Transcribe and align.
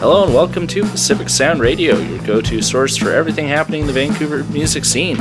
Hello 0.00 0.24
and 0.24 0.32
welcome 0.32 0.66
to 0.68 0.82
Pacific 0.82 1.28
Sound 1.28 1.60
Radio, 1.60 1.98
your 1.98 2.22
go 2.22 2.40
to 2.40 2.62
source 2.62 2.96
for 2.96 3.12
everything 3.12 3.46
happening 3.46 3.82
in 3.82 3.86
the 3.86 3.92
Vancouver 3.92 4.44
music 4.44 4.86
scene. 4.86 5.18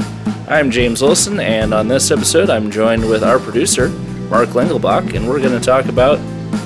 I'm 0.47 0.71
James 0.71 1.01
Wilson, 1.01 1.41
and 1.41 1.73
on 1.73 1.89
this 1.89 2.11
episode, 2.11 2.49
I'm 2.49 2.71
joined 2.71 3.05
with 3.09 3.21
our 3.21 3.39
producer, 3.39 3.89
Mark 4.29 4.47
Lingelbach, 4.51 5.13
and 5.13 5.27
we're 5.27 5.41
going 5.41 5.51
to 5.51 5.59
talk 5.59 5.87
about 5.87 6.17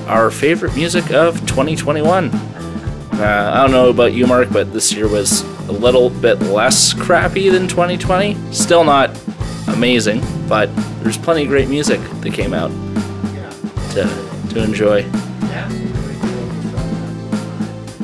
our 0.07 0.29
favorite 0.29 0.75
music 0.75 1.09
of 1.09 1.39
2021. 1.47 2.25
Uh, 2.29 3.51
I 3.51 3.63
don't 3.63 3.71
know 3.71 3.89
about 3.89 4.13
you, 4.13 4.27
Mark, 4.27 4.51
but 4.51 4.71
this 4.71 4.93
year 4.93 5.07
was 5.07 5.41
a 5.67 5.71
little 5.71 6.11
bit 6.11 6.39
less 6.39 6.93
crappy 6.93 7.49
than 7.49 7.67
2020. 7.67 8.35
Still 8.53 8.83
not 8.83 9.09
amazing, 9.69 10.21
but 10.47 10.67
there's 11.01 11.17
plenty 11.17 11.45
of 11.45 11.47
great 11.47 11.67
music 11.67 11.99
that 12.21 12.31
came 12.31 12.53
out 12.53 12.69
to, 13.93 14.03
to 14.51 14.63
enjoy 14.63 15.03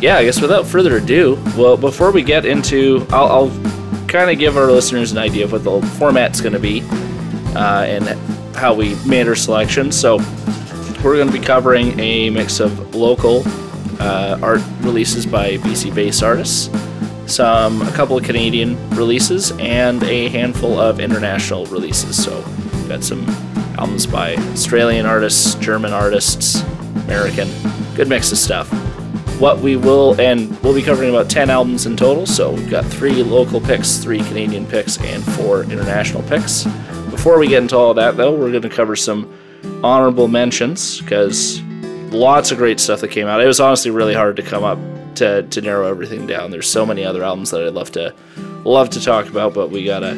yeah, 0.02 0.18
I 0.18 0.24
guess 0.24 0.40
without 0.40 0.66
further 0.66 0.98
ado, 0.98 1.38
well, 1.58 1.76
before 1.76 2.12
we 2.12 2.24
get 2.24 2.46
into, 2.46 3.06
I'll, 3.10 3.50
I'll 3.50 4.08
kind 4.08 4.32
of 4.32 4.40
give 4.40 4.56
our 4.56 4.72
listeners 4.72 5.12
an 5.12 5.18
idea 5.18 5.44
of 5.44 5.52
what 5.52 5.64
the 5.64 5.82
format's 5.98 6.40
going 6.40 6.54
to 6.54 6.60
be 6.60 6.82
uh, 7.56 7.84
and 7.86 8.08
how 8.56 8.74
we 8.74 8.96
made 9.06 9.28
our 9.28 9.36
selection. 9.36 9.92
So, 9.92 10.18
we're 11.04 11.16
going 11.16 11.28
to 11.28 11.34
be 11.34 11.46
covering 11.46 11.98
a 12.00 12.30
mix 12.30 12.60
of 12.60 12.94
local 12.94 13.44
uh, 14.02 14.38
art 14.42 14.62
releases 14.82 15.26
by 15.26 15.58
BC 15.58 15.94
based 15.94 16.24
artists, 16.24 16.70
some 17.32 17.82
a 17.82 17.92
couple 17.92 18.18
of 18.18 18.24
Canadian 18.24 18.78
releases, 18.92 19.52
and 19.60 20.02
a 20.04 20.30
handful 20.30 20.80
of 20.80 21.00
international 21.00 21.66
releases. 21.68 22.22
So, 22.22 22.38
we've 22.74 22.90
got 22.90 23.04
some 23.04 23.26
albums 23.78 24.06
by 24.08 24.36
Australian 24.36 25.06
artists, 25.06 25.56
German 25.56 25.92
artists, 25.92 26.62
American, 27.04 27.50
good 27.96 28.08
mix 28.08 28.32
of 28.32 28.38
stuff 28.38 28.70
what 29.40 29.60
we 29.60 29.78
will, 29.78 30.20
and 30.20 30.62
we'll 30.62 30.74
be 30.74 30.82
covering 30.82 31.10
about 31.10 31.30
10 31.30 31.50
albums 31.50 31.86
in 31.86 31.96
total. 31.96 32.26
So 32.26 32.52
we've 32.52 32.70
got 32.70 32.86
three 32.86 33.24
local 33.24 33.62
picks, 33.62 33.98
three 33.98 34.20
Canadian 34.20 34.66
picks, 34.66 35.00
and 35.00 35.24
four 35.24 35.64
international 35.64 36.24
picks. 36.24 36.66
Before 37.10 37.40
we 37.40 37.48
get 37.48 37.64
into 37.64 37.78
all 37.78 37.94
that, 37.94 38.18
though, 38.18 38.36
we're 38.36 38.52
going 38.52 38.64
to 38.64 38.70
cover 38.70 38.96
some 38.96 39.34
honorable 39.84 40.28
mentions 40.28 41.00
because 41.02 41.62
lots 42.12 42.52
of 42.52 42.58
great 42.58 42.80
stuff 42.80 43.02
that 43.02 43.12
came 43.12 43.28
out. 43.28 43.42
It 43.42 43.48
was 43.48 43.60
honestly 43.60 43.92
really 43.92 44.14
hard 44.14 44.36
to 44.36 44.44
come 44.44 44.64
up 44.64 44.78
to, 45.16 45.44
to 45.44 45.62
narrow 45.62 45.88
everything 45.88 46.28
down. 46.28 46.52
There's 46.52 46.70
so 46.70 46.86
many 46.86 47.06
other 47.06 47.24
albums 47.24 47.52
that 47.52 47.66
I'd 47.66 47.74
love 47.74 47.92
to 47.94 48.14
love 48.66 48.90
to 48.92 49.02
talk 49.02 49.28
about, 49.28 49.54
but 49.54 49.70
we 49.70 49.86
gotta 49.86 50.16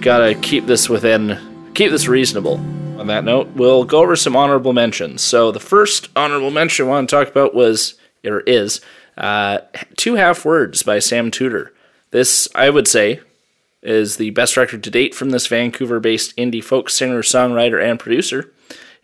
gotta 0.00 0.34
keep 0.34 0.66
this 0.66 0.88
within 0.88 1.72
keep 1.74 1.90
this 1.90 2.08
reasonable. 2.08 2.60
On 2.98 3.08
that 3.08 3.24
note, 3.24 3.48
we'll 3.54 3.84
go 3.84 4.02
over 4.02 4.16
some 4.16 4.34
honorable 4.34 4.72
mentions. 4.72 5.20
So 5.20 5.52
the 5.52 5.60
first 5.60 6.08
honorable 6.16 6.50
mention 6.50 6.86
I 6.86 6.88
want 6.88 7.10
to 7.10 7.14
talk 7.14 7.28
about 7.28 7.54
was 7.54 7.94
or 8.26 8.40
is 8.40 8.80
uh, 9.16 9.58
Two 9.96 10.14
Half 10.14 10.44
Words 10.44 10.82
by 10.82 10.98
Sam 10.98 11.30
Tudor. 11.30 11.72
This, 12.10 12.48
I 12.54 12.70
would 12.70 12.88
say, 12.88 13.20
is 13.82 14.16
the 14.16 14.30
best 14.30 14.56
record 14.56 14.82
to 14.84 14.90
date 14.90 15.14
from 15.14 15.30
this 15.30 15.46
Vancouver 15.46 16.00
based 16.00 16.36
indie 16.36 16.62
folk 16.62 16.90
singer, 16.90 17.22
songwriter, 17.22 17.82
and 17.82 17.98
producer. 17.98 18.52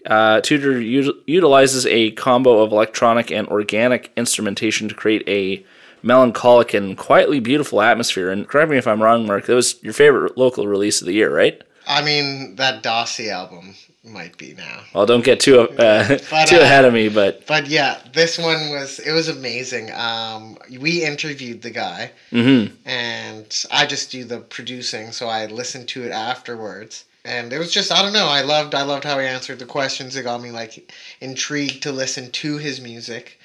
Uh, 0.07 0.41
Tudor 0.41 0.81
u- 0.81 1.23
utilizes 1.27 1.87
a 1.87 2.11
combo 2.13 2.63
of 2.63 2.73
electronic 2.73 3.31
and 3.31 3.47
organic 3.49 4.13
instrumentation 4.17 4.89
to 4.89 4.95
create 4.95 5.23
a 5.29 5.65
melancholic 6.03 6.75
and 6.75 6.99
quietly 6.99 7.39
beautiful 7.39 7.81
atmosphere. 7.81 8.31
And 8.31 8.49
correct 8.49 8.71
me 8.71 8.77
if 8.77 8.89
I'm 8.89 9.03
wrong, 9.03 9.27
Mark, 9.27 9.47
that 9.47 9.55
was 9.55 9.81
your 9.83 9.93
favorite 9.93 10.37
local 10.37 10.67
release 10.67 11.01
of 11.01 11.07
the 11.07 11.15
year, 11.15 11.35
right? 11.35 11.63
I 11.87 12.03
mean, 12.03 12.57
that 12.57 12.83
Dossie 12.83 13.31
album 13.31 13.75
might 14.05 14.37
be 14.37 14.55
now. 14.55 14.83
Well, 14.95 15.07
don't 15.07 15.25
get 15.25 15.41
too 15.41 15.61
uh, 15.61 16.19
but, 16.31 16.47
too 16.49 16.57
uh, 16.57 16.63
ahead 16.63 16.85
of 16.85 16.93
me, 16.93 17.09
but 17.09 17.47
but 17.47 17.69
yeah, 17.69 18.01
this 18.13 18.39
one 18.39 18.71
was 18.71 18.99
it 18.99 19.13
was 19.13 19.29
amazing. 19.29 19.93
Um, 19.93 20.59
we 20.81 21.05
interviewed 21.05 21.63
the 21.63 21.71
guy, 21.71 22.11
mm-hmm. 22.33 22.75
and 22.85 23.65
I 23.71 23.87
just 23.87 24.11
do 24.11 24.25
the 24.25 24.39
producing, 24.39 25.13
so 25.13 25.29
I 25.29 25.47
listened 25.47 25.89
to 25.89 26.03
it 26.03 26.11
afterwards, 26.11 27.05
and 27.25 27.53
it 27.53 27.59
was 27.59 27.73
just 27.73 27.93
I 27.93 28.03
don't 28.03 28.13
know. 28.13 28.27
I 28.27 28.43
loved 28.43 28.75
I 28.75 28.83
loved 28.83 29.05
how 29.05 29.19
he 29.19 29.27
answered 29.27 29.61
the 29.61 29.67
questions. 29.67 30.17
It 30.17 30.25
got 30.25 30.43
me 30.43 30.51
like 30.51 30.93
intrigued 31.21 31.83
to 31.85 31.93
listen 31.93 32.31
to 32.33 32.59
his 32.59 32.81
music. 32.81 33.39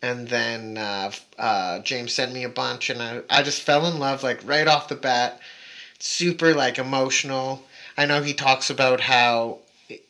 And 0.00 0.28
then 0.28 0.78
uh, 0.78 1.10
uh, 1.40 1.80
James 1.80 2.12
sent 2.12 2.32
me 2.32 2.44
a 2.44 2.48
bunch, 2.48 2.88
and 2.88 3.02
I, 3.02 3.20
I 3.28 3.42
just 3.42 3.62
fell 3.62 3.84
in 3.84 3.98
love 3.98 4.22
like 4.22 4.40
right 4.46 4.68
off 4.68 4.88
the 4.88 4.94
bat. 4.94 5.40
Super 5.98 6.54
like 6.54 6.78
emotional. 6.78 7.64
I 7.96 8.06
know 8.06 8.22
he 8.22 8.32
talks 8.32 8.70
about 8.70 9.00
how 9.00 9.58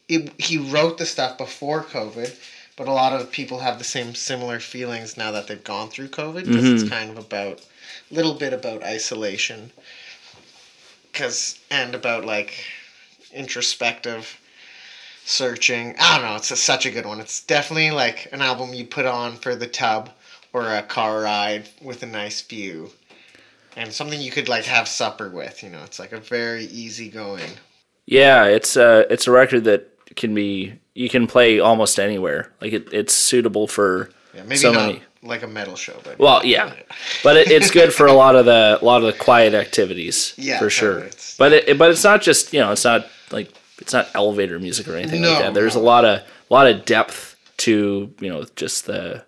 it, 0.08 0.40
he 0.40 0.58
wrote 0.58 0.98
the 0.98 1.06
stuff 1.06 1.38
before 1.38 1.84
COVID, 1.84 2.34
but 2.76 2.88
a 2.88 2.92
lot 2.92 3.12
of 3.12 3.30
people 3.30 3.58
have 3.58 3.78
the 3.78 3.84
same 3.84 4.14
similar 4.14 4.60
feelings 4.60 5.16
now 5.16 5.30
that 5.32 5.46
they've 5.46 5.62
gone 5.62 5.88
through 5.88 6.08
COVID 6.08 6.46
because 6.46 6.64
mm-hmm. 6.64 6.74
it's 6.76 6.88
kind 6.88 7.10
of 7.10 7.18
about 7.18 7.60
a 8.10 8.14
little 8.14 8.34
bit 8.34 8.52
about 8.52 8.82
isolation, 8.82 9.70
because 11.12 11.58
and 11.70 11.94
about 11.94 12.24
like 12.24 12.54
introspective 13.32 14.40
searching. 15.24 15.94
I 16.00 16.18
don't 16.18 16.26
know. 16.26 16.36
It's 16.36 16.50
a, 16.50 16.56
such 16.56 16.86
a 16.86 16.90
good 16.90 17.04
one. 17.04 17.20
It's 17.20 17.44
definitely 17.44 17.90
like 17.90 18.28
an 18.32 18.40
album 18.40 18.72
you 18.72 18.84
put 18.84 19.04
on 19.04 19.36
for 19.36 19.54
the 19.54 19.66
tub 19.66 20.10
or 20.52 20.72
a 20.72 20.82
car 20.82 21.20
ride 21.20 21.68
with 21.82 22.02
a 22.02 22.06
nice 22.06 22.40
view. 22.40 22.90
And 23.76 23.92
something 23.92 24.20
you 24.20 24.30
could 24.30 24.48
like 24.48 24.64
have 24.64 24.88
supper 24.88 25.28
with, 25.28 25.62
you 25.62 25.68
know. 25.68 25.82
It's 25.84 25.98
like 25.98 26.12
a 26.12 26.20
very 26.20 26.64
easy 26.64 27.10
going. 27.10 27.50
Yeah, 28.06 28.46
it's 28.46 28.74
a 28.76 29.06
it's 29.12 29.26
a 29.26 29.30
record 29.30 29.64
that 29.64 29.97
can 30.16 30.34
be 30.34 30.78
you 30.94 31.08
can 31.08 31.26
play 31.26 31.60
almost 31.60 31.98
anywhere. 31.98 32.52
Like 32.60 32.72
it, 32.72 32.92
it's 32.92 33.12
suitable 33.12 33.66
for 33.66 34.10
yeah, 34.34 34.42
maybe 34.42 34.56
so 34.56 34.72
not 34.72 34.86
many. 34.86 35.02
like 35.22 35.42
a 35.42 35.46
metal 35.46 35.76
show, 35.76 36.00
but 36.04 36.18
well, 36.18 36.44
yeah, 36.44 36.72
but 37.22 37.36
it, 37.36 37.50
it's 37.50 37.70
good 37.70 37.92
for 37.92 38.06
a 38.06 38.12
lot 38.12 38.36
of 38.36 38.46
the 38.46 38.78
a 38.80 38.84
lot 38.84 39.02
of 39.02 39.06
the 39.06 39.18
quiet 39.18 39.54
activities. 39.54 40.34
Yeah, 40.38 40.58
for 40.58 40.70
sure. 40.70 41.08
but 41.38 41.52
it, 41.52 41.78
but 41.78 41.90
it's 41.90 42.04
not 42.04 42.22
just 42.22 42.52
you 42.52 42.60
know 42.60 42.72
it's 42.72 42.84
not 42.84 43.06
like 43.30 43.52
it's 43.78 43.92
not 43.92 44.08
elevator 44.14 44.58
music 44.58 44.88
or 44.88 44.96
anything 44.96 45.22
no, 45.22 45.30
like 45.30 45.38
that. 45.40 45.54
There's 45.54 45.76
no. 45.76 45.82
a 45.82 45.84
lot 45.84 46.04
of 46.04 46.20
a 46.20 46.54
lot 46.54 46.66
of 46.66 46.84
depth 46.84 47.36
to 47.58 48.12
you 48.20 48.28
know 48.28 48.44
just 48.56 48.86
the 48.86 49.24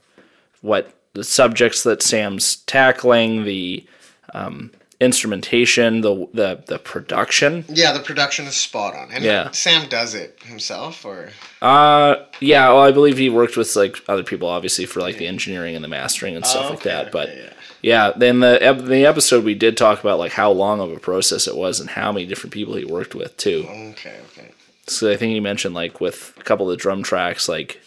what 0.62 0.94
the 1.12 1.24
subjects 1.24 1.82
that 1.82 2.02
Sam's 2.02 2.56
tackling 2.56 3.44
the 3.44 3.86
um, 4.34 4.70
instrumentation, 5.00 6.02
the 6.02 6.28
the 6.32 6.62
the 6.66 6.78
production. 6.78 7.64
Yeah, 7.68 7.92
the 7.92 8.00
production 8.00 8.46
is 8.46 8.56
spot 8.56 8.94
on. 8.94 9.10
And 9.10 9.24
yeah. 9.24 9.50
Sam 9.50 9.88
does 9.88 10.14
it 10.14 10.38
himself, 10.42 11.04
or. 11.04 11.30
Uh, 11.62 12.16
yeah. 12.40 12.68
Well, 12.68 12.82
I 12.82 12.92
believe 12.92 13.18
he 13.18 13.30
worked 13.30 13.56
with 13.56 13.74
like 13.76 13.96
other 14.08 14.22
people, 14.22 14.48
obviously, 14.48 14.86
for 14.86 15.00
like 15.00 15.18
the 15.18 15.26
engineering 15.26 15.74
and 15.74 15.82
the 15.82 15.88
mastering 15.88 16.36
and 16.36 16.46
stuff 16.46 16.64
oh, 16.64 16.66
okay, 16.66 16.74
like 16.74 16.82
that. 16.84 17.12
But 17.12 17.36
yeah. 17.36 17.52
yeah, 17.82 18.12
then 18.16 18.40
the 18.40 18.82
the 18.86 19.06
episode 19.06 19.44
we 19.44 19.54
did 19.54 19.76
talk 19.76 20.00
about 20.00 20.18
like 20.18 20.32
how 20.32 20.50
long 20.52 20.80
of 20.80 20.92
a 20.92 21.00
process 21.00 21.48
it 21.48 21.56
was 21.56 21.80
and 21.80 21.90
how 21.90 22.12
many 22.12 22.26
different 22.26 22.52
people 22.52 22.74
he 22.74 22.84
worked 22.84 23.14
with 23.14 23.36
too. 23.36 23.66
Okay. 23.68 24.18
Okay. 24.32 24.50
So 24.86 25.10
I 25.10 25.16
think 25.16 25.32
he 25.32 25.40
mentioned 25.40 25.74
like 25.74 26.00
with 26.00 26.34
a 26.36 26.42
couple 26.42 26.70
of 26.70 26.76
the 26.76 26.82
drum 26.82 27.02
tracks, 27.02 27.48
like 27.48 27.80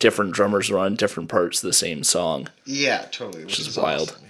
different 0.00 0.32
drummers 0.32 0.70
run 0.70 0.96
different 0.96 1.28
parts 1.28 1.62
of 1.62 1.68
the 1.68 1.72
same 1.72 2.02
song. 2.02 2.48
Yeah, 2.64 3.06
totally. 3.12 3.44
Which, 3.44 3.58
which 3.58 3.60
is, 3.60 3.68
is, 3.68 3.78
wild. 3.78 4.10
Awesome, 4.10 4.24
yeah. 4.24 4.29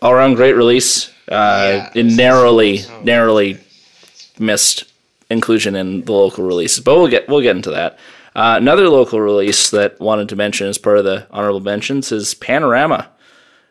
All 0.00 0.12
around 0.12 0.34
great 0.34 0.54
release. 0.54 1.12
Uh, 1.28 1.90
yeah, 1.94 2.02
narrowly, 2.02 2.78
so 2.78 3.00
narrowly 3.02 3.58
missed 4.38 4.84
inclusion 5.30 5.74
in 5.74 6.04
the 6.04 6.12
local 6.12 6.44
releases, 6.44 6.82
but 6.82 6.96
we'll 6.96 7.08
get 7.08 7.28
we'll 7.28 7.42
get 7.42 7.56
into 7.56 7.70
that. 7.70 7.98
Uh, 8.34 8.54
another 8.56 8.88
local 8.88 9.20
release 9.20 9.70
that 9.70 9.98
wanted 10.00 10.28
to 10.28 10.36
mention 10.36 10.68
as 10.68 10.78
part 10.78 10.98
of 10.98 11.04
the 11.04 11.26
honorable 11.30 11.60
mentions 11.60 12.12
is 12.12 12.34
Panorama, 12.34 13.10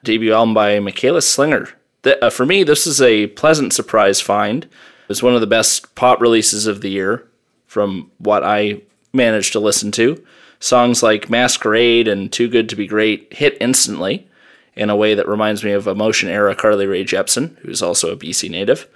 debut 0.04 0.34
album 0.34 0.54
by 0.54 0.80
Michaela 0.80 1.22
Slinger. 1.22 1.70
The, 2.02 2.24
uh, 2.26 2.30
for 2.30 2.46
me, 2.46 2.64
this 2.64 2.86
is 2.86 3.02
a 3.02 3.28
pleasant 3.28 3.74
surprise 3.74 4.20
find. 4.20 4.68
It's 5.10 5.24
one 5.24 5.36
of 5.36 5.42
the 5.42 5.48
best 5.48 5.96
pop 5.96 6.20
releases 6.20 6.68
of 6.68 6.82
the 6.82 6.90
year, 6.90 7.28
from 7.66 8.12
what 8.18 8.44
I 8.44 8.82
managed 9.14 9.54
to 9.54 9.60
listen 9.60 9.92
to. 9.94 10.24
Songs 10.60 11.02
like 11.02 11.30
Masquerade 11.30 12.07
and 12.07 12.31
Too 12.31 12.50
Good 12.50 12.68
to 12.69 12.75
Be 12.75 12.88
Great 12.88 13.31
hit 13.34 13.57
instantly 13.62 14.28
in 14.77 14.89
a 14.89 14.95
way 14.95 15.15
that 15.15 15.27
reminds 15.27 15.63
me 15.63 15.71
of 15.71 15.88
Emotion 15.88 16.29
era 16.29 16.56
Carly 16.56 16.85
Rae 16.85 17.03
Jepsen, 17.03 17.57
who's 17.59 17.81
also 17.81 18.12
a 18.12 18.18
BC 18.18 18.50
native. 18.50 18.88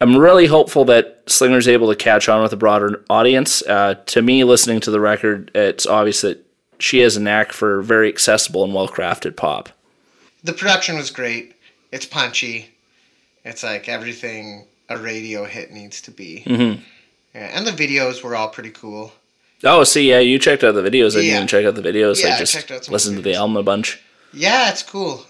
I'm 0.00 0.16
really 0.16 0.46
hopeful 0.46 0.84
that 0.86 1.22
Slinger's 1.26 1.68
able 1.68 1.88
to 1.88 1.96
catch 1.96 2.28
on 2.28 2.42
with 2.42 2.52
a 2.52 2.56
broader 2.56 3.04
audience. 3.08 3.62
Uh, 3.62 3.94
to 4.06 4.20
me, 4.20 4.42
listening 4.42 4.80
to 4.80 4.90
the 4.90 5.00
record, 5.00 5.52
it's 5.54 5.86
obvious 5.86 6.22
that 6.22 6.44
she 6.80 6.98
has 6.98 7.16
a 7.16 7.20
knack 7.20 7.52
for 7.52 7.80
very 7.82 8.08
accessible 8.08 8.64
and 8.64 8.74
well 8.74 8.88
crafted 8.88 9.36
pop. 9.36 9.68
The 10.42 10.52
production 10.52 10.96
was 10.96 11.10
great. 11.10 11.54
It's 11.92 12.04
punchy. 12.04 12.70
It's 13.44 13.62
like 13.62 13.88
everything 13.88 14.66
a 14.88 14.98
radio 14.98 15.44
hit 15.44 15.70
needs 15.70 16.00
to 16.02 16.10
be. 16.10 16.42
Mm-hmm. 16.46 16.82
Yeah, 17.34 17.50
and 17.56 17.66
the 17.66 17.70
videos 17.70 18.22
were 18.22 18.34
all 18.34 18.48
pretty 18.48 18.70
cool. 18.70 19.12
Oh, 19.64 19.84
see, 19.84 20.08
yeah, 20.08 20.18
you 20.18 20.38
checked 20.38 20.64
out 20.64 20.74
the 20.74 20.82
videos. 20.82 21.16
I 21.16 21.20
yeah. 21.20 21.38
didn't 21.38 21.50
check 21.50 21.64
out 21.64 21.76
the 21.76 21.82
videos. 21.82 22.20
Yeah, 22.20 22.34
I 22.34 22.38
just 22.38 22.70
I 22.70 22.92
listened 22.92 23.16
to 23.16 23.22
the 23.22 23.34
album 23.34 23.56
a 23.56 23.62
bunch. 23.62 24.02
Yeah, 24.32 24.70
it's 24.70 24.82
cool. 24.82 25.24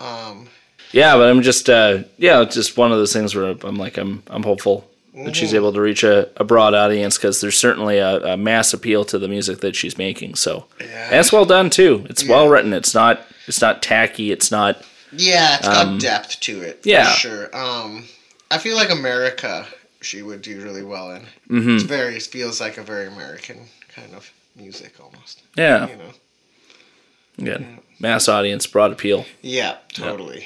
Um, 0.00 0.48
yeah, 0.92 1.16
but 1.16 1.28
I'm 1.28 1.42
just 1.42 1.68
uh, 1.68 2.04
yeah, 2.16 2.40
it's 2.42 2.54
just 2.54 2.76
one 2.76 2.92
of 2.92 2.98
those 2.98 3.12
things 3.12 3.34
where 3.34 3.56
I'm 3.62 3.76
like 3.76 3.96
I'm 3.98 4.22
I'm 4.28 4.42
hopeful 4.42 4.88
that 5.24 5.34
she's 5.34 5.52
able 5.52 5.72
to 5.72 5.80
reach 5.80 6.04
a, 6.04 6.28
a 6.36 6.44
broad 6.44 6.74
audience 6.74 7.16
because 7.18 7.40
there's 7.40 7.58
certainly 7.58 7.98
a, 7.98 8.34
a 8.34 8.36
mass 8.36 8.72
appeal 8.72 9.04
to 9.06 9.18
the 9.18 9.26
music 9.26 9.58
that 9.60 9.74
she's 9.74 9.98
making. 9.98 10.36
So, 10.36 10.66
Yeah. 10.80 11.06
and 11.10 11.16
it's 11.16 11.32
well 11.32 11.44
done 11.44 11.70
too. 11.70 12.06
It's 12.08 12.22
Yeah. 12.22 12.30
well 12.36 12.48
written. 12.48 12.72
It's 12.72 12.94
not 12.94 13.20
it's 13.48 13.60
not 13.60 13.82
tacky. 13.82 14.30
It's 14.30 14.50
not 14.52 14.80
Yeah, 15.12 15.56
it's 15.56 15.66
got 15.66 16.00
depth 16.00 16.38
to 16.40 16.60
it. 16.62 16.74
Um, 16.76 16.80
yeah. 16.84 17.12
for 17.12 17.18
sure. 17.18 17.56
Um, 17.56 18.04
I 18.50 18.58
feel 18.58 18.76
like 18.76 18.90
America, 18.90 19.66
she 20.00 20.22
would 20.22 20.40
do 20.40 20.62
really 20.62 20.84
well 20.84 21.10
in. 21.10 21.22
Mm-hmm. 21.50 21.70
It's 21.74 21.82
very 21.82 22.16
it 22.16 22.22
feels 22.22 22.60
like 22.60 22.78
a 22.78 22.82
very 22.82 23.08
American 23.08 23.66
kind 23.94 24.14
of 24.14 24.30
music 24.54 24.94
almost. 25.02 25.42
yeah 25.56 25.88
You 25.88 25.96
know. 25.96 26.12
good 27.44 27.77
mass 27.98 28.28
audience, 28.28 28.66
broad 28.66 28.92
appeal. 28.92 29.24
Yeah, 29.42 29.76
totally. 29.92 30.44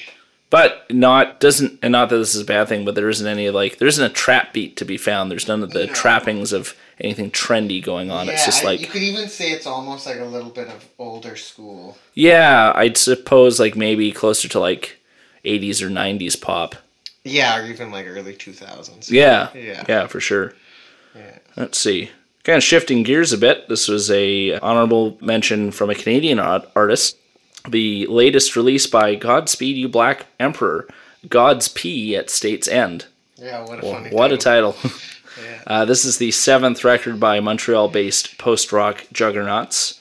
but 0.51 0.85
not 0.91 1.41
doesn't 1.41 1.79
and 1.83 1.93
not 1.93 2.11
that 2.11 2.17
this 2.19 2.35
is 2.35 2.43
a 2.43 2.45
bad 2.45 2.69
thing 2.69 2.85
but 2.85 2.95
there 2.95 3.09
isn't 3.09 3.27
any 3.27 3.49
like 3.49 3.79
there 3.79 3.89
isn't 3.89 4.05
a 4.05 4.13
trap 4.13 4.53
beat 4.53 4.77
to 4.77 4.85
be 4.85 4.99
found 4.99 5.31
there's 5.31 5.49
none 5.49 5.63
of 5.63 5.71
the 5.71 5.87
No. 5.87 5.93
trappings 5.95 6.53
of 6.53 6.75
anything 7.01 7.31
trendy 7.31 7.83
going 7.83 8.11
on 8.11 8.27
Yeah, 8.27 8.33
it's 8.35 8.45
just 8.45 8.63
I- 8.63 8.67
like 8.67 8.81
you 8.83 8.87
could 8.87 9.03
even 9.03 9.29
say 9.29 9.51
it's 9.53 9.67
almost 9.67 10.05
like 10.07 10.19
a 10.21 10.25
little 10.27 10.51
bit 10.51 10.69
of 10.69 10.85
older 10.99 11.37
school. 11.37 11.97
yeah 12.13 12.71
i'd 12.77 12.99
suppose 12.99 13.59
like 13.59 13.77
maybe 13.77 14.13
closer 14.13 14.47
to 14.49 14.61
like 14.61 14.99
80s 15.43 15.81
or 15.81 15.89
90s 15.89 16.39
pop 16.39 16.75
Yeah, 17.25 17.59
or 17.59 17.65
even 17.67 17.91
like 17.91 18.07
early 18.07 18.35
two 18.35 18.53
thousands. 18.53 19.11
yeah 19.11 19.49
Yeah. 19.55 19.85
yeah 19.89 20.07
for 20.07 20.21
sure 20.21 20.53
Yeah. 21.17 21.39
let's 21.57 21.79
see 21.79 22.11
kind 22.45 22.59
of 22.59 22.63
shifting 22.63 23.05
gears 23.05 23.33
a 23.33 23.39
bit 23.39 23.71
this 23.71 23.89
was 23.89 24.11
a 24.11 24.59
honorable 24.59 25.17
mention 25.23 25.71
from 25.71 25.89
a 25.89 25.95
canadian 25.95 26.39
art- 26.39 26.69
artist 26.77 27.17
the 27.69 28.07
latest 28.07 28.57
release 28.57 28.87
by 28.87 29.15
godspeed 29.15 29.77
you 29.77 29.89
black 29.89 30.27
emperor 30.41 30.89
God's 31.29 31.69
Pee 31.69 32.17
at 32.17 32.31
state's 32.31 32.67
end 32.69 33.07
Yeah, 33.37 33.65
what 33.65 33.79
a 33.79 33.83
funny. 33.83 34.11
What 34.11 34.33
a 34.33 34.37
title. 34.37 34.77
Yeah. 34.85 34.91
Uh, 35.67 35.85
this 35.85 36.05
is 36.05 36.19
the 36.19 36.31
seventh 36.31 36.85
record 36.85 37.19
by 37.19 37.39
Montreal 37.41 37.89
based 37.89 38.37
post 38.37 38.71
rock 38.73 39.05
juggernauts, 39.13 39.99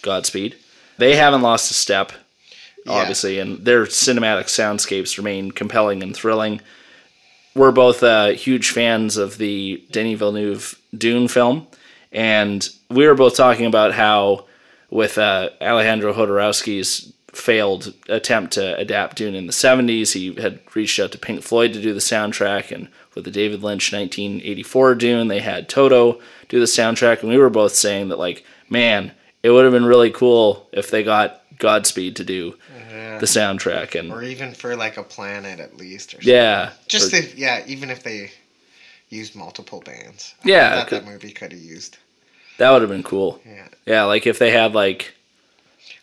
Godspeed. 0.00 0.56
They 0.98 1.14
haven't 1.16 1.42
lost 1.42 1.70
a 1.70 1.74
step, 1.74 2.12
Yeah. 2.84 2.92
obviously, 2.94 3.38
and 3.38 3.64
their 3.64 3.84
cinematic 3.84 4.44
soundscapes 4.46 5.18
remain 5.18 5.52
compelling 5.52 6.02
and 6.02 6.16
thrilling. 6.16 6.60
We're 7.54 7.70
both 7.72 8.02
uh, 8.02 8.28
huge 8.30 8.70
fans 8.70 9.16
of 9.18 9.36
the 9.38 9.84
Denis 9.92 10.18
Villeneuve 10.18 10.74
Dune 10.96 11.28
film, 11.28 11.66
and 12.10 12.66
we 12.90 13.06
were 13.06 13.14
both 13.14 13.36
talking 13.36 13.66
about 13.66 13.92
how, 13.92 14.46
with 14.92 15.16
uh, 15.16 15.48
Alejandro 15.60 16.12
Jodorowsky's 16.12 17.12
failed 17.32 17.94
attempt 18.10 18.52
to 18.52 18.76
adapt 18.76 19.16
Dune 19.16 19.34
in 19.34 19.46
the 19.46 19.52
70s, 19.54 20.12
he 20.12 20.34
had 20.34 20.60
reached 20.74 21.00
out 21.00 21.10
to 21.12 21.18
Pink 21.18 21.42
Floyd 21.42 21.72
to 21.72 21.80
do 21.80 21.94
the 21.94 21.98
soundtrack, 22.00 22.70
and 22.70 22.88
with 23.14 23.24
the 23.24 23.30
David 23.30 23.62
Lynch 23.62 23.90
1984 23.90 24.94
Dune, 24.96 25.28
they 25.28 25.40
had 25.40 25.66
Toto 25.68 26.20
do 26.50 26.60
the 26.60 26.66
soundtrack, 26.66 27.20
and 27.20 27.30
we 27.30 27.38
were 27.38 27.48
both 27.48 27.74
saying 27.74 28.10
that, 28.10 28.18
like, 28.18 28.44
man, 28.68 29.12
it 29.42 29.48
would 29.50 29.64
have 29.64 29.72
been 29.72 29.86
really 29.86 30.10
cool 30.10 30.68
if 30.72 30.90
they 30.90 31.02
got 31.02 31.40
Godspeed 31.58 32.16
to 32.16 32.24
do 32.24 32.54
Yeah. 32.90 33.16
the 33.18 33.26
soundtrack, 33.26 33.98
and 33.98 34.12
Or 34.12 34.22
even 34.22 34.52
for 34.52 34.76
like 34.76 34.98
a 34.98 35.02
planet 35.02 35.58
at 35.58 35.78
least, 35.78 36.10
or 36.10 36.16
something. 36.18 36.28
yeah, 36.34 36.70
Just 36.86 37.14
or- 37.14 37.16
if, 37.16 37.34
yeah, 37.38 37.62
even 37.66 37.88
if 37.88 38.02
they 38.02 38.30
used 39.08 39.34
multiple 39.34 39.80
bands. 39.80 40.34
Yeah, 40.44 40.84
could- 40.84 41.04
that 41.04 41.10
movie 41.10 41.30
could 41.32 41.52
have 41.52 41.60
used. 41.62 41.96
That 42.62 42.70
would 42.70 42.82
have 42.82 42.90
been 42.90 43.02
cool. 43.02 43.40
Yeah. 43.44 43.68
Yeah, 43.84 44.04
like 44.04 44.26
if 44.28 44.38
they 44.38 44.52
had 44.52 44.74
like, 44.74 45.12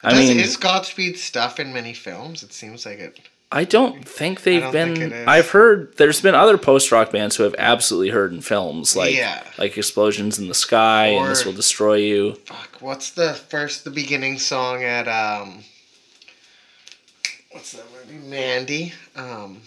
I 0.04 0.10
Does, 0.12 0.20
mean, 0.30 0.40
is 0.40 0.58
Godspeed 0.58 1.18
stuff 1.18 1.60
in 1.60 1.72
many 1.74 1.94
films? 1.94 2.44
It 2.44 2.52
seems 2.52 2.86
like 2.86 3.00
it. 3.00 3.20
I 3.52 3.64
don't 3.64 4.06
think 4.08 4.44
they've 4.44 4.62
don't 4.62 4.72
been. 4.74 4.96
think. 5.10 5.28
I've 5.28 5.50
heard 5.52 5.96
there's 5.98 6.22
been 6.22 6.36
other 6.36 6.58
post 6.58 6.92
rock 6.92 7.12
bands 7.12 7.38
who 7.38 7.44
have 7.44 7.56
absolutely 7.58 8.10
heard 8.10 8.32
in 8.34 8.42
films, 8.42 8.96
like 8.96 9.16
Yeah. 9.16 9.42
like 9.58 9.78
Explosions 9.78 10.38
in 10.38 10.48
the 10.50 10.54
Sky 10.54 11.08
and 11.08 11.32
This 11.32 11.46
Will 11.46 11.54
Destroy 11.54 11.96
You. 11.96 12.34
Fuck. 12.46 12.78
What's 12.82 13.10
the 13.12 13.34
first, 13.34 13.86
the 13.86 13.90
beginning 13.92 14.38
song 14.38 14.84
at 14.84 15.08
um? 15.08 15.64
What's 17.52 17.72
that 17.72 17.86
movie? 17.92 18.20
Mandy. 18.28 18.94
Um. 19.16 19.62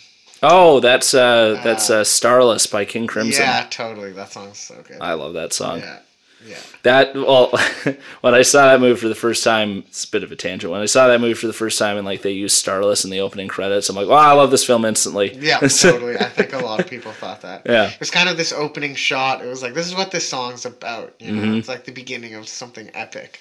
Oh, 0.45 0.81
that's 0.81 1.15
uh, 1.15 1.61
that's 1.65 1.89
uh, 1.91 2.05
Starless 2.05 2.67
by 2.67 2.85
King 2.85 3.07
Crimson. 3.07 3.43
Yeah, 3.43 3.67
totally. 3.71 4.13
That 4.13 4.31
song's 4.33 4.59
so 4.59 4.83
good. 4.87 4.99
I 5.01 5.15
love 5.15 5.33
that 5.35 5.53
song. 5.53 5.81
yeah. 5.81 5.99
Yeah. 6.47 6.57
That 6.83 7.15
well, 7.15 7.51
when 8.23 8.35
I 8.35 8.43
saw 8.43 8.67
that 8.67 8.81
movie 8.81 9.01
for 9.01 9.09
the 9.09 9.15
first 9.15 9.45
time, 9.45 9.85
it's 9.89 10.05
a 10.05 10.11
bit 10.11 10.23
of 10.25 10.33
a 10.33 10.37
tangent. 10.37 10.71
When 10.73 10.81
I 10.81 10.87
saw 10.87 11.07
that 11.09 11.21
movie 11.21 11.35
for 11.35 11.47
the 11.47 11.53
first 11.53 11.79
time 11.79 11.97
and 11.97 12.05
like 12.07 12.23
they 12.23 12.33
used 12.33 12.57
Starless 12.57 13.05
in 13.05 13.11
the 13.11 13.21
opening 13.21 13.49
credits, 13.49 13.89
I'm 13.89 13.97
like, 13.97 14.09
wow, 14.09 14.17
I 14.17 14.33
love 14.33 14.51
this 14.51 14.65
film 14.65 14.85
instantly. 14.85 15.35
Yeah, 15.39 15.59
totally. 15.61 16.17
I 16.19 16.25
think 16.29 16.53
a 16.53 16.59
lot 16.59 16.81
of 16.81 16.89
people 16.89 17.13
thought 17.13 17.43
that. 17.43 17.63
Yeah. 17.67 17.89
It 17.91 18.01
was 18.01 18.11
kind 18.11 18.29
of 18.29 18.37
this 18.37 18.53
opening 18.53 18.95
shot. 18.95 19.45
It 19.45 19.49
was 19.49 19.63
like, 19.63 19.75
this 19.75 19.87
is 19.87 19.95
what 19.95 20.11
this 20.11 20.29
song's 20.29 20.67
about. 20.67 21.15
You 21.21 21.33
know, 21.33 21.43
Mhm. 21.43 21.59
it's 21.59 21.69
like 21.69 21.85
the 21.85 21.93
beginning 21.93 22.35
of 22.35 22.49
something 22.49 22.91
epic. 22.95 23.41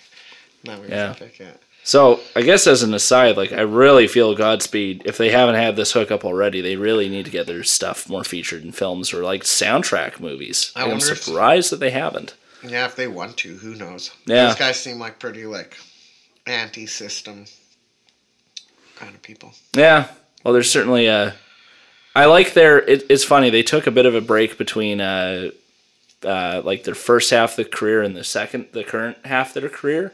That 0.66 0.78
movie's 0.78 0.92
Yeah. 0.92 1.10
epic, 1.12 1.40
yeah. 1.40 1.52
So 1.84 2.20
I 2.36 2.44
guess 2.44 2.68
as 2.68 2.84
an 2.84 2.94
aside, 2.94 3.38
like 3.38 3.52
I 3.52 3.62
really 3.62 4.08
feel 4.08 4.36
Godspeed. 4.36 5.02
If 5.06 5.18
they 5.18 5.32
haven't 5.32 5.56
had 5.56 5.76
this 5.76 5.94
hookup 5.94 6.24
already, 6.24 6.62
they 6.62 6.76
really 6.76 7.10
need 7.10 7.26
to 7.26 7.32
get 7.32 7.48
their 7.48 7.64
stuff 7.64 8.08
more 8.08 8.24
featured 8.24 8.64
in 8.64 8.72
films 8.72 9.12
or 9.12 9.24
like 9.24 9.42
soundtrack 9.42 10.20
movies. 10.20 10.72
I 10.76 10.84
I'm 10.84 10.90
wonder 10.90 11.12
if- 11.14 11.24
surprised 11.24 11.72
that 11.72 11.80
they 11.80 11.90
haven't. 11.90 12.36
Yeah, 12.64 12.86
if 12.86 12.96
they 12.96 13.08
want 13.08 13.38
to, 13.38 13.56
who 13.56 13.76
knows? 13.76 14.12
Yeah. 14.26 14.48
These 14.48 14.56
guys 14.56 14.80
seem 14.80 15.00
like 15.00 15.20
pretty 15.20 15.46
like 15.46 15.78
anti-system 16.46 17.46
kind 18.96 19.16
of 19.16 19.22
people. 19.22 19.54
Yeah. 19.76 20.08
Well, 20.44 20.54
there's 20.54 20.72
certainly 20.72 21.08
a. 21.08 21.36
I 22.16 22.26
like 22.26 22.54
their. 22.54 22.80
It, 22.80 23.06
it's 23.10 23.24
funny. 23.24 23.50
They 23.50 23.64
took 23.64 23.88
a 23.88 23.92
bit 23.92 24.06
of 24.06 24.16
a 24.16 24.22
break 24.22 24.58
between 24.58 25.00
uh, 25.02 25.52
uh, 26.24 26.62
like 26.64 26.84
their 26.84 26.96
first 26.96 27.30
half 27.32 27.52
of 27.52 27.56
the 27.58 27.66
career 27.66 28.02
and 28.02 28.16
the 28.16 28.24
second, 28.24 28.68
the 28.74 28.84
current 28.84 29.18
half 29.26 29.56
of 29.56 29.62
their 29.62 29.70
career, 29.70 30.14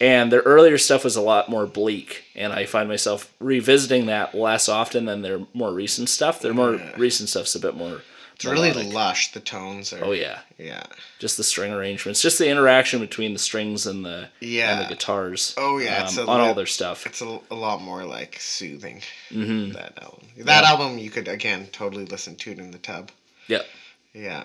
and 0.00 0.32
their 0.32 0.40
earlier 0.42 0.78
stuff 0.78 1.04
was 1.04 1.16
a 1.16 1.20
lot 1.20 1.48
more 1.50 1.66
bleak. 1.66 2.24
And 2.34 2.52
I 2.52 2.66
find 2.66 2.88
myself 2.88 3.32
revisiting 3.40 4.06
that 4.06 4.34
less 4.34 4.68
often 4.68 5.04
than 5.04 5.22
their 5.22 5.40
more 5.52 5.72
recent 5.72 6.08
stuff. 6.08 6.40
Their 6.40 6.54
more 6.54 6.76
Yeah. 6.76 6.92
recent 6.96 7.28
stuff's 7.28 7.54
a 7.54 7.60
bit 7.60 7.74
more. 7.74 8.02
It's 8.38 8.44
really 8.44 8.72
lush. 8.72 9.32
The 9.32 9.40
tones 9.40 9.92
are. 9.92 10.04
Oh 10.04 10.12
yeah. 10.12 10.38
Yeah. 10.58 10.84
just 11.18 11.36
the 11.36 11.42
string 11.44 11.72
arrangements, 11.72 12.22
just 12.22 12.38
the 12.38 12.48
interaction 12.48 13.00
between 13.00 13.32
the 13.32 13.38
strings 13.38 13.84
and 13.86 14.04
the 14.04 14.28
Yeah. 14.40 14.72
and 14.78 14.84
the 14.84 14.88
guitars. 14.94 15.54
Oh, 15.56 15.78
yeah, 15.78 16.04
it's 16.04 16.16
um, 16.18 16.28
a 16.28 16.30
on 16.30 16.40
all 16.40 16.54
their 16.54 16.66
stuff. 16.66 17.04
It's 17.06 17.20
a, 17.20 17.40
a 17.50 17.54
lot 17.54 17.82
more 17.82 18.04
like 18.04 18.36
soothing. 18.40 19.02
hmm 19.30 19.70
That 19.70 20.00
album. 20.00 20.26
That 20.38 20.62
Yeah. 20.62 20.70
album 20.70 20.98
you 20.98 21.10
could 21.10 21.26
again 21.28 21.66
totally 21.72 22.04
listen 22.04 22.36
to 22.36 22.52
it 22.52 22.58
in 22.58 22.70
the 22.70 22.78
tub. 22.78 23.10
Yep. 23.48 23.66
Yeah. 24.14 24.44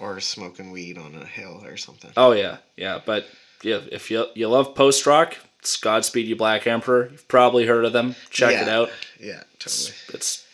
Or 0.00 0.20
smoking 0.20 0.70
weed 0.70 0.96
on 0.98 1.14
a 1.14 1.24
hill 1.26 1.62
or 1.64 1.76
something. 1.76 2.12
Oh 2.16 2.32
yeah, 2.32 2.56
yeah. 2.76 3.00
But 3.04 3.26
yeah, 3.62 3.80
if 3.92 4.10
you 4.10 4.26
you 4.34 4.48
love 4.48 4.74
post 4.74 5.04
rock, 5.06 5.36
it's 5.60 5.76
Godspeed 5.76 6.26
You 6.26 6.36
Black 6.36 6.66
Emperor. 6.66 7.08
You've 7.10 7.28
probably 7.28 7.66
heard 7.66 7.84
of 7.84 7.92
them. 7.92 8.16
Check 8.30 8.54
it 8.60 8.68
out. 8.68 8.90
Yeah, 9.20 9.42
It's, 9.54 9.86
totally. 9.86 9.98
it's 10.14 10.46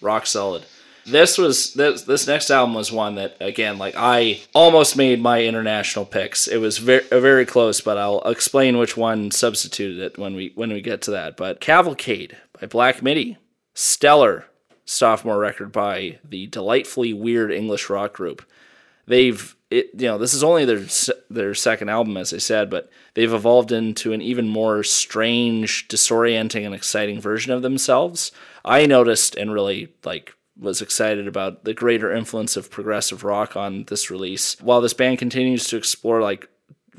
rock 0.00 0.26
solid. 0.26 0.64
This 1.06 1.36
was 1.36 1.74
this 1.74 2.02
this 2.02 2.26
next 2.26 2.50
album 2.50 2.74
was 2.74 2.90
one 2.90 3.16
that 3.16 3.36
again 3.40 3.76
like 3.78 3.94
I 3.96 4.40
almost 4.54 4.96
made 4.96 5.20
my 5.20 5.42
international 5.42 6.06
picks. 6.06 6.46
It 6.46 6.58
was 6.58 6.78
very 6.78 7.04
uh, 7.10 7.20
very 7.20 7.44
close, 7.44 7.80
but 7.80 7.98
I'll 7.98 8.22
explain 8.22 8.78
which 8.78 8.96
one 8.96 9.30
substituted 9.30 9.98
it 9.98 10.18
when 10.18 10.34
we 10.34 10.52
when 10.54 10.72
we 10.72 10.80
get 10.80 11.02
to 11.02 11.10
that. 11.10 11.36
But 11.36 11.60
Cavalcade 11.60 12.36
by 12.58 12.66
Black 12.66 13.02
Midi, 13.02 13.36
stellar 13.74 14.46
sophomore 14.86 15.38
record 15.38 15.72
by 15.72 16.18
the 16.24 16.46
delightfully 16.46 17.12
weird 17.12 17.52
English 17.52 17.90
rock 17.90 18.14
group. 18.14 18.42
They've 19.06 19.54
it 19.70 19.90
you 19.94 20.06
know 20.06 20.16
this 20.16 20.32
is 20.32 20.42
only 20.42 20.64
their 20.64 20.86
their 21.28 21.54
second 21.54 21.90
album 21.90 22.16
as 22.16 22.32
I 22.32 22.38
said, 22.38 22.70
but 22.70 22.90
they've 23.12 23.32
evolved 23.32 23.72
into 23.72 24.14
an 24.14 24.22
even 24.22 24.48
more 24.48 24.82
strange, 24.82 25.86
disorienting, 25.88 26.64
and 26.64 26.74
exciting 26.74 27.20
version 27.20 27.52
of 27.52 27.60
themselves. 27.60 28.32
I 28.64 28.86
noticed 28.86 29.34
and 29.34 29.52
really 29.52 29.92
like 30.02 30.34
was 30.58 30.80
excited 30.80 31.26
about 31.26 31.64
the 31.64 31.74
greater 31.74 32.12
influence 32.12 32.56
of 32.56 32.70
progressive 32.70 33.24
rock 33.24 33.56
on 33.56 33.84
this 33.84 34.10
release. 34.10 34.56
While 34.60 34.80
this 34.80 34.94
band 34.94 35.18
continues 35.18 35.66
to 35.68 35.76
explore 35.76 36.20
like 36.22 36.48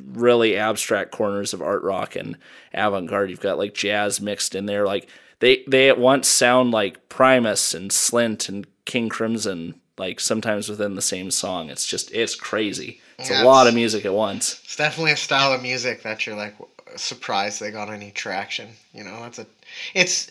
really 0.04 0.58
abstract 0.58 1.12
corners 1.12 1.54
of 1.54 1.62
art 1.62 1.82
rock 1.84 2.16
and 2.16 2.38
avant-garde, 2.74 3.30
you've 3.30 3.40
got 3.40 3.58
like 3.58 3.74
jazz 3.74 4.20
mixed 4.20 4.56
in 4.56 4.66
there. 4.66 4.86
Like 4.86 5.08
they 5.40 5.64
they 5.68 5.88
at 5.90 5.98
once 6.00 6.28
sound 6.28 6.72
like 6.72 7.08
Primus 7.10 7.74
and 7.74 7.92
Slint 7.92 8.50
and 8.50 8.68
King 8.86 9.08
Crimson, 9.10 9.80
like 9.98 10.20
sometimes 10.20 10.68
within 10.70 10.96
the 10.96 11.02
same 11.02 11.32
song. 11.32 11.70
It's 11.70 11.86
just 11.88 12.12
it's 12.12 12.36
crazy. 12.36 13.00
It's 13.18 13.30
Yeah, 13.30 13.44
a 13.44 13.46
lot 13.46 13.62
it's- 13.62 13.70
of 13.72 13.76
music 13.76 14.06
at 14.06 14.14
once. 14.14 14.60
It's 14.66 14.76
definitely 14.76 15.14
a 15.14 15.18
style 15.18 15.54
of 15.54 15.62
music 15.62 16.04
that 16.04 16.26
you're 16.28 16.36
like 16.36 16.56
surprised 16.98 17.62
they 17.62 17.72
got 17.72 17.90
any 17.90 18.12
traction. 18.12 18.70
You 18.94 19.04
know, 19.06 19.22
that's 19.22 19.40
a, 19.40 19.48
it's 19.94 20.30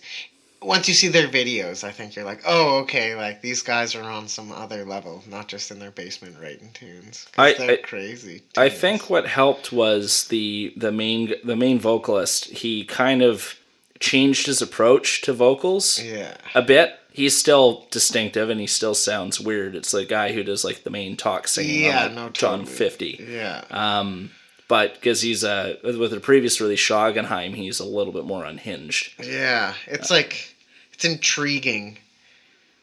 once 0.65 0.89
you 0.89 0.95
see 0.95 1.09
their 1.09 1.29
videos, 1.29 1.85
I 1.85 1.91
think 1.91 2.17
you're 2.17 2.25
like, 2.25 2.41
oh, 2.47 2.79
okay, 2.79 3.15
like 3.15 3.41
these 3.43 3.63
guys 3.63 3.95
are 3.95 4.03
on 4.03 4.29
some 4.29 4.51
other 4.53 4.85
level, 4.85 5.23
not 5.29 5.49
just 5.49 5.71
in 5.71 5.79
their 5.79 5.91
basement 5.91 6.37
writing 6.41 6.71
tunes. 6.75 7.27
I- 7.37 7.55
they're 7.55 7.73
I- 7.73 7.77
crazy. 7.83 8.43
I 8.57 8.69
think 8.69 9.11
what 9.11 9.27
helped 9.27 9.73
was 9.73 10.27
the 10.29 10.73
the 10.77 10.93
main 10.93 11.35
the 11.45 11.57
main 11.57 11.79
vocalist. 11.79 12.47
He 12.47 12.85
kind 12.85 13.23
of 13.23 13.55
changed 14.01 14.47
his 14.47 14.61
approach 14.61 15.23
to 15.23 15.33
vocals 15.33 16.01
Yeah. 16.03 16.37
a 16.55 16.63
bit. 16.63 16.99
he's 17.13 17.39
still 17.39 17.87
distinctive 17.93 18.51
and 18.51 18.61
he 18.61 18.67
still 18.67 18.93
sounds 18.95 19.39
weird. 19.39 19.77
It's 19.77 19.93
the 19.93 20.05
guy 20.05 20.33
who 20.33 20.43
does 20.43 20.65
like 20.65 20.83
the 20.83 20.91
main 20.91 21.17
talk 21.17 21.47
singing 21.47 21.85
Yeah, 21.85 22.07
on 22.07 22.15
no, 22.17 22.29
John 22.31 22.61
totally. 22.65 22.77
50. 22.77 23.27
Yeah. 23.31 23.63
Um, 23.71 24.33
but 24.67 24.95
because 24.95 25.21
he's 25.23 25.45
uh, 25.45 25.77
with 25.85 26.11
the 26.11 26.19
previous 26.19 26.61
release 26.61 26.81
Schlagenheim, 26.81 27.55
he's 27.55 27.79
a 27.79 27.85
little 27.85 28.13
bit 28.13 28.25
more 28.25 28.45
unhinged. 28.45 29.13
yeah. 29.25 29.75
It's 29.87 30.11
like 30.11 30.54
it's 30.95 31.05
intriguing. 31.05 31.99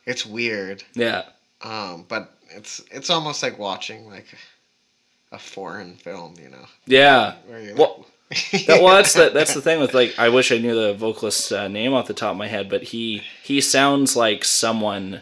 It's 0.06 0.25
weird. 0.25 0.84
Yeah, 0.94 1.24
Um, 1.62 2.06
but 2.08 2.34
it's 2.50 2.82
it's 2.91 3.10
almost 3.10 3.41
like 3.44 3.58
watching 3.60 4.08
like 4.10 4.25
a 5.32 5.39
foreign 5.39 5.96
film, 5.96 6.36
you 6.41 6.50
know. 6.50 6.65
yeah. 6.86 7.36
Well, 7.75 8.06
that, 8.51 8.82
well, 8.82 8.96
that's 8.96 9.13
the 9.13 9.30
that's 9.34 9.53
the 9.53 9.62
thing 9.62 9.80
with 9.80 9.94
like 9.94 10.18
I 10.18 10.30
wish 10.30 10.51
I 10.51 10.58
knew 10.58 10.75
the 10.75 10.94
vocalist's 10.94 11.51
uh, 11.51 11.68
name 11.68 11.94
off 11.94 12.08
the 12.08 12.13
top 12.13 12.32
of 12.32 12.38
my 12.38 12.48
head, 12.48 12.70
but 12.70 12.84
he 12.84 13.22
he 13.44 13.62
sounds 13.62 14.15
like 14.15 14.44
someone 14.44 15.22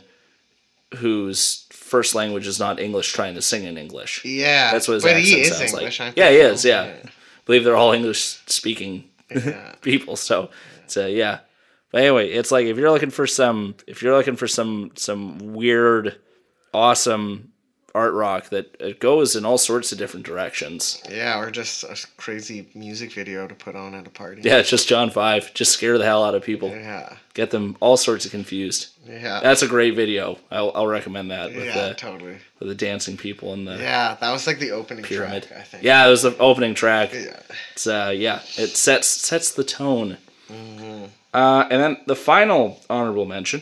whose 0.97 1.65
first 1.71 2.15
language 2.15 2.47
is 2.47 2.59
not 2.59 2.79
English 2.79 3.11
trying 3.13 3.35
to 3.35 3.41
sing 3.41 3.63
in 3.63 3.77
English. 3.77 4.23
yeah. 4.25 4.71
That's 4.71 4.87
what 4.87 4.95
his 4.95 5.03
but 5.03 5.15
accent 5.15 5.45
sounds 5.47 5.73
English, 5.73 5.99
like. 5.99 6.17
Yeah, 6.17 6.29
he 6.29 6.37
is. 6.37 6.63
Yeah. 6.65 6.93
I 7.03 7.09
believe 7.45 7.63
they're 7.63 7.75
all 7.75 7.91
English 7.93 8.39
speaking 8.47 9.03
Yeah. 9.29 9.73
people. 9.81 10.15
So 10.15 10.49
it's 10.85 10.97
uh, 10.97 11.05
yeah. 11.05 11.39
But 11.91 12.01
anyway, 12.01 12.29
it's 12.29 12.51
like 12.51 12.67
if 12.67 12.77
you're 12.77 12.91
looking 12.91 13.09
for 13.09 13.25
some 13.27 13.75
if 13.87 14.01
you're 14.01 14.15
looking 14.15 14.35
for 14.35 14.47
some 14.47 14.91
some 14.95 15.53
weird, 15.53 16.17
awesome 16.73 17.51
art 17.95 18.13
rock 18.13 18.49
that 18.49 18.75
it 18.79 18.99
goes 18.99 19.35
in 19.35 19.45
all 19.45 19.57
sorts 19.57 19.91
of 19.91 19.97
different 19.97 20.25
directions. 20.25 21.01
Yeah, 21.09 21.39
or 21.39 21.49
just 21.49 21.83
a 21.83 21.97
crazy 22.17 22.69
music 22.75 23.11
video 23.13 23.47
to 23.47 23.55
put 23.55 23.75
on 23.75 23.95
at 23.95 24.05
a 24.05 24.11
party. 24.11 24.43
Yeah, 24.43 24.57
it's 24.57 24.69
just 24.69 24.87
John 24.87 25.09
Five. 25.09 25.53
Just 25.55 25.71
scare 25.73 25.97
the 25.97 26.05
hell 26.05 26.23
out 26.23 26.35
of 26.35 26.43
people. 26.43 26.69
Yeah. 26.69 27.17
Get 27.33 27.49
them 27.51 27.77
all 27.79 27.97
sorts 27.97 28.25
of 28.25 28.31
confused. 28.31 28.89
Yeah. 29.07 29.39
That's 29.41 29.63
a 29.63 29.67
great 29.67 29.95
video. 29.95 30.37
I'll, 30.51 30.71
I'll 30.75 30.87
recommend 30.87 31.31
that 31.31 31.53
with 31.55 31.65
yeah, 31.65 31.89
the 31.89 31.93
totally. 31.95 32.37
with 32.59 32.69
the 32.69 32.75
dancing 32.75 33.17
people 33.17 33.53
in 33.53 33.65
the 33.65 33.77
Yeah, 33.77 34.15
that 34.19 34.31
was 34.31 34.45
like 34.45 34.59
the 34.59 34.71
opening 34.71 35.03
pyramid. 35.03 35.43
track, 35.43 35.59
I 35.59 35.63
think. 35.63 35.83
Yeah, 35.83 36.05
it 36.05 36.09
was 36.11 36.21
the 36.21 36.37
opening 36.37 36.75
track. 36.75 37.13
Yeah. 37.13 37.39
It's 37.71 37.87
uh 37.87 38.13
yeah, 38.15 38.41
it 38.57 38.77
sets 38.77 39.07
sets 39.07 39.51
the 39.53 39.63
tone. 39.63 40.17
Mm-hmm. 40.51 41.05
Uh, 41.33 41.67
and 41.69 41.81
then 41.81 41.97
the 42.07 42.15
final 42.15 42.79
honorable 42.89 43.25
mention. 43.25 43.61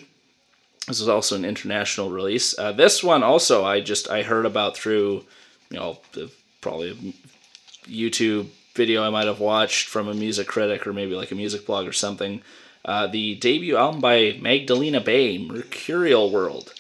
This 0.88 1.02
is 1.02 1.10
also 1.10 1.36
an 1.36 1.44
international 1.44 2.10
release. 2.10 2.58
Uh, 2.58 2.72
this 2.72 3.04
one 3.04 3.24
also 3.24 3.66
I 3.66 3.82
just 3.82 4.10
I 4.10 4.24
heard 4.24 4.46
about 4.46 4.78
through, 4.78 5.26
you 5.70 5.78
know, 5.78 5.98
the, 6.14 6.32
probably 6.62 6.92
a 6.92 7.90
YouTube 7.90 8.48
video 8.74 9.04
I 9.04 9.10
might 9.10 9.28
have 9.28 9.40
watched 9.42 9.90
from 9.90 10.08
a 10.08 10.14
music 10.14 10.48
critic 10.48 10.88
or 10.88 10.94
maybe 10.94 11.16
like 11.16 11.32
a 11.32 11.36
music 11.36 11.66
blog 11.66 11.88
or 11.88 11.94
something. 11.94 12.42
Uh, 12.86 13.08
the 13.08 13.36
debut 13.36 13.76
album 13.76 14.00
by 14.00 14.38
Magdalena 14.42 15.02
Bay, 15.02 15.38
Mercurial 15.38 16.32
World. 16.32 16.74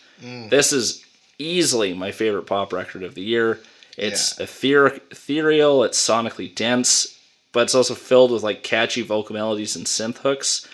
This 0.50 0.72
is 0.72 1.03
easily 1.38 1.94
my 1.94 2.12
favorite 2.12 2.46
pop 2.46 2.72
record 2.72 3.03
of 3.03 3.13
the 3.13 3.22
year. 3.22 3.60
It's 3.98 4.39
ether- 4.39 5.01
ethereal, 5.12 5.84
it's 5.84 6.00
sonically 6.01 6.53
dense, 6.53 7.20
but 7.51 7.63
it's 7.63 7.75
also 7.75 7.94
filled 7.94 8.32
with 8.32 8.41
like 8.44 8.63
catchy 8.63 9.01
vocal 9.01 9.34
melodies 9.34 9.75
and 9.75 9.86
synth 9.86 10.20
hooks. 10.20 10.67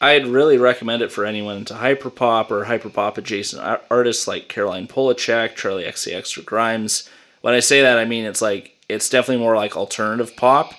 I'd 0.00 0.26
really 0.26 0.58
recommend 0.58 1.02
it 1.02 1.10
for 1.10 1.24
anyone 1.24 1.56
into 1.56 1.74
hyperpop 1.74 2.50
or 2.50 2.66
hyperpop 2.66 3.18
adjacent 3.18 3.80
artists 3.90 4.28
like 4.28 4.48
Caroline 4.48 4.86
Polachek, 4.86 5.56
Charli 5.56 5.86
XCX, 5.86 6.38
or 6.38 6.42
Grimes. 6.42 7.08
When 7.40 7.54
I 7.54 7.60
say 7.60 7.82
that, 7.82 7.98
I 7.98 8.04
mean 8.04 8.24
it's 8.24 8.42
like 8.42 8.76
it's 8.88 9.08
definitely 9.08 9.42
more 9.42 9.56
like 9.56 9.76
alternative 9.76 10.36
pop, 10.36 10.72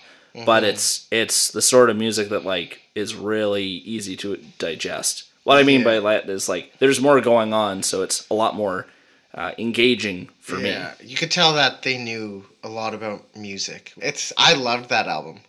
but 0.46 0.64
it's 0.64 1.08
it's 1.12 1.52
the 1.52 1.62
sort 1.62 1.90
of 1.90 1.98
music 1.98 2.30
that 2.30 2.46
like 2.46 2.82
is 2.96 3.16
really 3.16 3.66
easy 3.66 4.16
to 4.18 4.38
digest. 4.58 5.26
What 5.44 5.58
I 5.58 5.64
mean 5.64 5.84
by 5.84 6.00
that 6.00 6.30
is 6.30 6.48
like 6.48 6.74
there's 6.80 7.02
more 7.02 7.20
going 7.22 7.54
on, 7.54 7.84
so 7.84 8.04
it's 8.04 8.30
a 8.30 8.34
lot 8.34 8.56
more 8.56 8.88
uh, 9.34 9.52
engaging 9.58 10.30
for 10.40 10.56
me. 10.56 10.70
Yeah, 10.70 10.94
you 11.04 11.16
could 11.16 11.32
tell 11.32 11.54
that 11.54 11.82
they 11.82 11.98
knew 11.98 12.46
a 12.64 12.70
lot 12.70 12.94
about 12.94 13.36
music. 13.36 13.94
It's 13.98 14.32
I 14.38 14.54
loved 14.54 14.90
that 14.90 15.08
album. 15.08 15.42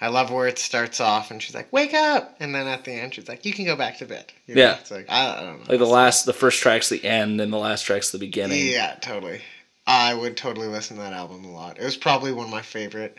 I 0.00 0.08
love 0.08 0.30
where 0.30 0.46
it 0.48 0.58
starts 0.58 1.00
off 1.00 1.30
and 1.30 1.42
she's 1.42 1.54
like, 1.54 1.72
"Wake 1.72 1.94
up!" 1.94 2.36
and 2.40 2.54
then 2.54 2.66
at 2.66 2.84
the 2.84 2.92
end 2.92 3.14
she's 3.14 3.28
like, 3.28 3.44
"You 3.44 3.52
can 3.52 3.64
go 3.64 3.76
back 3.76 3.98
to 3.98 4.06
bed." 4.06 4.32
You 4.46 4.54
know, 4.54 4.60
Yeah. 4.62 4.76
it's 4.78 4.90
like 4.90 5.06
I, 5.10 5.36
I 5.38 5.40
don't 5.42 5.58
know. 5.60 5.64
Like 5.68 5.78
the 5.78 5.86
last, 5.86 6.26
the 6.26 6.32
first 6.32 6.60
track's 6.60 6.88
the 6.88 7.04
end, 7.04 7.40
and 7.40 7.52
the 7.52 7.58
last 7.58 7.82
track's 7.82 8.10
the 8.10 8.18
beginning. 8.18 8.66
Yeah, 8.66 8.96
totally. 9.00 9.40
I 9.86 10.14
would 10.14 10.36
totally 10.36 10.68
listen 10.68 10.96
to 10.96 11.02
that 11.02 11.12
album 11.12 11.44
a 11.44 11.50
lot. 11.50 11.78
It 11.78 11.84
was 11.84 11.96
probably 11.96 12.32
one 12.32 12.46
of 12.46 12.50
my 12.50 12.62
favorite 12.62 13.18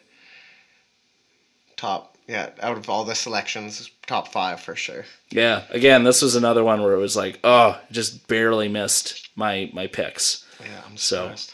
top. 1.75 2.17
Yeah, 2.27 2.49
out 2.61 2.77
of 2.77 2.89
all 2.89 3.03
the 3.03 3.15
selections, 3.15 3.89
top 4.07 4.29
five 4.31 4.61
for 4.61 4.75
sure. 4.75 5.03
Yeah. 5.31 5.63
Again, 5.71 6.03
this 6.05 6.21
was 6.21 6.35
another 6.35 6.63
one 6.63 6.81
where 6.81 6.93
it 6.93 6.97
was 6.99 7.15
like, 7.15 7.39
oh, 7.43 7.77
just 7.91 8.27
barely 8.27 8.69
missed 8.69 9.29
my 9.35 9.69
my 9.73 9.87
picks. 9.87 10.45
Yeah, 10.61 10.81
I'm 10.85 10.97
So- 10.97 11.23
surprised. 11.35 11.53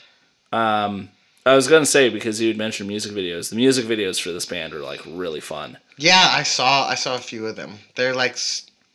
Um, 0.52 1.10
I 1.48 1.56
was 1.56 1.68
gonna 1.68 1.86
say 1.86 2.10
because 2.10 2.42
you 2.42 2.48
had 2.48 2.58
mentioned 2.58 2.88
music 2.88 3.12
videos. 3.14 3.50
The 3.50 3.56
music 3.56 3.86
videos 3.86 4.22
for 4.22 4.32
this 4.32 4.46
band 4.46 4.74
are 4.74 4.80
like 4.80 5.02
really 5.06 5.40
fun. 5.40 5.78
Yeah, 5.98 6.30
I 6.32 6.44
saw 6.44 6.88
I 6.88 6.96
saw 6.96 7.16
a 7.16 7.20
few 7.20 7.46
of 7.48 7.56
them. 7.56 7.80
They're 7.96 8.16
like 8.16 8.36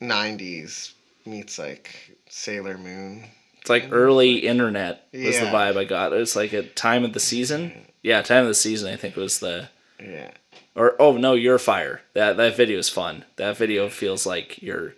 '90s 0.01 0.93
meets 1.25 1.59
like 1.59 2.17
Sailor 2.29 2.79
Moon. 2.79 3.25
It's 3.61 3.71
like 3.71 3.89
early 3.93 4.39
internet 4.39 5.07
was 5.13 5.39
the 5.39 5.47
vibe 5.47 5.77
I 5.77 5.85
got. 5.85 6.13
It's 6.13 6.35
like 6.35 6.53
a 6.53 6.63
time 6.65 7.05
of 7.05 7.13
the 7.13 7.21
season. 7.21 7.87
Yeah, 8.03 8.21
time 8.23 8.43
of 8.43 8.49
the 8.49 8.55
season. 8.55 8.93
I 8.93 8.97
think 8.97 9.15
was 9.15 9.39
the 9.39 9.69
Yeah. 10.01 10.33
or 10.75 10.97
oh 11.01 11.17
no, 11.17 11.35
you're 11.35 11.59
fire. 11.59 12.03
That 12.15 12.37
that 12.37 12.57
video 12.57 12.79
is 12.79 12.89
fun. 12.89 13.25
That 13.37 13.57
video 13.57 13.89
feels 13.89 14.27
like 14.27 14.61
you're 14.61 14.95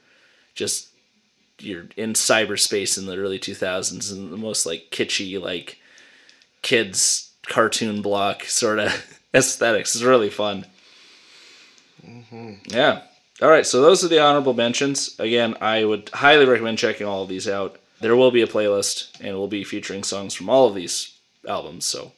just 0.55 0.89
you're 1.59 1.87
in 1.97 2.15
cyberspace 2.15 2.99
in 2.99 3.07
the 3.07 3.17
early 3.17 3.39
2000s 3.39 4.11
and 4.11 4.33
the 4.33 4.37
most 4.37 4.67
like 4.67 4.89
kitschy 4.91 5.41
like 5.41 5.79
kids 6.63 7.24
cartoon 7.47 8.03
block 8.03 8.45
sort 8.45 8.79
of 8.79 9.21
aesthetics. 9.35 9.95
It's 9.95 10.05
really 10.05 10.31
fun. 10.31 10.67
Yeah. 12.67 13.03
All 13.43 13.49
right, 13.49 13.67
so 13.67 13.81
those 13.81 14.05
are 14.05 14.09
the 14.09 14.21
honorable 14.21 14.55
mentions. 14.55 15.19
Again, 15.19 15.57
I 15.61 15.85
would 15.85 16.09
highly 16.11 16.47
recommend 16.47 16.79
checking 16.79 17.07
all 17.07 17.23
of 17.23 17.29
these 17.29 17.49
out. 17.49 17.79
There 18.01 18.17
will 18.17 18.31
be 18.31 18.43
a 18.43 18.47
playlist, 18.47 19.19
and 19.19 19.29
it 19.29 19.35
will 19.35 19.49
be 19.49 19.65
featuring 19.65 20.05
songs 20.05 20.35
from 20.35 20.49
all 20.49 20.69
of 20.69 20.75
these 20.75 21.19
albums. 21.49 21.85
So 21.85 22.13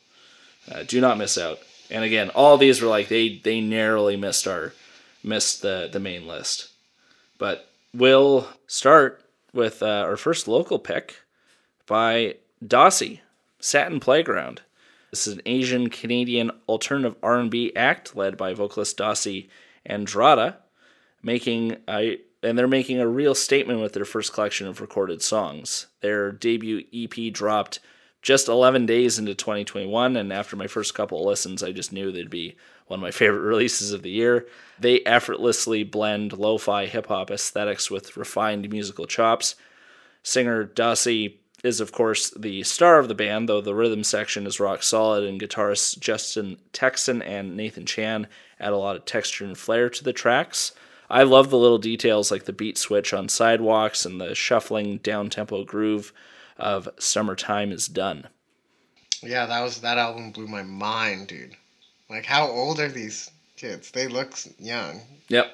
uh, 0.71 0.83
do 0.83 1.01
not 1.01 1.19
miss 1.19 1.39
out. 1.39 1.59
And 1.91 2.05
again, 2.05 2.31
all 2.31 2.59
these 2.59 2.83
were 2.83 2.89
like 2.89 3.09
they 3.09 3.39
they 3.39 3.61
narrowly 3.61 4.17
missed 4.17 4.47
our 4.47 4.73
missed 5.23 5.63
the 5.63 5.89
the 5.91 6.01
main 6.01 6.27
list. 6.27 6.69
But 7.39 7.69
we'll 7.95 8.49
start 8.67 9.23
with 9.53 9.83
uh, 9.83 9.87
our 9.87 10.17
first 10.17 10.49
local 10.49 10.79
pick 10.79 11.17
by 11.87 12.37
Dossie, 12.65 13.21
Satin 13.61 14.01
Playground. 14.01 14.63
This 15.17 15.29
is 15.29 15.37
an 15.37 15.43
Asian 15.47 15.89
Canadian 15.89 16.51
alternative 16.69 17.17
R&B 17.23 17.73
act 17.75 18.15
led 18.15 18.37
by 18.37 18.53
vocalist 18.53 18.99
Dossie 18.99 19.49
Andrada, 19.89 20.57
making 21.23 21.79
a 21.89 22.19
and 22.43 22.59
they're 22.59 22.69
making 22.69 23.01
a 23.01 23.09
real 23.09 23.35
statement 23.35 23.81
with 23.81 23.95
their 23.95 24.05
first 24.05 24.35
collection 24.35 24.67
of 24.67 24.83
recorded 24.83 25.23
songs. 25.23 25.87
Their 26.03 26.33
debut 26.33 26.85
EP 26.93 27.33
dropped 27.33 27.81
just 28.21 28.47
11 28.47 28.85
days 28.85 29.19
into 29.19 29.35
2021, 29.35 30.19
and 30.19 30.31
after 30.35 30.55
my 30.55 30.67
first 30.67 30.95
couple 30.95 31.21
of 31.21 31.27
listens, 31.27 31.63
I 31.63 31.73
just 31.73 31.95
knew 31.95 32.13
they'd 32.13 32.29
be 32.29 32.55
one 32.87 32.99
of 32.99 33.03
my 33.03 33.11
favorite 33.23 33.41
releases 33.41 33.93
of 33.93 34.03
the 34.03 34.11
year. 34.11 34.47
They 34.79 35.01
effortlessly 35.07 35.83
blend 35.83 36.35
lo 36.35 36.59
fi 36.59 36.85
hip 36.85 37.07
hop 37.07 37.31
aesthetics 37.31 37.91
with 37.91 38.19
refined 38.19 38.69
musical 38.69 39.07
chops. 39.07 39.55
Singer 40.23 40.67
Dossie 40.67 41.37
is, 41.67 41.81
of 41.81 41.93
course, 41.93 42.31
the 42.31 42.63
star 42.63 42.99
of 42.99 43.09
the 43.09 43.15
band, 43.15 43.49
though 43.49 43.61
the 43.61 43.75
rhythm 43.75 44.05
section 44.05 44.47
is 44.47 44.61
rock 44.61 44.83
solid, 44.83 45.25
and 45.25 45.41
guitarists 45.41 45.99
Justin 45.99 46.59
Texan 46.73 47.21
and 47.23 47.57
Nathan 47.57 47.85
Chan 47.87 48.27
add 48.61 48.73
a 48.73 48.77
lot 48.77 48.97
of 48.97 49.05
texture 49.05 49.45
and 49.45 49.57
flair 49.59 49.91
to 49.91 50.05
the 50.05 50.13
tracks. 50.13 50.73
I 51.11 51.23
love 51.23 51.51
the 51.51 51.59
little 51.59 51.79
details 51.79 52.31
like 52.31 52.45
the 52.47 52.53
beat 52.53 52.79
switch 52.79 53.13
on 53.13 53.29
sidewalks 53.29 54.05
and 54.07 54.21
the 54.21 54.35
shuffling 54.35 54.99
down 54.99 55.31
tempo 55.31 55.65
groove 55.65 56.13
of 56.57 56.89
Summertime 56.99 57.71
is 57.71 57.87
Done. 57.87 58.27
Yeah, 59.23 59.47
that 59.47 59.63
was 59.63 59.81
that 59.83 59.99
album 59.99 60.31
blew 60.33 60.47
my 60.47 60.63
mind, 60.63 61.29
dude. 61.29 61.55
Like, 62.11 62.25
how 62.27 62.47
old 62.49 62.81
are 62.81 62.89
these 62.89 63.31
kids? 63.57 63.91
They 63.91 64.07
look 64.09 64.33
young. 64.59 65.01
Yep, 65.29 65.51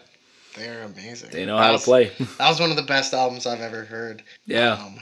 They're 0.57 0.83
amazing. 0.83 1.31
they 1.31 1.45
know 1.47 1.57
That 1.57 1.64
how 1.64 1.73
to 1.76 1.78
play. 1.85 2.12
That 2.38 2.49
was 2.49 2.61
one 2.61 2.71
of 2.71 2.76
the 2.76 2.83
best 2.83 3.14
albums 3.14 3.47
I've 3.47 3.61
ever 3.61 3.85
heard. 3.85 4.23
yeah, 4.47 4.75
Um, 4.75 5.00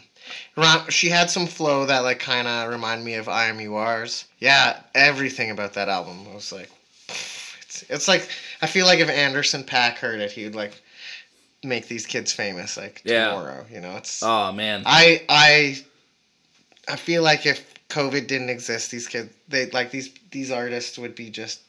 she 0.88 1.08
had 1.08 1.30
some 1.30 1.46
flow 1.46 1.86
that 1.86 2.00
like 2.00 2.18
kind 2.18 2.46
of 2.46 2.70
reminded 2.70 3.04
me 3.04 3.14
of 3.14 3.28
I 3.28 3.46
Am 3.46 3.60
You 3.60 3.76
Ours. 3.76 4.24
Yeah, 4.38 4.80
everything 4.94 5.50
about 5.50 5.74
that 5.74 5.88
album 5.88 6.32
was 6.32 6.52
like, 6.52 6.70
it's 7.62 7.84
it's 7.88 8.08
like 8.08 8.28
I 8.62 8.66
feel 8.66 8.86
like 8.86 9.00
if 9.00 9.08
Anderson 9.08 9.64
.Paak 9.64 9.96
heard 9.96 10.20
it, 10.20 10.32
he 10.32 10.44
would 10.44 10.54
like 10.54 10.72
make 11.62 11.88
these 11.88 12.06
kids 12.06 12.32
famous 12.32 12.76
like 12.76 13.02
Yeah. 13.04 13.28
tomorrow. 13.28 13.66
You 13.70 13.80
know, 13.80 13.96
it's 13.96 14.22
oh 14.22 14.52
man, 14.52 14.82
I 14.86 15.22
I 15.28 15.76
I 16.88 16.96
feel 16.96 17.22
like 17.22 17.46
if 17.46 17.64
COVID 17.88 18.26
didn't 18.26 18.50
exist, 18.50 18.90
these 18.90 19.06
kids 19.06 19.30
they 19.48 19.66
like 19.70 19.90
these 19.90 20.10
these 20.30 20.50
artists 20.50 20.98
would 20.98 21.14
be 21.14 21.30
just 21.30 21.60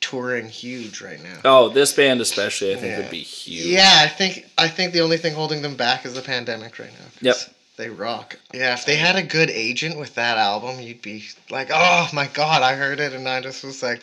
touring 0.00 0.48
huge 0.48 1.00
right 1.00 1.22
now. 1.22 1.38
Oh, 1.44 1.68
this 1.70 1.92
band 1.94 2.20
especially, 2.20 2.72
I 2.72 2.76
think 2.76 2.92
Yeah. 2.92 2.98
would 2.98 3.10
be 3.10 3.22
huge. 3.22 3.64
Yeah, 3.64 4.00
I 4.02 4.08
think 4.08 4.46
I 4.58 4.68
think 4.68 4.92
the 4.92 5.00
only 5.00 5.16
thing 5.16 5.34
holding 5.34 5.62
them 5.62 5.74
back 5.76 6.04
is 6.04 6.14
the 6.14 6.22
pandemic 6.22 6.78
right 6.78 6.92
now. 6.92 7.06
Yep. 7.22 7.36
They 7.76 7.90
rock. 7.90 8.38
Yeah, 8.54 8.72
if 8.72 8.86
they 8.86 8.96
had 8.96 9.16
a 9.16 9.22
good 9.22 9.50
agent 9.50 9.98
with 9.98 10.14
that 10.14 10.38
album, 10.38 10.80
you'd 10.80 11.02
be 11.02 11.24
like, 11.50 11.68
"Oh 11.70 12.08
my 12.14 12.26
god, 12.28 12.62
I 12.62 12.74
heard 12.74 13.00
it," 13.00 13.12
and 13.12 13.28
I 13.28 13.42
just 13.42 13.62
was 13.64 13.82
like, 13.82 14.02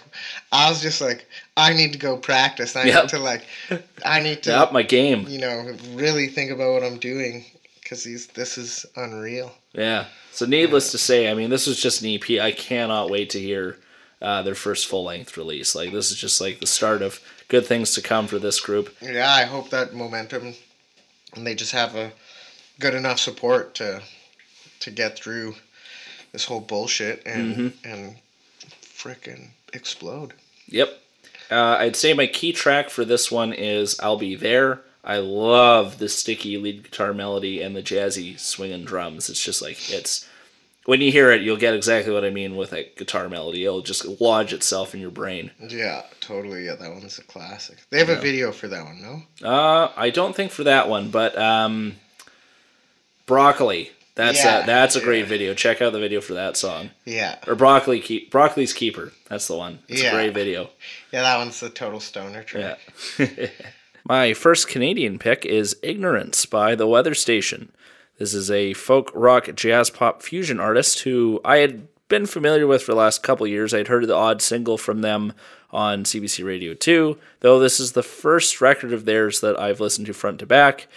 I 0.52 0.70
was 0.70 0.80
just 0.82 1.02
like, 1.02 1.28
I 1.58 1.74
need 1.74 1.92
to 1.94 1.98
go 2.00 2.16
practice. 2.16 2.76
I 2.76 2.84
Yep. 2.86 3.04
need 3.04 3.10
to 3.10 3.20
like, 3.20 3.46
I 4.06 4.20
need 4.20 4.44
to, 4.44 4.56
Up 4.56 4.74
my 4.74 4.84
game. 4.84 5.26
you 5.28 5.40
know, 5.40 5.76
really 5.94 6.28
think 6.28 6.52
about 6.52 6.72
what 6.74 6.84
I'm 6.84 7.00
doing 7.00 7.46
because 7.82 8.04
these 8.04 8.28
this 8.28 8.60
is 8.60 8.86
unreal. 8.96 9.52
Yeah. 9.74 10.06
So 10.32 10.46
needless 10.46 10.92
to 10.92 10.98
say, 11.00 11.30
I 11.30 11.34
mean, 11.34 11.50
this 11.50 11.66
was 11.66 11.82
just 11.82 12.02
an 12.04 12.10
EP. 12.10 12.40
I 12.40 12.52
cannot 12.52 13.10
wait 13.10 13.32
to 13.32 13.40
hear 13.40 13.78
uh, 14.22 14.44
their 14.44 14.56
first 14.56 14.86
full 14.86 15.04
length 15.04 15.36
release. 15.36 15.74
Like 15.74 15.92
this 15.92 16.12
is 16.12 16.18
just 16.18 16.40
like 16.40 16.60
the 16.60 16.68
start 16.68 17.02
of 17.02 17.20
good 17.48 17.66
things 17.66 17.96
to 17.96 18.02
come 18.04 18.28
for 18.28 18.38
this 18.38 18.60
group. 18.60 18.96
Yeah, 19.02 19.28
I 19.32 19.46
hope 19.46 19.72
that 19.72 19.96
momentum, 19.96 20.54
and 21.36 21.46
they 21.48 21.56
just 21.56 21.72
have 21.72 21.96
a 21.96 22.12
good 22.80 22.94
enough 22.94 23.20
support 23.20 23.76
to 23.76 24.02
to 24.80 24.92
get 24.92 25.18
through 25.18 25.56
this 26.32 26.46
whole 26.46 26.60
bullshit 26.60 27.22
and 27.26 27.56
Mm-hmm. 27.56 27.88
and 27.90 28.16
frickin' 28.82 29.50
explode. 29.74 30.34
Yep. 30.68 31.00
Uh, 31.52 31.78
I'd 31.80 31.96
say 31.96 32.14
my 32.14 32.28
key 32.28 32.54
track 32.54 32.90
for 32.90 33.06
this 33.06 33.32
one 33.32 33.54
is 33.54 34.00
"I'll 34.00 34.18
Be 34.18 34.36
There." 34.36 34.82
I 35.06 35.18
love 35.18 35.98
the 36.00 36.08
sticky 36.08 36.58
lead 36.58 36.84
guitar 36.84 37.14
melody 37.14 37.62
and 37.62 37.76
the 37.76 37.84
jazzy 37.84 38.40
swinging 38.40 38.86
drums. 38.86 39.30
It's 39.30 39.44
just 39.44 39.62
like 39.62 39.92
it's 39.92 40.28
when 40.86 41.02
you 41.02 41.12
hear 41.12 41.30
it, 41.32 41.42
you'll 41.42 41.58
get 41.58 41.74
exactly 41.74 42.14
what 42.14 42.24
I 42.26 42.30
mean 42.30 42.56
with 42.56 42.70
that 42.72 42.96
guitar 42.96 43.28
melody. 43.30 43.66
It'll 43.66 43.82
just 43.82 44.06
lodge 44.22 44.54
itself 44.54 44.94
in 44.96 45.02
your 45.02 45.12
brain. 45.12 45.52
Yeah, 45.60 46.04
totally. 46.22 46.66
Yeah, 46.66 46.76
that 46.76 46.92
one's 46.92 47.20
a 47.20 47.24
classic. 47.24 47.78
They 47.90 48.00
have 48.00 48.10
a 48.10 48.16
video 48.20 48.52
for 48.54 48.68
that 48.70 48.86
one, 48.86 49.02
no? 49.02 49.48
Uh, 49.48 49.92
I 49.98 50.10
don't 50.10 50.36
think 50.36 50.52
for 50.52 50.64
that 50.64 50.88
one, 50.88 51.10
but 51.10 51.38
um, 51.38 51.96
broccoli. 53.26 53.92
That's 54.16 54.44
Yeah, 54.44 54.64
a 54.64 54.66
that's 54.66 54.96
a 54.96 55.02
great 55.02 55.22
yeah. 55.22 55.26
video. 55.26 55.54
Check 55.56 55.82
out 55.82 55.92
the 55.94 56.00
video 56.00 56.22
for 56.22 56.34
that 56.36 56.56
song. 56.56 56.92
Yeah, 57.04 57.38
Or 57.48 57.56
broccoli 57.56 58.00
keep 58.00 58.30
broccoli's 58.32 58.74
keeper. 58.74 59.12
That's 59.28 59.48
the 59.48 59.56
one. 59.56 59.80
It's 59.88 60.04
Yeah. 60.04 60.10
a 60.10 60.14
great 60.14 60.34
video. 60.34 60.70
yeah, 61.12 61.24
that 61.24 61.38
one's 61.38 61.60
the 61.60 61.70
total 61.70 62.00
stoner 62.00 62.44
track. 62.44 62.80
Yeah. 63.18 63.48
My 64.06 64.34
first 64.34 64.68
Canadian 64.68 65.18
pick 65.18 65.46
is 65.46 65.78
Ignorance 65.82 66.46
by 66.46 66.76
The 66.76 66.86
Weather 66.88 67.14
Station. 67.16 67.72
This 68.20 68.34
is 68.34 68.52
a 68.52 68.74
folk 68.74 69.10
rock 69.16 69.56
jazz 69.56 69.90
pop 69.90 70.22
fusion 70.22 70.60
artist 70.60 71.00
who 71.00 71.40
I 71.44 71.58
had 71.58 71.88
been 72.10 72.26
familiar 72.28 72.68
with 72.68 72.84
for 72.84 72.92
the 72.92 72.98
last 73.00 73.24
couple 73.24 73.48
years. 73.48 73.74
I'd 73.74 73.88
heard 73.88 74.06
the 74.08 74.14
odd 74.16 74.42
single 74.42 74.78
from 74.78 75.02
them 75.02 75.34
on 75.72 76.04
CBC 76.04 76.44
Radio 76.46 76.74
2, 76.76 77.18
though 77.40 77.58
this 77.60 77.80
is 77.80 77.94
the 77.94 78.04
first 78.04 78.62
record 78.62 78.94
of 78.94 79.06
theirs 79.06 79.40
that 79.40 79.60
I've 79.60 79.80
listened 79.80 80.06
to 80.08 80.14
front 80.14 80.38
to 80.40 80.46
back. 80.46 80.88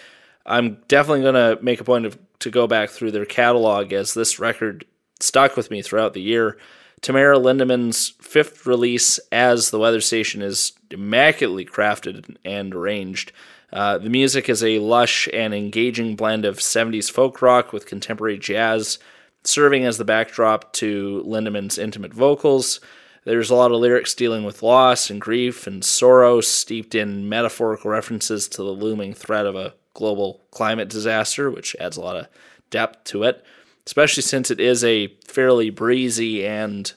I'm 0.46 0.78
definitely 0.88 1.22
going 1.22 1.34
to 1.34 1.62
make 1.62 1.80
a 1.80 1.84
point 1.84 2.06
of 2.06 2.18
to 2.40 2.50
go 2.50 2.66
back 2.66 2.90
through 2.90 3.10
their 3.10 3.24
catalog 3.24 3.92
as 3.92 4.14
this 4.14 4.38
record 4.38 4.84
stuck 5.20 5.56
with 5.56 5.70
me 5.70 5.82
throughout 5.82 6.14
the 6.14 6.20
year. 6.20 6.58
Tamara 7.00 7.38
Lindeman's 7.38 8.10
fifth 8.20 8.66
release 8.66 9.18
as 9.30 9.70
the 9.70 9.78
weather 9.78 10.00
station 10.00 10.42
is 10.42 10.72
immaculately 10.90 11.64
crafted 11.64 12.36
and 12.44 12.74
arranged. 12.74 13.32
Uh, 13.72 13.98
the 13.98 14.10
music 14.10 14.48
is 14.48 14.62
a 14.62 14.78
lush 14.78 15.28
and 15.32 15.54
engaging 15.54 16.16
blend 16.16 16.44
of 16.44 16.58
70s 16.58 17.10
folk 17.10 17.42
rock 17.42 17.72
with 17.72 17.86
contemporary 17.86 18.38
jazz, 18.38 18.98
serving 19.44 19.84
as 19.84 19.98
the 19.98 20.04
backdrop 20.04 20.72
to 20.74 21.22
Lindeman's 21.26 21.78
intimate 21.78 22.14
vocals. 22.14 22.80
There's 23.24 23.50
a 23.50 23.56
lot 23.56 23.72
of 23.72 23.80
lyrics 23.80 24.14
dealing 24.14 24.44
with 24.44 24.62
loss 24.62 25.10
and 25.10 25.20
grief 25.20 25.66
and 25.66 25.84
sorrow, 25.84 26.40
steeped 26.40 26.94
in 26.94 27.28
metaphorical 27.28 27.90
references 27.90 28.46
to 28.48 28.58
the 28.58 28.70
looming 28.70 29.14
threat 29.14 29.46
of 29.46 29.56
a 29.56 29.74
global 29.96 30.42
climate 30.50 30.88
disaster, 30.88 31.50
which 31.50 31.74
adds 31.80 31.96
a 31.96 32.00
lot 32.02 32.16
of 32.16 32.28
depth 32.70 33.04
to 33.04 33.22
it, 33.22 33.42
especially 33.86 34.22
since 34.22 34.50
it 34.50 34.60
is 34.60 34.84
a 34.84 35.08
fairly 35.26 35.70
breezy 35.70 36.46
and 36.46 36.92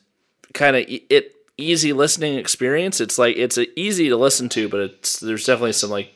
kind 0.54 0.76
of 0.76 0.84
e- 0.88 1.06
it 1.10 1.34
easy 1.58 1.94
listening 1.94 2.38
experience. 2.38 3.00
It's 3.00 3.18
like 3.18 3.38
it's 3.38 3.58
a, 3.58 3.80
easy 3.80 4.10
to 4.10 4.18
listen 4.18 4.50
to, 4.50 4.68
but 4.68 4.82
it's 4.82 5.20
there's 5.20 5.46
definitely 5.46 5.74
some 5.74 5.90
like 5.90 6.14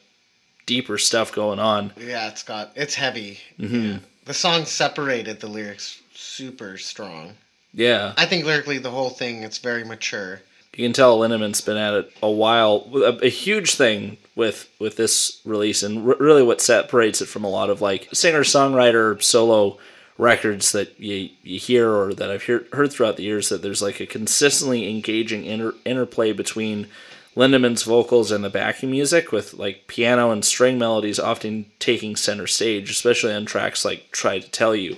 deeper 0.66 0.98
stuff 0.98 1.32
going 1.32 1.60
on. 1.60 1.94
Yeah, 1.98 2.28
it's 2.28 2.44
got 2.44 2.74
it's 2.76 2.96
heavy. 2.96 3.40
Mm-hmm. 3.58 3.86
Yeah. 3.86 3.98
The 4.26 4.34
song 4.34 4.66
separated 4.66 5.40
the 5.40 5.48
lyrics 5.48 6.02
super 6.14 6.78
strong. 6.78 7.36
Yeah, 7.74 8.14
I 8.18 8.26
think 8.26 8.46
lyrically 8.46 8.78
the 8.78 8.92
whole 8.92 9.10
thing 9.10 9.44
it's 9.44 9.58
very 9.58 9.86
mature. 9.86 10.42
You 10.76 10.86
can 10.86 10.94
tell 10.94 11.20
Lindeman's 11.20 11.62
been 11.62 11.78
at 11.78 11.94
it 11.94 12.12
a 12.22 12.32
while. 12.32 12.90
A, 12.96 13.26
a 13.26 13.30
huge 13.30 13.76
thing 13.76 14.18
with 14.36 14.70
with 14.80 14.98
this 14.98 15.40
release, 15.46 15.84
and 15.84 16.08
r- 16.08 16.18
really 16.20 16.44
what 16.44 16.62
separates 16.62 17.22
it 17.22 17.28
from 17.28 17.44
a 17.44 17.50
lot 17.50 17.70
of 17.70 17.82
like 17.82 18.10
singer 18.14 18.42
songwriter 18.42 19.22
solo 19.22 19.78
records 20.18 20.72
that 20.72 21.00
you 21.00 21.30
you 21.44 21.60
hear 21.60 21.90
or 21.92 22.14
that 22.14 22.32
I've 22.32 22.44
hear, 22.44 22.66
heard 22.74 22.92
throughout 22.92 23.18
the 23.18 23.24
years 23.24 23.50
that 23.50 23.62
there's 23.62 23.82
like 23.82 24.00
a 24.00 24.06
consistently 24.06 24.90
engaging 24.90 25.46
inter, 25.46 25.74
interplay 25.86 26.34
between 26.34 26.88
Lindeman's 27.36 27.84
vocals 27.84 28.32
and 28.32 28.44
the 28.44 28.50
backing 28.50 28.92
music 28.92 29.32
with 29.32 29.54
like 29.54 29.88
piano 29.88 30.32
and 30.32 30.44
string 30.44 30.78
melodies 30.78 31.20
often 31.20 31.66
taking 31.80 32.16
center 32.16 32.48
stage, 32.48 32.90
especially 32.90 33.34
on 33.34 33.46
tracks 33.46 33.84
like 33.84 34.12
Try 34.12 34.40
to 34.40 34.50
Tell 34.50 34.76
You. 34.76 34.98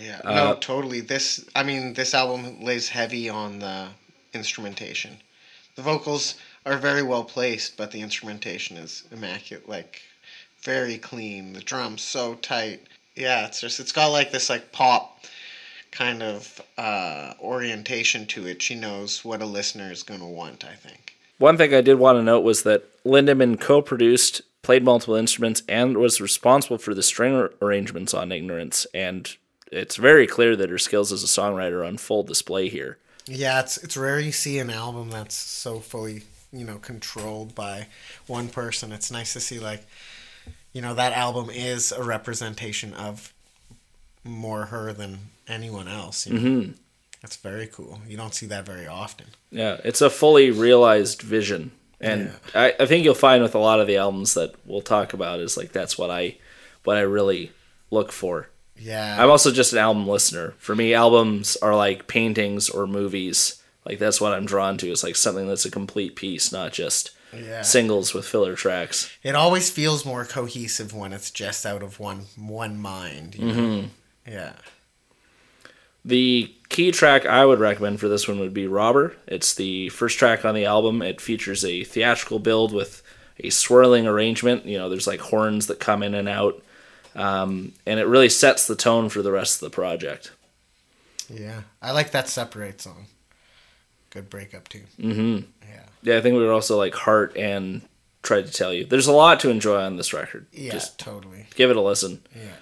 Yeah. 0.00 0.20
Uh, 0.24 0.34
no, 0.34 0.54
totally. 0.54 1.00
This 1.00 1.44
I 1.54 1.62
mean, 1.62 1.94
this 1.94 2.14
album 2.14 2.62
lays 2.62 2.88
heavy 2.88 3.28
on 3.28 3.58
the 3.58 3.88
instrumentation. 4.34 5.18
The 5.74 5.82
vocals 5.82 6.36
are 6.66 6.76
very 6.76 7.02
well 7.02 7.24
placed, 7.24 7.76
but 7.76 7.90
the 7.90 8.00
instrumentation 8.00 8.76
is 8.76 9.04
immaculate, 9.10 9.68
like 9.68 10.02
very 10.62 10.98
clean. 10.98 11.52
The 11.52 11.60
drums 11.60 12.02
so 12.02 12.34
tight. 12.34 12.86
Yeah, 13.16 13.46
it's 13.46 13.60
just 13.60 13.80
it's 13.80 13.92
got 13.92 14.08
like 14.08 14.30
this 14.32 14.50
like 14.50 14.72
pop 14.72 15.24
kind 15.90 16.22
of 16.22 16.60
uh, 16.78 17.34
orientation 17.40 18.26
to 18.26 18.46
it. 18.46 18.62
She 18.62 18.74
knows 18.74 19.24
what 19.24 19.42
a 19.42 19.46
listener 19.46 19.92
is 19.92 20.02
gonna 20.02 20.28
want, 20.28 20.64
I 20.64 20.74
think. 20.74 21.16
One 21.38 21.56
thing 21.56 21.74
I 21.74 21.80
did 21.80 21.98
want 21.98 22.18
to 22.18 22.22
note 22.22 22.44
was 22.44 22.62
that 22.62 22.84
Lindeman 23.04 23.58
co-produced, 23.58 24.42
played 24.62 24.84
multiple 24.84 25.16
instruments, 25.16 25.62
and 25.68 25.96
was 25.98 26.20
responsible 26.20 26.78
for 26.78 26.94
the 26.94 27.02
string 27.02 27.48
arrangements 27.60 28.14
on 28.14 28.30
Ignorance. 28.30 28.86
And 28.94 29.34
it's 29.72 29.96
very 29.96 30.26
clear 30.26 30.54
that 30.54 30.70
her 30.70 30.78
skills 30.78 31.10
as 31.10 31.24
a 31.24 31.26
songwriter 31.26 31.80
are 31.80 31.84
on 31.84 31.96
full 31.96 32.22
display 32.22 32.68
here. 32.68 32.98
Yeah, 33.26 33.60
it's 33.60 33.76
it's 33.78 33.96
rare 33.96 34.18
you 34.18 34.32
see 34.32 34.58
an 34.58 34.70
album 34.70 35.10
that's 35.10 35.34
so 35.34 35.78
fully, 35.78 36.22
you 36.52 36.64
know, 36.64 36.78
controlled 36.78 37.54
by 37.54 37.86
one 38.26 38.48
person. 38.48 38.92
It's 38.92 39.10
nice 39.10 39.32
to 39.34 39.40
see 39.40 39.58
like 39.58 39.86
you 40.72 40.80
know, 40.80 40.94
that 40.94 41.12
album 41.12 41.50
is 41.50 41.92
a 41.92 42.02
representation 42.02 42.94
of 42.94 43.32
more 44.24 44.66
her 44.66 44.92
than 44.92 45.18
anyone 45.46 45.88
else. 45.88 46.26
You 46.26 46.32
know? 46.32 46.40
Mm-hmm. 46.40 46.72
That's 47.20 47.36
very 47.36 47.66
cool. 47.66 48.00
You 48.08 48.16
don't 48.16 48.34
see 48.34 48.46
that 48.46 48.64
very 48.64 48.86
often. 48.86 49.26
Yeah, 49.50 49.80
it's 49.84 50.00
a 50.00 50.10
fully 50.10 50.50
realized 50.50 51.22
vision. 51.22 51.72
And 52.00 52.32
I, 52.52 52.74
I 52.80 52.86
think 52.86 53.04
you'll 53.04 53.14
find 53.14 53.44
with 53.44 53.54
a 53.54 53.60
lot 53.60 53.78
of 53.78 53.86
the 53.86 53.98
albums 53.98 54.34
that 54.34 54.54
we'll 54.66 54.80
talk 54.80 55.12
about 55.12 55.38
is 55.38 55.56
like 55.56 55.70
that's 55.70 55.96
what 55.96 56.10
I 56.10 56.36
what 56.82 56.96
I 56.96 57.02
really 57.02 57.52
look 57.92 58.10
for. 58.10 58.48
Yeah. 58.76 59.22
I'm 59.22 59.30
also 59.30 59.52
just 59.52 59.72
an 59.72 59.78
album 59.78 60.06
listener. 60.06 60.54
For 60.58 60.74
me, 60.74 60.94
albums 60.94 61.56
are 61.56 61.76
like 61.76 62.06
paintings 62.06 62.68
or 62.68 62.86
movies. 62.86 63.62
Like 63.84 63.98
that's 63.98 64.20
what 64.20 64.32
I'm 64.32 64.46
drawn 64.46 64.78
to. 64.78 64.90
It's 64.90 65.02
like 65.04 65.16
something 65.16 65.46
that's 65.46 65.64
a 65.64 65.70
complete 65.70 66.16
piece, 66.16 66.52
not 66.52 66.72
just 66.72 67.10
yeah. 67.32 67.62
singles 67.62 68.14
with 68.14 68.26
filler 68.26 68.54
tracks. 68.54 69.10
It 69.22 69.34
always 69.34 69.70
feels 69.70 70.04
more 70.04 70.24
cohesive 70.24 70.94
when 70.94 71.12
it's 71.12 71.30
just 71.30 71.66
out 71.66 71.82
of 71.82 71.98
one 72.00 72.26
one 72.36 72.78
mind. 72.78 73.34
You? 73.34 73.52
Mm-hmm. 73.52 73.86
Yeah. 74.30 74.52
The 76.04 76.52
key 76.68 76.90
track 76.90 77.26
I 77.26 77.46
would 77.46 77.60
recommend 77.60 78.00
for 78.00 78.08
this 78.08 78.26
one 78.26 78.40
would 78.40 78.54
be 78.54 78.66
Robber. 78.66 79.16
It's 79.26 79.54
the 79.54 79.88
first 79.90 80.18
track 80.18 80.44
on 80.44 80.54
the 80.54 80.64
album. 80.64 81.00
It 81.00 81.20
features 81.20 81.64
a 81.64 81.84
theatrical 81.84 82.40
build 82.40 82.72
with 82.72 83.02
a 83.38 83.50
swirling 83.50 84.06
arrangement. 84.06 84.66
You 84.66 84.78
know, 84.78 84.88
there's 84.88 85.06
like 85.06 85.20
horns 85.20 85.68
that 85.68 85.80
come 85.80 86.02
in 86.02 86.14
and 86.14 86.28
out. 86.28 86.60
Um, 87.14 87.72
and 87.86 88.00
it 88.00 88.06
really 88.06 88.28
sets 88.28 88.66
the 88.66 88.76
tone 88.76 89.08
for 89.08 89.22
the 89.22 89.32
rest 89.32 89.62
of 89.62 89.70
the 89.70 89.74
project. 89.74 90.32
Yeah. 91.28 91.62
I 91.80 91.92
like 91.92 92.10
that 92.12 92.28
separate 92.28 92.80
song. 92.80 93.06
Good 94.10 94.28
breakup 94.30 94.68
too. 94.68 94.82
hmm 95.00 95.38
Yeah. 95.68 95.82
Yeah, 96.02 96.18
I 96.18 96.20
think 96.20 96.34
we 96.34 96.40
would 96.42 96.50
also 96.52 96.76
like 96.76 96.94
Heart 96.94 97.36
and 97.36 97.82
Tried 98.22 98.46
to 98.46 98.52
Tell 98.52 98.72
You. 98.72 98.84
There's 98.84 99.06
a 99.06 99.12
lot 99.12 99.40
to 99.40 99.50
enjoy 99.50 99.80
on 99.80 99.96
this 99.96 100.12
record. 100.12 100.46
Yeah, 100.52 100.72
Just 100.72 100.98
totally. 100.98 101.46
give 101.54 101.70
it 101.70 101.76
a 101.76 101.80
listen. 101.80 102.22
Yeah. 102.34 102.54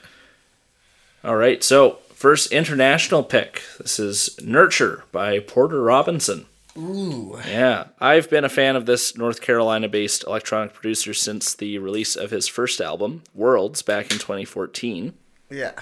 All 1.24 1.36
right, 1.36 1.62
so 1.62 1.98
first 2.14 2.50
international 2.52 3.22
pick. 3.22 3.62
This 3.78 3.98
is 3.98 4.38
Nurture 4.42 5.04
by 5.12 5.38
Porter 5.38 5.82
Robinson. 5.82 6.46
Ooh. 6.76 7.38
Yeah, 7.46 7.88
I've 7.98 8.30
been 8.30 8.44
a 8.44 8.48
fan 8.48 8.76
of 8.76 8.86
this 8.86 9.16
North 9.16 9.40
Carolina 9.40 9.88
based 9.88 10.24
electronic 10.26 10.72
producer 10.72 11.14
since 11.14 11.54
the 11.54 11.78
release 11.78 12.16
of 12.16 12.30
his 12.30 12.48
first 12.48 12.80
album, 12.80 13.22
Worlds, 13.34 13.82
back 13.82 14.12
in 14.12 14.18
2014. 14.18 15.14
Yeah. 15.50 15.72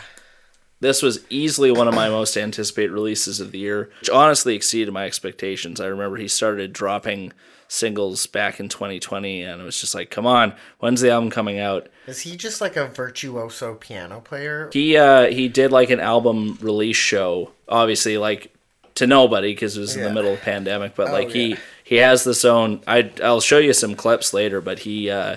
This 0.80 1.02
was 1.02 1.24
easily 1.28 1.72
one 1.72 1.88
of 1.88 1.94
my 1.94 2.08
most 2.08 2.36
anticipated 2.36 2.92
releases 2.92 3.40
of 3.40 3.50
the 3.50 3.58
year, 3.58 3.90
which 4.00 4.10
honestly 4.10 4.54
exceeded 4.54 4.92
my 4.92 5.06
expectations. 5.06 5.80
I 5.80 5.86
remember 5.86 6.16
he 6.16 6.28
started 6.28 6.72
dropping 6.72 7.32
singles 7.66 8.26
back 8.26 8.60
in 8.60 8.68
2020, 8.68 9.42
and 9.42 9.60
it 9.60 9.64
was 9.64 9.80
just 9.80 9.94
like, 9.94 10.10
come 10.10 10.24
on, 10.24 10.54
when's 10.78 11.00
the 11.00 11.10
album 11.10 11.30
coming 11.30 11.58
out? 11.58 11.88
Is 12.06 12.20
he 12.20 12.36
just 12.36 12.60
like 12.60 12.76
a 12.76 12.86
virtuoso 12.86 13.74
piano 13.74 14.20
player? 14.20 14.70
He 14.72 14.96
uh, 14.96 15.26
he 15.26 15.48
did 15.48 15.72
like 15.72 15.90
an 15.90 16.00
album 16.00 16.58
release 16.60 16.96
show, 16.96 17.50
obviously 17.68 18.16
like 18.16 18.54
to 18.98 19.06
nobody 19.06 19.52
because 19.52 19.76
it 19.76 19.80
was 19.80 19.96
in 19.96 20.02
the 20.04 20.12
middle 20.12 20.32
of 20.34 20.38
the 20.38 20.44
pandemic, 20.44 20.94
but 20.94 21.08
Oh, 21.08 21.12
like 21.12 21.30
he 21.30 21.46
yeah. 21.50 21.56
he 21.84 21.96
has 21.96 22.22
this 22.24 22.44
own. 22.44 22.82
I 22.86 23.10
I'll 23.22 23.40
show 23.40 23.58
you 23.58 23.72
some 23.72 23.94
clips 23.94 24.32
later, 24.32 24.60
but 24.60 24.80
he. 24.80 25.10
Uh, 25.10 25.36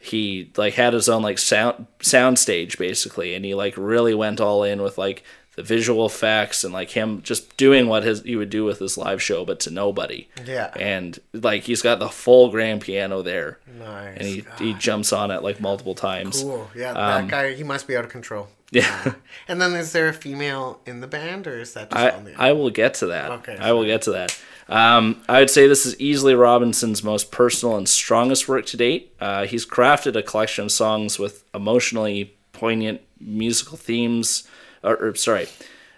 he 0.00 0.52
like 0.56 0.74
had 0.74 0.92
his 0.92 1.08
own 1.08 1.22
like 1.22 1.38
sound 1.38 1.88
sound 2.00 2.38
stage 2.38 2.78
basically 2.78 3.34
and 3.34 3.44
he 3.44 3.52
like 3.52 3.74
really 3.76 4.14
went 4.14 4.40
all 4.40 4.62
in 4.62 4.80
with 4.80 4.96
like 4.96 5.24
the 5.56 5.62
visual 5.64 6.06
effects 6.06 6.62
and 6.62 6.72
like 6.72 6.90
him 6.90 7.20
just 7.22 7.56
doing 7.56 7.88
what 7.88 8.04
his 8.04 8.22
he 8.22 8.36
would 8.36 8.48
do 8.48 8.64
with 8.64 8.78
his 8.78 8.96
live 8.96 9.20
show 9.20 9.44
but 9.44 9.58
to 9.58 9.72
nobody 9.72 10.28
Yeah. 10.46 10.70
and 10.78 11.18
like 11.32 11.64
he's 11.64 11.82
got 11.82 11.98
the 11.98 12.08
full 12.08 12.48
grand 12.52 12.80
piano 12.80 13.22
there 13.22 13.58
Nice. 13.76 14.16
and 14.18 14.24
he, 14.28 14.40
God. 14.42 14.60
he 14.60 14.74
jumps 14.74 15.12
on 15.12 15.32
it 15.32 15.42
like 15.42 15.60
multiple 15.60 15.96
times 15.96 16.42
Cool. 16.44 16.70
Yeah, 16.76 16.90
Um, 16.92 17.26
that 17.26 17.28
guy, 17.28 17.54
he 17.54 17.64
must 17.64 17.88
be 17.88 17.96
out 17.96 18.04
of 18.04 18.10
control. 18.10 18.46
Yeah 18.70 19.14
And 19.48 19.60
then 19.60 19.74
is 19.74 19.92
there 19.92 20.08
a 20.08 20.12
female 20.12 20.80
in 20.84 21.00
the 21.00 21.06
band 21.06 21.46
or 21.46 21.58
is 21.58 21.72
that 21.72 21.90
just 21.90 21.98
I, 21.98 22.10
on 22.10 22.24
the 22.24 22.34
I 22.36 22.52
will 22.52 22.70
get 22.70 22.94
to 22.94 23.06
that. 23.06 23.30
Okay, 23.30 23.56
I 23.58 23.72
will 23.72 23.86
get 23.86 24.02
to 24.02 24.12
that. 24.12 24.38
Um, 24.68 25.22
I 25.26 25.40
would 25.40 25.48
say 25.48 25.66
this 25.66 25.86
is 25.86 25.98
easily 25.98 26.34
Robinson's 26.34 27.02
most 27.02 27.32
personal 27.32 27.78
and 27.78 27.88
strongest 27.88 28.46
work 28.46 28.66
to 28.66 28.76
date. 28.76 29.14
Uh, 29.18 29.46
he's 29.46 29.64
crafted 29.64 30.14
a 30.16 30.22
collection 30.22 30.66
of 30.66 30.72
songs 30.72 31.18
with 31.18 31.44
emotionally 31.54 32.36
poignant 32.52 33.00
musical 33.18 33.78
themes. 33.78 34.46
Or, 34.82 34.96
or 34.96 35.14
sorry, 35.14 35.48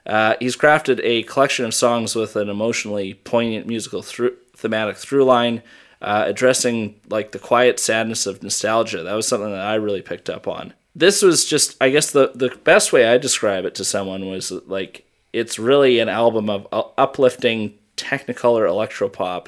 uh, 0.06 0.34
he's 0.38 0.56
crafted 0.56 1.00
a 1.02 1.24
collection 1.24 1.64
of 1.64 1.74
songs 1.74 2.14
with 2.14 2.36
an 2.36 2.48
emotionally 2.48 3.14
poignant 3.14 3.66
musical 3.66 4.02
through, 4.02 4.36
thematic 4.56 4.96
through 4.96 5.24
line, 5.24 5.62
uh, 6.00 6.24
addressing 6.26 7.00
like 7.08 7.32
the 7.32 7.40
quiet 7.40 7.80
sadness 7.80 8.26
of 8.26 8.42
nostalgia. 8.44 9.02
That 9.02 9.14
was 9.14 9.26
something 9.26 9.50
that 9.50 9.66
I 9.66 9.74
really 9.74 10.02
picked 10.02 10.30
up 10.30 10.46
on. 10.46 10.74
This 10.94 11.22
was 11.22 11.44
just, 11.44 11.76
I 11.80 11.90
guess, 11.90 12.10
the 12.10 12.32
the 12.34 12.50
best 12.64 12.92
way 12.92 13.06
I 13.06 13.18
describe 13.18 13.64
it 13.64 13.74
to 13.76 13.84
someone 13.84 14.28
was 14.28 14.50
like 14.50 15.06
it's 15.32 15.58
really 15.58 16.00
an 16.00 16.08
album 16.08 16.50
of 16.50 16.66
uh, 16.72 16.82
uplifting 16.98 17.74
technicolor 17.96 18.66
electropop 18.68 19.46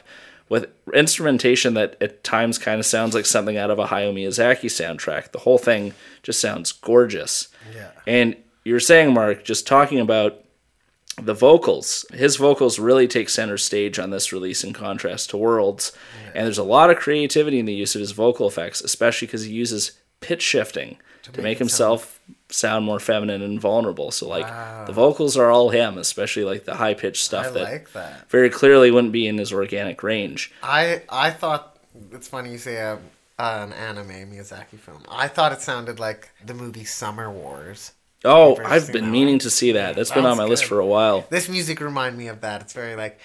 with 0.49 0.67
instrumentation 0.93 1.75
that 1.75 1.97
at 2.01 2.23
times 2.23 2.59
kind 2.59 2.79
of 2.79 2.87
sounds 2.87 3.15
like 3.15 3.25
something 3.25 3.57
out 3.57 3.71
of 3.71 3.79
a 3.79 3.87
Hayao 3.87 4.13
Miyazaki 4.13 4.67
soundtrack. 4.67 5.33
The 5.33 5.41
whole 5.41 5.59
thing 5.59 5.95
just 6.23 6.41
sounds 6.41 6.73
gorgeous. 6.73 7.49
Yeah. 7.75 7.91
And 8.07 8.37
you're 8.65 8.79
saying, 8.79 9.15
Mark, 9.15 9.45
just 9.45 9.67
talking 9.67 9.99
about 9.99 10.45
the 11.21 11.35
vocals. 11.35 12.05
His 12.13 12.37
vocals 12.37 12.79
really 12.79 13.09
take 13.09 13.29
center 13.29 13.57
stage 13.57 13.99
on 13.99 14.11
this 14.11 14.33
release 14.33 14.63
in 14.63 14.73
contrast 14.73 15.31
to 15.31 15.37
Worlds. 15.37 15.93
And 16.35 16.45
there's 16.45 16.59
a 16.59 16.65
lot 16.65 16.91
of 16.91 16.99
creativity 16.99 17.59
in 17.59 17.67
the 17.67 17.75
use 17.75 17.95
of 17.95 18.01
his 18.01 18.13
vocal 18.13 18.47
effects, 18.47 18.81
especially 18.81 19.27
because 19.27 19.45
he 19.45 19.53
uses 19.53 19.93
pitch 20.21 20.43
shifting 20.43 20.99
to, 21.25 21.31
make, 21.33 21.43
make 21.43 21.59
himself 21.59 22.21
sound 22.49 22.85
more 22.85 22.99
feminine 23.01 23.43
and 23.43 23.61
vulnerable. 23.61 24.11
So 24.11 24.29
like 24.29 24.45
Wow. 24.47 24.85
the 24.87 24.93
vocals 24.93 25.37
are 25.37 25.51
all 25.51 25.71
him, 25.71 25.99
especially 25.99 26.45
like 26.45 26.65
the 26.65 26.75
high 26.75 26.95
pitched 26.95 27.25
stuff 27.25 27.47
I 27.47 27.51
that 27.51 27.63
like 27.63 27.93
that. 27.93 28.31
very 28.31 28.51
clearly 28.51 28.91
wouldn't 28.91 29.13
be 29.13 29.27
in 29.27 29.39
his 29.39 29.53
organic 29.53 30.03
range. 30.03 30.53
I 30.63 31.03
I 31.09 31.31
thought 31.31 31.77
it's 32.13 32.29
funny 32.29 32.51
you 32.53 32.59
say 32.59 32.77
a, 32.77 32.99
an 33.39 33.73
anime 33.73 34.09
Miyazaki 34.31 34.79
film. 34.79 35.03
I 35.11 35.29
thought 35.29 35.53
it 35.53 35.61
sounded 35.61 35.99
like 36.01 36.31
the 36.45 36.55
movie 36.55 36.85
Summer 36.85 37.31
Wars. 37.31 37.93
Oh, 38.25 38.57
I've 38.65 38.93
been 38.93 39.11
meaning 39.11 39.35
one? 39.35 39.39
to 39.41 39.51
see 39.51 39.73
that. 39.73 39.97
That's 39.97 40.11
been 40.11 40.25
on 40.25 40.37
Sounds 40.37 40.39
my 40.39 40.45
list 40.45 40.65
for 40.67 40.79
a 40.79 40.87
while. 40.87 41.27
This 41.29 41.49
music 41.49 41.81
remind 41.81 42.17
me 42.17 42.29
of 42.29 42.41
that. 42.43 42.61
It's 42.61 42.73
very 42.73 42.95
like, 42.95 43.19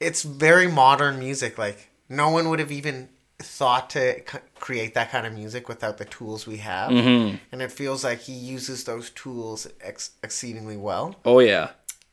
it's 0.00 0.22
very 0.24 0.66
modern 0.66 1.18
music. 1.20 1.58
Like 1.58 1.90
no 2.08 2.30
one 2.30 2.48
would 2.48 2.58
have 2.58 2.72
even 2.72 3.08
thought 3.38 3.90
to 3.90 4.20
create 4.60 4.94
that 4.94 5.10
kind 5.10 5.26
of 5.26 5.32
music 5.32 5.68
without 5.68 5.98
the 5.98 6.04
tools 6.04 6.46
we 6.46 6.58
have. 6.58 6.90
Mm-hmm. 6.90 7.36
And 7.52 7.62
it 7.62 7.72
feels 7.72 8.04
like 8.04 8.20
he 8.20 8.32
uses 8.32 8.84
those 8.84 9.10
tools 9.10 9.66
ex- 9.80 10.12
exceedingly 10.22 10.76
well. 10.76 11.16
Oh 11.24 11.38
yeah. 11.40 11.70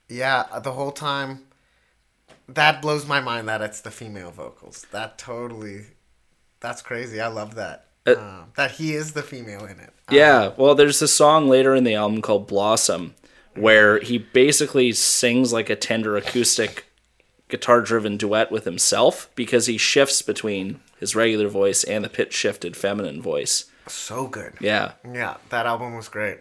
Yeah, 0.09 0.45
the 0.63 0.73
whole 0.73 0.91
time. 0.91 1.45
That 2.47 2.81
blows 2.81 3.07
my 3.07 3.21
mind 3.21 3.47
that 3.47 3.61
it's 3.61 3.81
the 3.81 3.91
female 3.91 4.29
vocals. 4.29 4.85
That 4.91 5.17
totally, 5.17 5.85
that's 6.59 6.81
crazy. 6.81 7.21
I 7.21 7.27
love 7.27 7.55
that. 7.55 7.87
Uh, 8.05 8.15
Um, 8.17 8.51
that 8.57 8.71
he 8.71 8.93
is 8.93 9.13
the 9.13 9.23
female 9.23 9.63
in 9.65 9.79
it. 9.79 9.93
Yeah, 10.11 10.51
well, 10.57 10.75
there's 10.75 11.01
a 11.01 11.07
song 11.07 11.47
later 11.47 11.73
in 11.73 11.85
the 11.85 11.95
album 11.95 12.21
called 12.21 12.47
Blossom 12.47 13.15
where 13.55 13.99
he 13.99 14.17
basically 14.17 14.91
sings 14.91 15.53
like 15.53 15.69
a 15.69 15.75
tender 15.75 16.17
acoustic 16.17 16.85
guitar 17.47 17.81
driven 17.81 18.17
duet 18.17 18.51
with 18.51 18.65
himself 18.65 19.29
because 19.35 19.67
he 19.67 19.77
shifts 19.77 20.21
between 20.21 20.79
his 20.99 21.15
regular 21.15 21.47
voice 21.47 21.83
and 21.83 22.03
the 22.03 22.09
pitch 22.09 22.33
shifted 22.33 22.77
feminine 22.77 23.21
voice. 23.21 23.65
So 23.87 24.27
good. 24.27 24.53
Yeah. 24.59 24.93
Yeah, 25.09 25.37
that 25.49 25.65
album 25.65 25.95
was 25.95 26.07
great. 26.07 26.39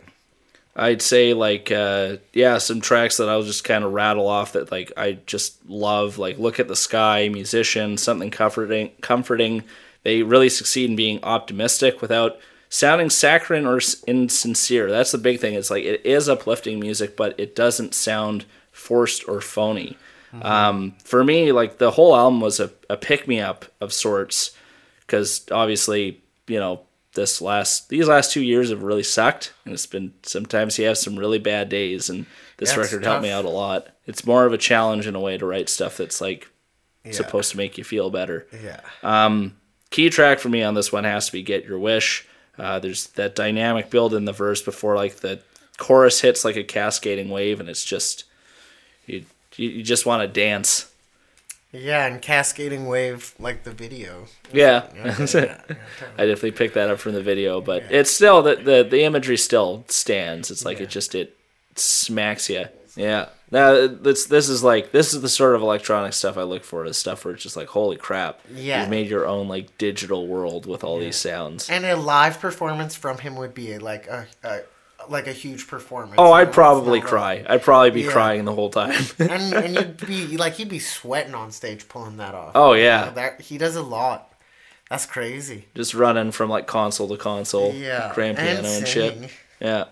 I'd 0.74 1.02
say 1.02 1.34
like 1.34 1.70
uh 1.70 2.16
yeah, 2.32 2.58
some 2.58 2.80
tracks 2.80 3.18
that 3.18 3.28
I'll 3.28 3.42
just 3.42 3.64
kind 3.64 3.84
of 3.84 3.92
rattle 3.92 4.26
off 4.26 4.52
that 4.52 4.72
like 4.72 4.92
I 4.96 5.18
just 5.26 5.68
love 5.68 6.18
like 6.18 6.38
Look 6.38 6.58
at 6.58 6.68
the 6.68 6.76
Sky, 6.76 7.28
Musician, 7.28 7.98
something 7.98 8.30
comforting 8.30 8.92
comforting. 9.00 9.64
They 10.02 10.22
really 10.22 10.48
succeed 10.48 10.90
in 10.90 10.96
being 10.96 11.22
optimistic 11.22 12.00
without 12.00 12.38
sounding 12.70 13.10
saccharine 13.10 13.66
or 13.66 13.80
insincere. 14.06 14.90
That's 14.90 15.12
the 15.12 15.18
big 15.18 15.40
thing. 15.40 15.54
It's 15.54 15.70
like 15.70 15.84
it 15.84 16.04
is 16.06 16.28
uplifting 16.28 16.80
music, 16.80 17.16
but 17.16 17.38
it 17.38 17.54
doesn't 17.54 17.94
sound 17.94 18.46
forced 18.72 19.28
or 19.28 19.42
phony. 19.42 19.98
Um, 20.40 20.94
for 21.04 21.22
me, 21.24 21.52
like 21.52 21.78
the 21.78 21.90
whole 21.90 22.16
album 22.16 22.40
was 22.40 22.58
a, 22.60 22.70
a 22.88 22.96
pick 22.96 23.28
me 23.28 23.40
up 23.40 23.66
of 23.80 23.92
sorts 23.92 24.52
because 25.00 25.44
obviously, 25.50 26.22
you 26.46 26.58
know, 26.58 26.80
this 27.14 27.42
last 27.42 27.90
these 27.90 28.08
last 28.08 28.32
two 28.32 28.40
years 28.42 28.70
have 28.70 28.82
really 28.82 29.02
sucked, 29.02 29.52
and 29.64 29.74
it's 29.74 29.84
been 29.86 30.14
sometimes 30.22 30.78
you 30.78 30.86
have 30.86 30.96
some 30.96 31.18
really 31.18 31.38
bad 31.38 31.68
days, 31.68 32.08
and 32.08 32.24
this 32.56 32.70
it's 32.70 32.78
record 32.78 33.04
helped 33.04 33.22
me 33.22 33.30
out 33.30 33.44
a 33.44 33.50
lot. 33.50 33.88
It's 34.06 34.24
more 34.24 34.46
of 34.46 34.52
a 34.54 34.58
challenge 34.58 35.06
in 35.06 35.14
a 35.14 35.20
way 35.20 35.36
to 35.36 35.44
write 35.44 35.68
stuff 35.68 35.98
that's 35.98 36.20
like 36.22 36.48
Yeah. 37.04 37.12
supposed 37.12 37.50
to 37.50 37.56
make 37.58 37.76
you 37.76 37.84
feel 37.84 38.08
better. 38.10 38.46
Yeah. 38.62 38.80
Um, 39.02 39.56
Key 39.90 40.08
track 40.08 40.38
for 40.38 40.48
me 40.48 40.62
on 40.62 40.72
this 40.72 40.90
one 40.90 41.04
has 41.04 41.26
to 41.26 41.32
be 41.32 41.42
"Get 41.42 41.66
Your 41.66 41.78
Wish." 41.78 42.26
Uh, 42.58 42.78
there's 42.78 43.08
that 43.08 43.34
dynamic 43.34 43.90
build 43.90 44.14
in 44.14 44.24
the 44.24 44.32
verse 44.32 44.62
before 44.62 44.96
like 44.96 45.16
the 45.16 45.40
chorus 45.76 46.22
hits 46.22 46.44
like 46.46 46.56
a 46.56 46.64
cascading 46.64 47.28
wave, 47.28 47.60
and 47.60 47.68
it's 47.68 47.84
just 47.84 48.24
you 49.04 49.26
you, 49.56 49.68
you 49.68 49.82
just 49.82 50.06
want 50.06 50.22
to 50.22 50.28
dance. 50.28 50.92
Yeah, 51.72 52.06
and 52.06 52.20
Cascading 52.20 52.86
Wave, 52.86 53.34
like 53.38 53.64
the 53.64 53.70
video. 53.70 54.26
Yeah. 54.52 54.88
Yeah, 54.94 55.16
yeah, 55.18 55.26
yeah. 55.34 55.76
I 56.18 56.26
definitely 56.26 56.50
picked 56.52 56.74
that 56.74 56.90
up 56.90 56.98
from 56.98 57.12
the 57.14 57.22
video, 57.22 57.62
but 57.62 57.84
it's 57.90 58.10
still 58.10 58.42
the, 58.42 58.56
the 58.56 58.86
the 58.88 59.04
imagery 59.04 59.38
still 59.38 59.84
stands. 59.88 60.50
It's 60.50 60.64
like 60.66 60.80
it 60.80 60.90
just 60.90 61.14
it 61.14 61.36
smacks 61.74 62.50
you. 62.50 62.66
Yeah. 62.94 63.28
Now 63.50 63.86
this 63.86 64.26
this 64.26 64.50
is 64.50 64.62
like 64.62 64.92
this 64.92 65.14
is 65.14 65.22
the 65.22 65.28
sort 65.28 65.54
of 65.54 65.62
electronic 65.62 66.12
stuff 66.12 66.36
I 66.36 66.42
look 66.42 66.62
for. 66.62 66.84
Is 66.84 66.98
stuff 66.98 67.24
where 67.24 67.32
it's 67.34 67.42
just 67.42 67.56
like 67.56 67.68
holy 67.68 67.96
crap. 67.96 68.40
Yeah. 68.52 68.82
You've 68.82 68.90
made 68.90 69.08
your 69.08 69.26
own 69.26 69.48
like 69.48 69.78
digital 69.78 70.26
world 70.26 70.66
with 70.66 70.84
all 70.84 70.98
these 70.98 71.16
sounds. 71.16 71.70
And 71.70 71.86
a 71.86 71.96
live 71.96 72.38
performance 72.38 72.94
from 72.94 73.18
him 73.18 73.36
would 73.36 73.54
be 73.54 73.78
like 73.78 74.06
a, 74.08 74.26
a 74.42 74.60
like 75.08 75.26
a 75.26 75.32
huge 75.32 75.66
performance. 75.68 76.14
Oh. 76.18 76.32
I'd 76.32 76.52
probably 76.52 77.00
cry. 77.00 77.44
I'd 77.48 77.62
probably 77.62 77.90
be 77.90 78.02
Yeah. 78.02 78.12
crying 78.12 78.44
the 78.44 78.54
whole 78.54 78.70
time. 78.70 79.04
and 79.18 79.52
and 79.54 79.74
you'd 79.76 80.06
be 80.06 80.36
like 80.36 80.54
he'd 80.54 80.68
be 80.68 80.78
sweating 80.78 81.34
on 81.34 81.50
stage 81.52 81.88
pulling 81.88 82.16
that 82.18 82.34
off. 82.34 82.52
oh 82.54 82.72
You 82.72 82.82
know, 82.82 82.86
yeah. 82.88 83.10
that 83.10 83.40
he 83.42 83.58
does 83.58 83.76
a 83.76 83.82
lot. 83.82 84.28
That's 84.90 85.06
crazy. 85.06 85.66
Just 85.74 85.94
running 85.94 86.32
from 86.32 86.50
like 86.50 86.66
console 86.66 87.08
to 87.08 87.16
console. 87.16 87.72
Yeah, 87.72 88.12
Grand 88.14 88.36
piano 88.36 88.68
and, 88.68 88.86
shit. 88.86 89.30
Yeah. 89.60 89.84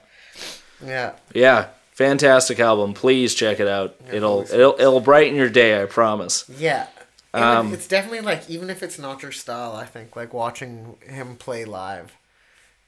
Yeah, 0.84 1.12
Yeah. 1.34 1.68
Fantastic 1.92 2.58
album. 2.60 2.94
Please 2.94 3.34
check 3.34 3.60
it 3.60 3.68
out. 3.68 3.94
it'll 4.10 4.42
it'll 4.42 4.74
it'll 4.78 5.00
brighten 5.00 5.36
your 5.36 5.50
day, 5.50 5.82
I 5.82 5.84
promise. 5.86 6.44
yeah. 6.58 6.86
Um, 7.32 7.72
it's 7.72 7.86
definitely 7.86 8.22
like 8.22 8.48
even 8.50 8.70
if 8.70 8.82
it's 8.82 8.98
not 8.98 9.22
your 9.22 9.30
style, 9.32 9.72
I 9.76 9.84
think 9.84 10.16
like 10.16 10.32
watching 10.34 10.96
him 11.06 11.36
play 11.36 11.64
live 11.64 12.16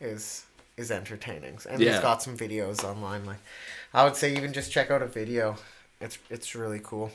is 0.01 0.45
is 0.77 0.91
entertaining. 0.91 1.59
And 1.69 1.81
Yeah. 1.81 1.93
he's 1.93 2.01
got 2.01 2.23
some 2.23 2.37
videos 2.37 2.83
online. 2.85 3.25
Like 3.25 3.39
I 3.95 4.05
would 4.05 4.17
say 4.17 4.35
even 4.37 4.53
just 4.53 4.73
check 4.73 4.91
out 4.91 5.03
a 5.03 5.07
video. 5.07 5.57
It's 6.01 6.19
it's 6.31 6.55
really 6.55 6.81
cool. 6.83 7.11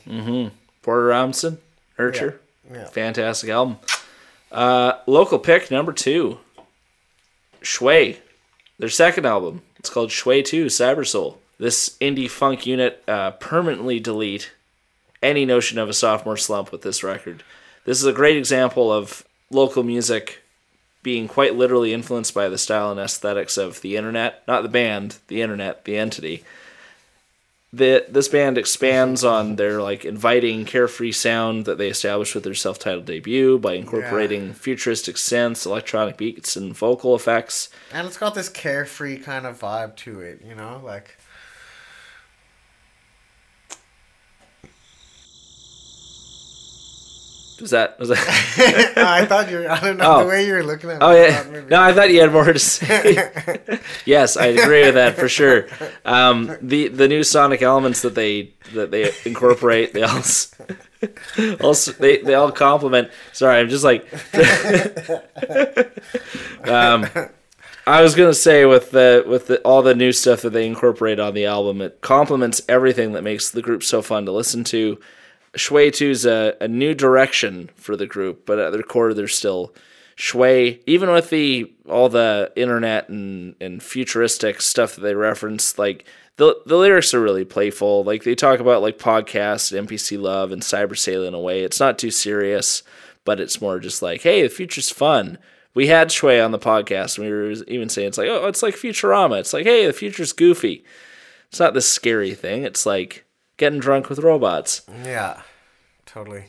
Porter 0.82 1.04
Robinson, 1.06 1.58
Nurture. 1.98 2.40
Yeah. 2.72 2.86
Fantastic 2.88 3.50
album. 3.50 3.78
Uh, 4.52 4.92
local 5.06 5.38
pick 5.38 5.70
number 5.70 5.92
two. 5.92 6.38
Shui. 7.62 8.18
Their 8.78 8.88
second 8.88 9.26
album. 9.26 9.62
It's 9.78 9.90
called 9.90 10.10
Shui 10.10 10.42
2 10.42 10.66
Cyber 10.66 11.06
Soul. 11.06 11.40
This 11.58 11.96
indie 12.00 12.30
funk 12.30 12.66
unit 12.66 13.02
uh, 13.08 13.32
permanently 13.32 13.98
delete 13.98 14.52
any 15.22 15.44
notion 15.44 15.78
of 15.78 15.88
a 15.88 15.92
sophomore 15.92 16.36
slump 16.36 16.70
with 16.70 16.82
this 16.82 17.02
record. 17.02 17.42
This 17.84 17.98
is 17.98 18.06
a 18.06 18.12
great 18.12 18.36
example 18.36 18.92
of 18.92 19.24
local 19.50 19.82
music 19.82 20.40
being 21.02 21.28
quite 21.28 21.54
literally 21.54 21.92
influenced 21.94 22.34
by 22.34 22.48
the 22.48 22.58
style 22.58 22.90
and 22.90 23.00
aesthetics 23.00 23.56
of 23.56 23.80
the 23.80 23.96
internet, 23.96 24.42
not 24.48 24.62
the 24.62 24.68
band, 24.68 25.18
the 25.28 25.40
internet, 25.42 25.84
the 25.84 25.96
entity. 25.96 26.44
the 27.72 28.04
this 28.08 28.28
band 28.28 28.56
expands 28.56 29.22
on 29.24 29.56
their 29.56 29.80
like 29.82 30.04
inviting 30.04 30.64
carefree 30.64 31.12
sound 31.12 31.66
that 31.66 31.76
they 31.78 31.88
established 31.88 32.34
with 32.34 32.42
their 32.44 32.54
self-titled 32.54 33.04
debut 33.04 33.58
by 33.58 33.74
incorporating 33.74 34.54
futuristic 34.54 35.16
synths 35.16 35.66
electronic 35.66 36.16
beats 36.16 36.56
and 36.56 36.74
vocal 36.74 37.14
effects 37.14 37.68
And 37.92 38.06
it's 38.06 38.16
got 38.16 38.34
this 38.34 38.48
carefree 38.48 39.18
kind 39.18 39.46
of 39.46 39.60
vibe 39.60 39.96
to 39.96 40.20
it, 40.20 40.42
you 40.46 40.54
know, 40.54 40.80
like. 40.84 41.16
Was 47.60 47.70
that 47.70 47.98
was 47.98 48.08
that 48.10 48.18
I 48.96 49.24
thought 49.26 49.50
you 49.50 49.58
were. 49.58 49.70
I 49.70 49.80
don't 49.80 49.96
know 49.96 50.16
Oh. 50.16 50.22
the 50.22 50.28
way 50.28 50.46
you 50.46 50.52
were 50.54 50.62
looking 50.62 50.90
at 50.90 51.00
me. 51.00 51.04
oh 51.06 51.12
yeah 51.12 51.62
no 51.68 51.80
i 51.80 51.92
thought 51.92 52.10
you 52.10 52.20
had 52.20 52.32
more 52.32 52.52
to 52.52 52.58
say 52.58 53.30
yes 54.04 54.36
i 54.36 54.46
agree 54.46 54.82
with 54.84 54.94
that 54.94 55.16
for 55.16 55.28
sure 55.28 55.66
um, 56.04 56.56
the 56.62 56.88
the 56.88 57.08
new 57.08 57.22
sonic 57.24 57.60
elements 57.62 58.02
that 58.02 58.14
they 58.14 58.52
that 58.74 58.90
they 58.90 59.12
incorporate 59.24 59.92
they 59.92 60.02
all 60.02 60.20
also 61.60 61.92
they, 61.92 62.18
they 62.18 62.34
all 62.34 62.50
complement 62.52 63.10
sorry 63.32 63.58
i'm 63.60 63.68
just 63.68 63.84
like 63.84 64.06
um, 66.64 67.06
I 67.86 68.02
was 68.02 68.14
gonna 68.14 68.34
say 68.34 68.64
with 68.66 68.90
the 68.90 69.24
with 69.26 69.46
the, 69.46 69.60
all 69.62 69.82
the 69.82 69.94
new 69.94 70.12
stuff 70.12 70.42
that 70.42 70.50
they 70.50 70.66
incorporate 70.66 71.18
on 71.18 71.34
the 71.34 71.46
album, 71.46 71.80
it 71.80 72.00
complements 72.02 72.60
everything 72.68 73.12
that 73.12 73.22
makes 73.22 73.50
the 73.50 73.62
group 73.62 73.82
so 73.82 74.02
fun 74.02 74.26
to 74.26 74.32
listen 74.32 74.62
to. 74.64 74.98
Shui 75.56 75.90
2's 75.90 76.26
a, 76.26 76.54
a 76.60 76.68
new 76.68 76.94
direction 76.94 77.70
for 77.74 77.96
the 77.96 78.06
group, 78.06 78.46
but 78.46 78.58
at 78.58 78.72
their 78.72 78.82
core, 78.82 79.14
they're 79.14 79.28
still 79.28 79.74
Shui. 80.14 80.82
Even 80.86 81.10
with 81.10 81.30
the 81.30 81.72
all 81.88 82.08
the 82.08 82.52
internet 82.56 83.08
and, 83.08 83.54
and 83.60 83.82
futuristic 83.82 84.60
stuff 84.60 84.94
that 84.94 85.00
they 85.02 85.14
reference, 85.14 85.78
like 85.78 86.04
the 86.36 86.56
the 86.66 86.76
lyrics 86.76 87.14
are 87.14 87.20
really 87.20 87.44
playful. 87.44 88.04
Like 88.04 88.24
they 88.24 88.34
talk 88.34 88.60
about 88.60 88.82
like 88.82 88.98
podcasts, 88.98 89.76
NPC 89.76 90.20
love, 90.20 90.52
and 90.52 90.62
cyber 90.62 90.96
sailing 90.96 91.34
away. 91.34 91.62
It's 91.62 91.80
not 91.80 91.98
too 91.98 92.10
serious, 92.10 92.82
but 93.24 93.40
it's 93.40 93.60
more 93.60 93.78
just 93.78 94.02
like, 94.02 94.22
hey, 94.22 94.42
the 94.42 94.48
future's 94.48 94.90
fun 94.90 95.38
we 95.78 95.86
had 95.86 96.10
Shui 96.10 96.40
on 96.40 96.50
the 96.50 96.58
podcast, 96.58 97.18
and 97.18 97.26
we 97.26 97.32
were 97.32 97.52
even 97.68 97.88
saying 97.88 98.08
it's 98.08 98.18
like, 98.18 98.28
oh, 98.28 98.48
it's 98.48 98.64
like 98.64 98.74
Futurama. 98.74 99.38
It's 99.38 99.52
like, 99.52 99.64
hey, 99.64 99.86
the 99.86 99.92
future's 99.92 100.32
goofy. 100.32 100.84
It's 101.50 101.60
not 101.60 101.72
this 101.72 101.88
scary 101.88 102.34
thing. 102.34 102.64
It's 102.64 102.84
like 102.84 103.24
getting 103.58 103.78
drunk 103.80 104.08
with 104.08 104.18
robots. 104.20 104.80
Yeah, 105.04 105.42
totally. 106.06 106.46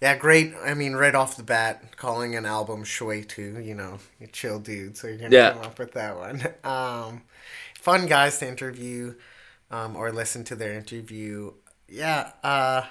Yeah, 0.00 0.16
great. 0.16 0.54
I 0.64 0.74
mean, 0.74 0.92
right 0.94 1.14
off 1.16 1.36
the 1.36 1.42
bat, 1.42 1.96
calling 1.96 2.36
an 2.36 2.46
album 2.46 2.84
Shui 2.84 3.24
2, 3.24 3.58
you 3.58 3.74
know, 3.74 3.98
you 4.20 4.28
chill 4.28 4.60
dude, 4.60 4.96
so 4.96 5.08
you're 5.08 5.18
going 5.18 5.32
to 5.32 5.36
Yeah. 5.36 5.52
come 5.54 5.62
up 5.62 5.78
with 5.80 5.92
that 5.94 6.16
one. 6.16 6.40
Um, 6.64 7.22
fun 7.80 8.06
guys 8.06 8.38
to 8.38 8.46
interview 8.46 9.14
um, 9.72 9.96
or 9.96 10.12
listen 10.12 10.44
to 10.44 10.54
their 10.54 10.72
interview. 10.74 11.52
Yeah, 11.88 12.30
uh, 12.44 12.82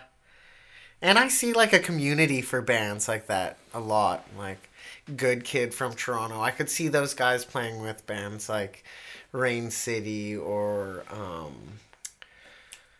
and 1.01 1.17
I 1.17 1.27
see 1.29 1.53
like 1.53 1.71
a 1.73 1.79
community 1.79 2.41
for 2.41 2.61
bands 2.61 3.07
like 3.07 3.27
that 3.27 3.57
a 3.73 3.79
lot. 3.79 4.25
Like 4.37 4.69
Good 5.15 5.43
Kid 5.45 5.73
from 5.73 5.93
Toronto. 5.93 6.41
I 6.41 6.51
could 6.51 6.69
see 6.69 6.87
those 6.89 7.13
guys 7.13 7.45
playing 7.45 7.81
with 7.81 8.05
bands 8.07 8.49
like 8.49 8.83
Rain 9.31 9.69
City 9.71 10.35
or 10.35 11.03
um, 11.11 11.53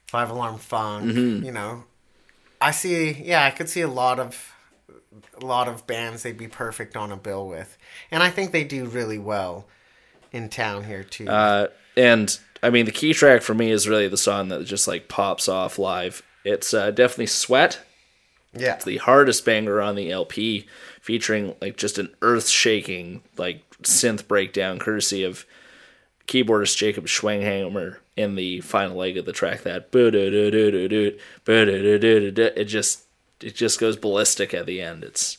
Five 0.07 0.29
Alarm 0.29 0.57
Funk. 0.57 1.13
You 1.13 1.51
know, 1.51 1.83
I 2.61 2.71
see. 2.71 3.11
Yeah, 3.11 3.43
I 3.43 3.51
could 3.51 3.69
see 3.69 3.81
a 3.81 3.87
lot 3.87 4.19
of 4.19 4.53
a 5.41 5.45
lot 5.45 5.67
of 5.67 5.85
bands 5.87 6.23
they'd 6.23 6.37
be 6.37 6.47
perfect 6.47 6.95
on 6.95 7.11
a 7.11 7.17
bill 7.17 7.47
with, 7.47 7.77
and 8.11 8.23
I 8.23 8.29
think 8.29 8.51
they 8.51 8.63
do 8.63 8.85
really 8.85 9.17
well 9.17 9.65
in 10.31 10.49
town 10.49 10.85
here 10.85 11.03
too. 11.03 11.27
Uh, 11.27 11.67
and 11.95 12.37
I 12.63 12.69
mean, 12.69 12.85
the 12.85 12.91
key 12.91 13.13
track 13.13 13.41
for 13.41 13.53
me 13.53 13.71
is 13.71 13.87
really 13.87 14.07
the 14.07 14.17
song 14.17 14.49
that 14.49 14.63
just 14.65 14.87
like 14.87 15.07
pops 15.07 15.47
off 15.47 15.77
live. 15.77 16.23
It's 16.43 16.73
uh, 16.73 16.91
definitely 16.91 17.27
Sweat. 17.27 17.79
yeah, 18.53 18.75
It's 18.75 18.85
the 18.85 18.97
hardest 18.97 19.43
banger 19.45 19.81
on 19.81 19.95
the 19.95 20.11
LP, 20.11 20.65
featuring 21.01 21.55
like 21.61 21.77
just 21.77 21.97
an 21.97 22.15
earth 22.21 22.47
shaking 22.47 23.23
like 23.37 23.63
synth 23.81 24.27
breakdown, 24.27 24.79
courtesy 24.79 25.23
of 25.23 25.45
keyboardist 26.27 26.77
Jacob 26.77 27.05
Schwinghammer 27.05 27.97
in 28.17 28.35
the 28.35 28.59
final 28.61 28.97
leg 28.97 29.15
of 29.17 29.25
the 29.25 29.31
track. 29.31 29.61
That 29.63 29.89
it 31.45 32.65
just 32.65 33.03
it 33.41 33.55
just 33.55 33.79
goes 33.79 33.95
ballistic 33.97 34.53
at 34.53 34.65
the 34.65 34.81
end. 34.81 35.03
It's 35.03 35.37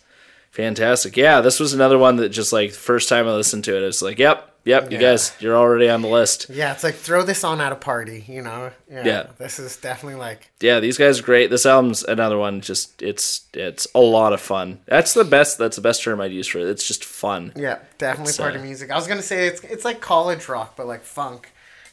fantastic. 0.50 1.16
Yeah, 1.16 1.40
this 1.40 1.60
was 1.60 1.72
another 1.74 1.98
one 1.98 2.16
that 2.16 2.30
just 2.30 2.52
like 2.52 2.72
first 2.72 3.08
time 3.08 3.26
I 3.28 3.32
listened 3.32 3.64
to 3.64 3.76
it, 3.76 3.82
it's 3.82 4.02
like, 4.02 4.18
yep, 4.18 4.54
yep, 4.64 4.90
you 4.90 4.96
Yeah. 4.98 5.10
guys, 5.10 5.32
you're 5.40 5.56
already 5.56 5.88
on 5.88 6.02
the 6.02 6.08
list. 6.08 6.46
yeah. 6.48 6.72
It's 6.72 6.84
like 6.84 6.94
throw 6.94 7.22
this 7.22 7.42
on 7.44 7.60
at 7.60 7.72
a 7.72 7.76
party. 7.76 8.24
You 8.28 8.42
know. 8.42 8.70
Yeah. 8.90 9.04
Yeah. 9.04 9.26
This 9.38 9.58
is 9.58 9.76
definitely 9.76 10.18
like 10.20 10.50
yeah, 10.60 10.80
these 10.80 10.96
guys 10.98 11.18
are 11.20 11.24
great. 11.24 11.50
This 11.50 11.66
album's 11.66 12.04
another 12.04 12.38
one. 12.38 12.60
Just 12.60 13.02
it's 13.02 13.42
it's 13.54 13.86
a 13.94 14.00
lot 14.00 14.32
of 14.32 14.40
fun. 14.40 14.80
That's 14.86 15.14
the 15.14 15.24
best. 15.24 15.58
That's 15.58 15.76
the 15.76 15.82
best 15.82 16.02
term 16.02 16.20
I'd 16.20 16.32
use 16.32 16.46
for 16.48 16.58
it. 16.58 16.68
It's 16.68 16.86
just 16.86 17.04
fun. 17.04 17.52
yeah, 17.56 17.78
definitely 17.98 18.30
It's, 18.30 18.38
party 18.38 18.58
uh, 18.58 18.62
music. 18.62 18.90
I 18.90 18.96
was 18.96 19.06
gonna 19.06 19.22
say 19.22 19.46
it's 19.48 19.62
it's 19.64 19.84
like 19.84 20.00
college 20.00 20.48
rock, 20.48 20.74
but 20.76 20.86
like 20.86 21.02
funk. 21.02 21.52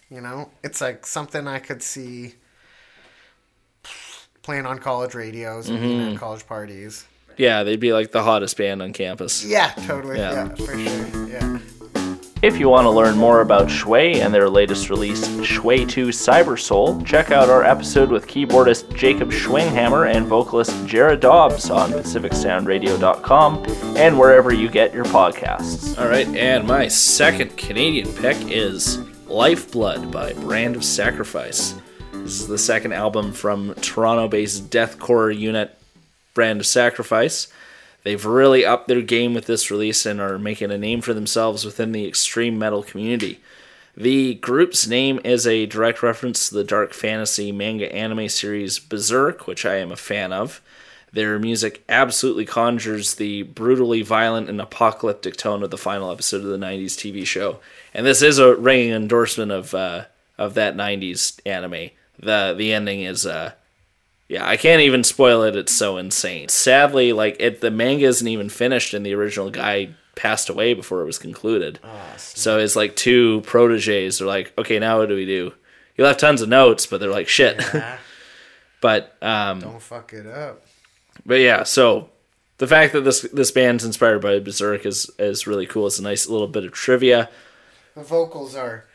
You 0.09 0.21
know, 0.21 0.49
it's 0.63 0.81
like 0.81 1.05
something 1.05 1.47
I 1.47 1.59
could 1.59 1.81
see 1.81 2.35
playing 4.43 4.65
on 4.65 4.77
college 4.79 5.15
radios 5.15 5.69
and 5.69 5.79
being 5.81 5.99
Mm-hmm. 5.99 6.13
at 6.13 6.19
college 6.19 6.45
parties. 6.47 7.05
Yeah, 7.37 7.63
they'd 7.63 7.79
be 7.79 7.91
like 7.93 8.11
the 8.11 8.23
hottest 8.23 8.55
band 8.57 8.81
on 8.81 8.93
campus. 8.93 9.43
Yeah, 9.43 9.71
totally. 9.87 10.17
Yeah. 10.19 10.31
Yeah, 10.31 10.55
for 10.55 10.77
sure. 10.77 11.27
Yeah. 11.27 11.59
If 12.41 12.59
you 12.59 12.69
want 12.69 12.85
to 12.85 12.91
learn 12.91 13.17
more 13.17 13.41
about 13.41 13.71
Shui 13.71 14.21
and 14.21 14.31
their 14.33 14.47
latest 14.49 14.89
release, 14.91 15.25
Shui 15.43 15.83
2 15.85 16.09
Cyber 16.09 16.59
Soul, 16.59 17.01
check 17.01 17.31
out 17.31 17.49
our 17.49 17.63
episode 17.63 18.09
with 18.09 18.27
keyboardist 18.27 18.95
Jacob 18.95 19.31
Schwinghammer 19.31 20.13
and 20.13 20.27
vocalist 20.27 20.71
Jared 20.85 21.21
Dobbs 21.21 21.71
on 21.71 21.91
PacificSoundRadio.com 21.91 23.65
and 23.97 24.19
wherever 24.19 24.53
you 24.53 24.69
get 24.69 24.93
your 24.93 25.05
podcasts. 25.05 25.99
All 25.99 26.07
right, 26.07 26.27
and 26.27 26.67
my 26.67 26.87
second 26.87 27.57
Canadian 27.57 28.13
pick 28.13 28.37
is 28.51 28.99
Lifeblood 29.27 30.11
by 30.11 30.33
Brand 30.33 30.75
of 30.75 30.83
Sacrifice. 30.83 31.73
This 32.13 32.41
is 32.41 32.47
the 32.47 32.59
second 32.59 32.93
album 32.93 33.33
from 33.33 33.73
Toronto 33.75 34.27
based 34.27 34.69
deathcore 34.69 35.35
unit 35.35 35.77
Brand 36.35 36.59
of 36.59 36.67
Sacrifice. 36.67 37.47
They've 38.03 38.23
really 38.23 38.65
upped 38.65 38.88
their 38.88 39.01
game 39.01 39.33
with 39.33 39.47
this 39.47 39.71
release 39.71 40.05
and 40.05 40.21
are 40.21 40.38
making 40.38 40.69
a 40.69 40.77
name 40.77 41.01
for 41.01 41.13
themselves 41.13 41.65
within 41.65 41.91
the 41.91 42.07
extreme 42.07 42.59
metal 42.59 42.83
community. 42.83 43.39
The 43.97 44.35
group's 44.35 44.85
name 44.88 45.19
is 45.23 45.47
a 45.47 45.65
direct 45.65 46.03
reference 46.03 46.47
to 46.49 46.55
the 46.55 46.63
dark 46.63 46.93
fantasy 46.93 47.51
manga 47.51 47.91
anime 47.91 48.29
series 48.29 48.77
Berserk, 48.77 49.47
which 49.47 49.65
I 49.65 49.77
am 49.77 49.91
a 49.91 49.95
fan 49.95 50.33
of. 50.33 50.61
Their 51.15 51.39
music 51.39 51.82
absolutely 51.88 52.43
conjures 52.43 53.15
the 53.15 53.43
brutally 53.43 54.01
violent 54.01 54.49
and 54.49 54.60
apocalyptic 54.60 55.38
tone 55.38 55.63
of 55.63 55.71
the 55.71 55.78
final 55.78 56.12
episode 56.12 56.41
of 56.43 56.47
the 56.47 56.58
90s 56.58 56.88
TV 56.88 57.25
show. 57.25 57.62
And 57.93 58.06
this 58.06 58.21
is 58.21 58.38
a 58.38 58.54
ringing 58.54 58.91
endorsement 58.91 59.49
of 59.49 59.73
uh, 59.73 60.06
of 60.38 60.56
that 60.56 60.75
90s 60.75 61.39
anime. 61.45 61.91
The 62.19 62.54
the 62.58 62.73
ending 62.73 63.04
is 63.04 63.25
uh, 63.25 63.54
yeah, 64.28 64.45
I 64.45 64.58
can't 64.58 64.82
even 64.82 65.06
spoil 65.06 65.43
it. 65.43 65.56
It's 65.56 65.71
so 65.71 65.95
insane. 65.95 66.49
Sadly, 66.49 67.13
like 67.13 67.38
it, 67.39 67.62
the 67.62 67.71
manga 67.71 68.08
isn't 68.08 68.28
even 68.28 68.49
finished, 68.49 68.93
and 68.93 69.06
the 69.06 69.13
original 69.13 69.49
guy 69.49 69.91
passed 70.15 70.49
away 70.49 70.73
before 70.73 71.01
it 71.01 71.06
was 71.06 71.17
concluded. 71.17 71.80
so 72.17 72.60
it's 72.60 72.75
like 72.75 72.97
two 72.97 73.39
proteges 73.45 74.19
are 74.21 74.25
like, 74.25 74.51
okay, 74.58 74.80
now 74.80 74.99
what 74.99 75.08
do 75.08 75.15
we 75.15 75.25
do? 75.25 75.54
He 75.93 76.04
left 76.04 76.19
tons 76.19 76.41
of 76.41 76.49
notes, 76.49 76.86
but 76.86 76.99
they're 76.99 77.10
like, 77.10 77.30
shit. 77.30 77.63
Yeah. 77.73 77.99
but 78.82 79.15
um, 79.21 79.62
Don't 79.62 79.82
fuck 79.82 80.12
it 80.12 80.28
up. 80.28 80.65
But 81.25 81.39
yeah, 81.39 81.63
so 81.63 82.09
the 82.57 82.67
fact 82.67 82.93
that 82.93 83.01
this 83.01 83.21
this 83.33 83.51
band's 83.51 83.83
inspired 83.83 84.21
by 84.21 84.39
Berserk 84.39 84.85
is 84.85 85.09
is 85.19 85.47
really 85.47 85.65
cool. 85.65 85.88
It's 85.88 85.99
a 85.99 86.03
nice 86.03 86.27
little 86.27 86.47
bit 86.47 86.65
of 86.65 86.71
trivia. 86.71 87.29
The 87.95 88.03
vocals 88.03 88.55
are 88.55 88.85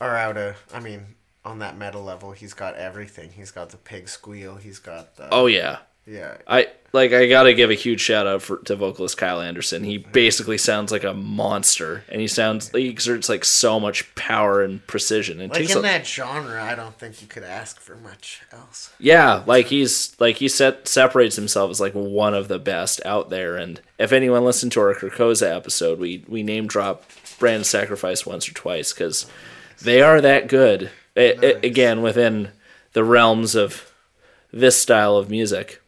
are 0.00 0.16
out 0.16 0.36
of. 0.36 0.56
I 0.72 0.80
mean, 0.80 1.14
on 1.44 1.58
that 1.60 1.76
metal 1.76 2.02
level, 2.02 2.32
he's 2.32 2.54
got 2.54 2.76
everything. 2.76 3.32
He's 3.32 3.50
got 3.50 3.70
the 3.70 3.76
pig 3.76 4.08
squeal. 4.08 4.56
He's 4.56 4.78
got 4.78 5.16
the. 5.16 5.28
Oh 5.32 5.46
yeah, 5.46 5.78
yeah. 6.10 6.36
I 6.46 6.68
like 6.92 7.12
I 7.12 7.28
gotta 7.28 7.54
give 7.54 7.70
a 7.70 7.74
huge 7.74 8.00
shout 8.00 8.26
out 8.26 8.42
for 8.42 8.56
to 8.64 8.74
vocalist 8.74 9.16
Kyle 9.16 9.40
Anderson. 9.40 9.84
He 9.84 9.98
basically 9.98 10.58
sounds 10.58 10.90
like 10.90 11.04
a 11.04 11.14
monster, 11.14 12.02
and 12.08 12.20
he 12.20 12.26
sounds 12.26 12.70
he 12.70 12.88
exerts 12.88 13.28
like 13.28 13.44
so 13.44 13.78
much 13.78 14.12
power 14.16 14.62
and 14.62 14.84
precision. 14.88 15.40
And 15.40 15.52
Like 15.52 15.70
in 15.70 15.78
a- 15.78 15.82
that 15.82 16.04
genre, 16.06 16.60
I 16.62 16.74
don't 16.74 16.98
think 16.98 17.22
you 17.22 17.28
could 17.28 17.44
ask 17.44 17.78
for 17.80 17.94
much 17.96 18.42
else. 18.52 18.92
yeah, 18.98 19.44
like 19.46 19.66
he's 19.66 20.16
like 20.18 20.36
he 20.38 20.48
set 20.48 20.88
separates 20.88 21.36
himself 21.36 21.70
as 21.70 21.80
like 21.80 21.92
one 21.92 22.34
of 22.34 22.48
the 22.48 22.58
best 22.58 23.00
out 23.04 23.30
there. 23.30 23.56
And 23.56 23.80
if 23.98 24.10
anyone 24.12 24.44
listened 24.44 24.72
to 24.72 24.80
our 24.80 24.94
Krakoza 24.94 25.54
episode, 25.54 26.00
we 26.00 26.24
we 26.26 26.42
name 26.42 26.66
drop 26.66 27.04
Brand 27.38 27.66
Sacrifice 27.66 28.26
once 28.26 28.48
or 28.48 28.52
twice 28.52 28.92
because 28.92 29.26
they 29.80 30.02
are 30.02 30.20
that 30.20 30.48
good. 30.48 30.90
A- 31.16 31.34
Nice. 31.36 31.54
again, 31.62 32.02
within 32.02 32.48
the 32.94 33.04
realms 33.04 33.54
of 33.54 33.92
this 34.52 34.76
style 34.80 35.16
of 35.16 35.30
music. 35.30 35.79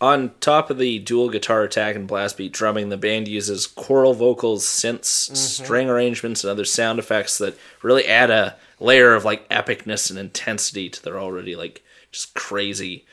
On 0.00 0.30
top 0.40 0.70
of 0.70 0.78
the 0.78 1.00
dual 1.00 1.28
guitar 1.28 1.64
attack 1.64 1.96
and 1.96 2.06
blast 2.06 2.36
beat 2.36 2.52
drumming, 2.52 2.88
the 2.88 2.96
band 2.96 3.26
uses 3.26 3.66
choral 3.66 4.14
vocals, 4.14 4.64
synths, 4.64 5.26
mm-hmm. 5.26 5.34
string 5.34 5.90
arrangements, 5.90 6.44
and 6.44 6.50
other 6.50 6.64
sound 6.64 7.00
effects 7.00 7.38
that 7.38 7.58
really 7.82 8.06
add 8.06 8.30
a 8.30 8.56
layer 8.78 9.14
of 9.14 9.24
like 9.24 9.48
epicness 9.48 10.08
and 10.08 10.18
intensity 10.18 10.88
to 10.88 11.02
their 11.02 11.18
already 11.18 11.56
like 11.56 11.82
just 12.12 12.32
crazy, 12.34 13.04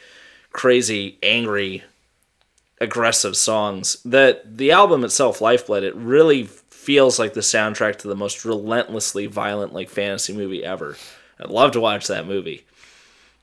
crazy, 0.51 1.17
angry, 1.23 1.83
aggressive 2.79 3.35
songs. 3.35 3.97
That 4.05 4.57
the 4.57 4.71
album 4.71 5.03
itself, 5.03 5.41
Lifeblood, 5.41 5.83
it 5.83 5.95
really 5.95 6.43
feels 6.43 7.17
like 7.17 7.33
the 7.33 7.41
soundtrack 7.41 7.95
to 7.97 8.07
the 8.07 8.15
most 8.15 8.45
relentlessly 8.45 9.25
violent 9.25 9.73
like 9.73 9.89
fantasy 9.89 10.33
movie 10.33 10.63
ever. 10.63 10.97
I'd 11.39 11.49
love 11.49 11.71
to 11.71 11.81
watch 11.81 12.05
that 12.07 12.27
movie. 12.27 12.63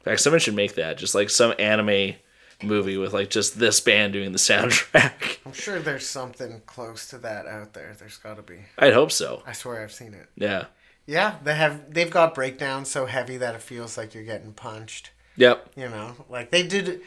In 0.01 0.05
fact, 0.05 0.21
someone 0.21 0.39
should 0.39 0.55
make 0.55 0.77
that 0.77 0.97
just 0.97 1.17
like 1.17 1.29
some 1.29 1.55
anime 1.59 2.15
movie 2.63 2.97
with 2.97 3.13
like 3.13 3.31
just 3.31 3.59
this 3.59 3.81
band 3.81 4.13
doing 4.13 4.33
the 4.33 4.39
soundtrack. 4.39 5.39
I'm 5.47 5.53
sure 5.53 5.79
there's 5.79 6.07
something 6.07 6.63
close 6.67 7.09
to 7.09 7.19
that 7.19 7.47
out 7.47 7.75
there. 7.75 7.95
There's 7.99 8.19
got 8.19 8.37
to 8.37 8.43
be. 8.43 8.61
I'd 8.79 8.95
hope 8.95 9.13
so. 9.13 9.43
I 9.47 9.53
swear 9.53 9.83
I've 9.83 9.93
seen 9.93 10.15
it. 10.15 10.29
Yeah. 10.37 10.67
Yeah, 11.07 11.37
they 11.43 11.55
have. 11.55 11.93
They've 11.93 12.11
got 12.11 12.35
breakdowns 12.35 12.89
so 12.89 13.07
heavy 13.07 13.37
that 13.39 13.55
it 13.55 13.63
feels 13.63 13.97
like 13.99 14.15
you're 14.15 14.23
getting 14.23 14.53
punched. 14.53 15.11
Yep. 15.37 15.73
You 15.77 15.89
know, 15.89 16.15
like 16.29 16.51
they 16.51 16.63
did. 16.67 17.01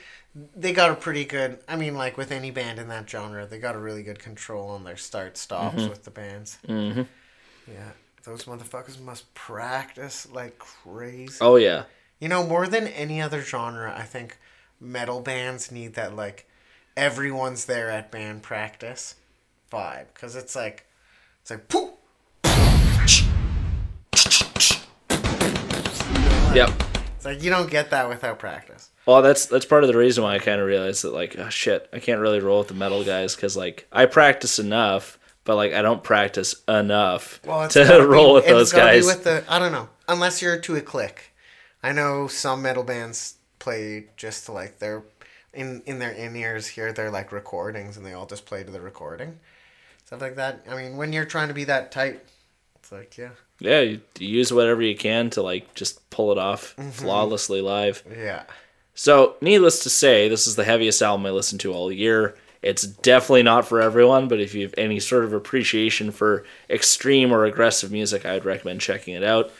They 0.53 0.73
got 0.73 0.91
a 0.91 0.95
pretty 0.95 1.23
good. 1.23 1.59
I 1.67 1.77
mean, 1.77 1.95
like 1.95 2.17
with 2.17 2.31
any 2.31 2.51
band 2.51 2.77
in 2.77 2.89
that 2.89 3.09
genre, 3.09 3.45
they 3.45 3.57
got 3.57 3.75
a 3.75 3.79
really 3.79 4.03
good 4.03 4.19
control 4.19 4.69
on 4.69 4.83
their 4.83 4.97
start 4.97 5.37
stops 5.37 5.83
with 5.87 6.03
the 6.03 6.11
bands. 6.11 6.57
Mm-hmm. 6.67 7.03
Yeah, 7.71 7.91
those 8.23 8.43
motherfuckers 8.43 8.99
must 8.99 9.33
practice 9.33 10.27
like 10.29 10.59
crazy. 10.59 11.37
Oh 11.39 11.55
yeah. 11.55 11.83
You 12.19 12.27
know, 12.27 12.45
more 12.45 12.67
than 12.67 12.87
any 12.87 13.21
other 13.21 13.41
genre, 13.41 13.93
I 13.95 14.03
think 14.03 14.37
metal 14.79 15.21
bands 15.21 15.71
need 15.71 15.95
that 15.95 16.15
like 16.15 16.47
everyone's 16.97 17.65
there 17.65 17.89
at 17.89 18.11
band 18.11 18.43
practice 18.43 19.15
vibe 19.71 20.05
because 20.13 20.35
it's 20.35 20.55
like 20.55 20.85
it's 21.41 21.51
like 21.51 21.67
poof. 21.67 21.91
Yep. 26.55 26.69
It's 27.17 27.25
like 27.25 27.43
you 27.43 27.49
don't 27.49 27.69
get 27.69 27.89
that 27.89 28.07
without 28.07 28.39
practice. 28.39 28.89
Well, 29.05 29.21
that's 29.21 29.45
that's 29.45 29.65
part 29.65 29.83
of 29.83 29.89
the 29.89 29.97
reason 29.97 30.23
why 30.23 30.35
I 30.35 30.39
kind 30.39 30.61
of 30.61 30.67
realized 30.67 31.03
that 31.03 31.13
like, 31.13 31.37
oh 31.37 31.49
shit, 31.49 31.89
I 31.91 31.99
can't 31.99 32.21
really 32.21 32.39
roll 32.39 32.59
with 32.59 32.69
the 32.69 32.73
metal 32.73 33.03
guys 33.03 33.35
because 33.35 33.57
like 33.57 33.87
I 33.91 34.05
practice 34.05 34.57
enough, 34.57 35.19
but 35.43 35.55
like 35.55 35.73
I 35.73 35.81
don't 35.81 36.03
practice 36.03 36.55
enough 36.67 37.41
Well, 37.45 37.67
to 37.69 37.83
roll 38.07 38.29
be, 38.29 38.33
with 38.35 38.45
those 38.47 38.71
guys. 38.71 39.05
With 39.05 39.25
the 39.25 39.43
I 39.49 39.59
don't 39.59 39.71
know 39.73 39.89
unless 40.07 40.41
you're 40.41 40.57
to 40.57 40.75
a 40.75 40.81
click. 40.81 41.33
I 41.83 41.91
know 41.91 42.27
some 42.27 42.61
metal 42.63 42.83
bands 42.83 43.34
play 43.65 44.05
just 44.15 44.45
to 44.45 44.51
like 44.53 44.79
their 44.79 45.03
in 45.53 45.81
in 45.85 45.99
their 45.99 46.11
in 46.11 46.35
ears 46.35 46.67
hear 46.67 46.93
their 46.93 47.09
like 47.11 47.31
recordings 47.31 47.97
and 47.97 48.05
they 48.05 48.13
all 48.13 48.25
just 48.27 48.45
play 48.45 48.63
to 48.63 48.71
the 48.71 48.81
recording, 48.81 49.39
stuff 50.05 50.21
like 50.21 50.35
that. 50.35 50.63
I 50.69 50.75
mean, 50.75 50.97
when 50.97 51.11
you're 51.13 51.25
trying 51.25 51.47
to 51.49 51.53
be 51.61 51.65
that 51.65 51.91
tight, 51.91 52.19
it's 52.75 52.91
like 52.91 53.17
yeah, 53.17 53.31
yeah, 53.59 53.81
you, 53.81 54.01
you 54.19 54.27
use 54.39 54.51
whatever 54.53 54.81
you 54.81 54.95
can 54.95 55.29
to 55.31 55.41
like 55.41 55.73
just 55.73 56.09
pull 56.09 56.31
it 56.31 56.37
off 56.37 56.75
Mm-hmm. 56.77 56.89
flawlessly 56.91 57.61
live. 57.61 58.03
yeah. 58.09 58.43
So, 58.97 59.35
needless 59.41 59.83
to 59.83 59.89
say, 59.89 60.29
this 60.29 60.47
is 60.47 60.55
the 60.55 60.63
heaviest 60.63 61.01
album 61.01 61.25
I 61.25 61.31
listened 61.31 61.59
to 61.61 61.73
all 61.73 61.91
year. 61.91 62.35
It's 62.61 62.83
definitely 62.83 63.43
not 63.43 63.67
for 63.67 63.81
everyone, 63.81 64.27
but 64.29 64.39
if 64.39 64.55
you 64.55 64.61
have 64.63 64.73
any 64.77 64.99
sort 65.01 65.25
of 65.25 65.33
appreciation 65.33 66.11
for 66.11 66.45
extreme 66.69 67.31
or 67.33 67.43
aggressive 67.45 67.91
music, 67.91 68.25
I 68.25 68.33
would 68.35 68.45
recommend 68.45 68.79
checking 68.81 69.13
it 69.13 69.23
out. 69.23 69.51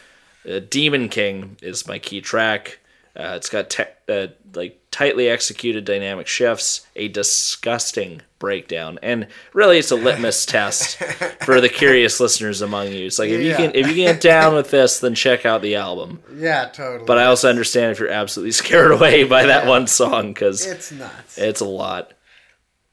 Uh, 0.50 0.60
Demon 0.60 1.10
King 1.10 1.58
is 1.62 1.86
my 1.88 2.00
key 2.00 2.22
track. 2.22 2.80
Uh, 3.18 3.34
it's 3.38 3.50
got 3.50 3.70
te- 3.70 3.84
uh, 4.10 4.28
like 4.54 4.78
tightly 4.92 5.30
executed 5.30 5.86
dynamic 5.86 6.28
shifts, 6.28 6.86
a 6.98 7.08
disgusting 7.08 8.22
breakdown, 8.40 9.00
and 9.02 9.28
really 9.54 9.78
it's 9.78 9.92
a 9.92 9.96
litmus 9.96 10.46
test 10.48 10.98
for 11.46 11.62
the 11.62 11.70
curious 11.70 12.20
listeners 12.20 12.62
among 12.62 12.92
you. 12.92 13.06
It's 13.06 13.18
like 13.18 13.30
if 13.30 13.42
you 13.42 13.56
can 13.56 13.72
if 13.74 13.88
you 13.88 13.94
can 13.94 14.14
get 14.16 14.22
down 14.34 14.54
with 14.54 14.70
this, 14.70 15.00
then 15.00 15.16
check 15.16 15.46
out 15.46 15.62
the 15.62 15.76
album. 15.76 16.22
Yeah, 16.36 16.66
totally. 16.74 17.06
But 17.06 17.18
I 17.18 17.26
also 17.26 17.50
understand 17.50 17.92
if 17.92 18.00
you're 18.00 18.10
absolutely 18.10 18.52
scared 18.64 18.92
away 18.92 19.24
by 19.24 19.46
that 19.46 19.64
Yeah. 19.64 19.70
one 19.70 19.88
song 19.88 20.34
because 20.34 20.66
it's 20.66 20.92
nuts. 20.92 21.38
it's 21.38 21.62
a 21.62 21.66
lot. 21.66 22.14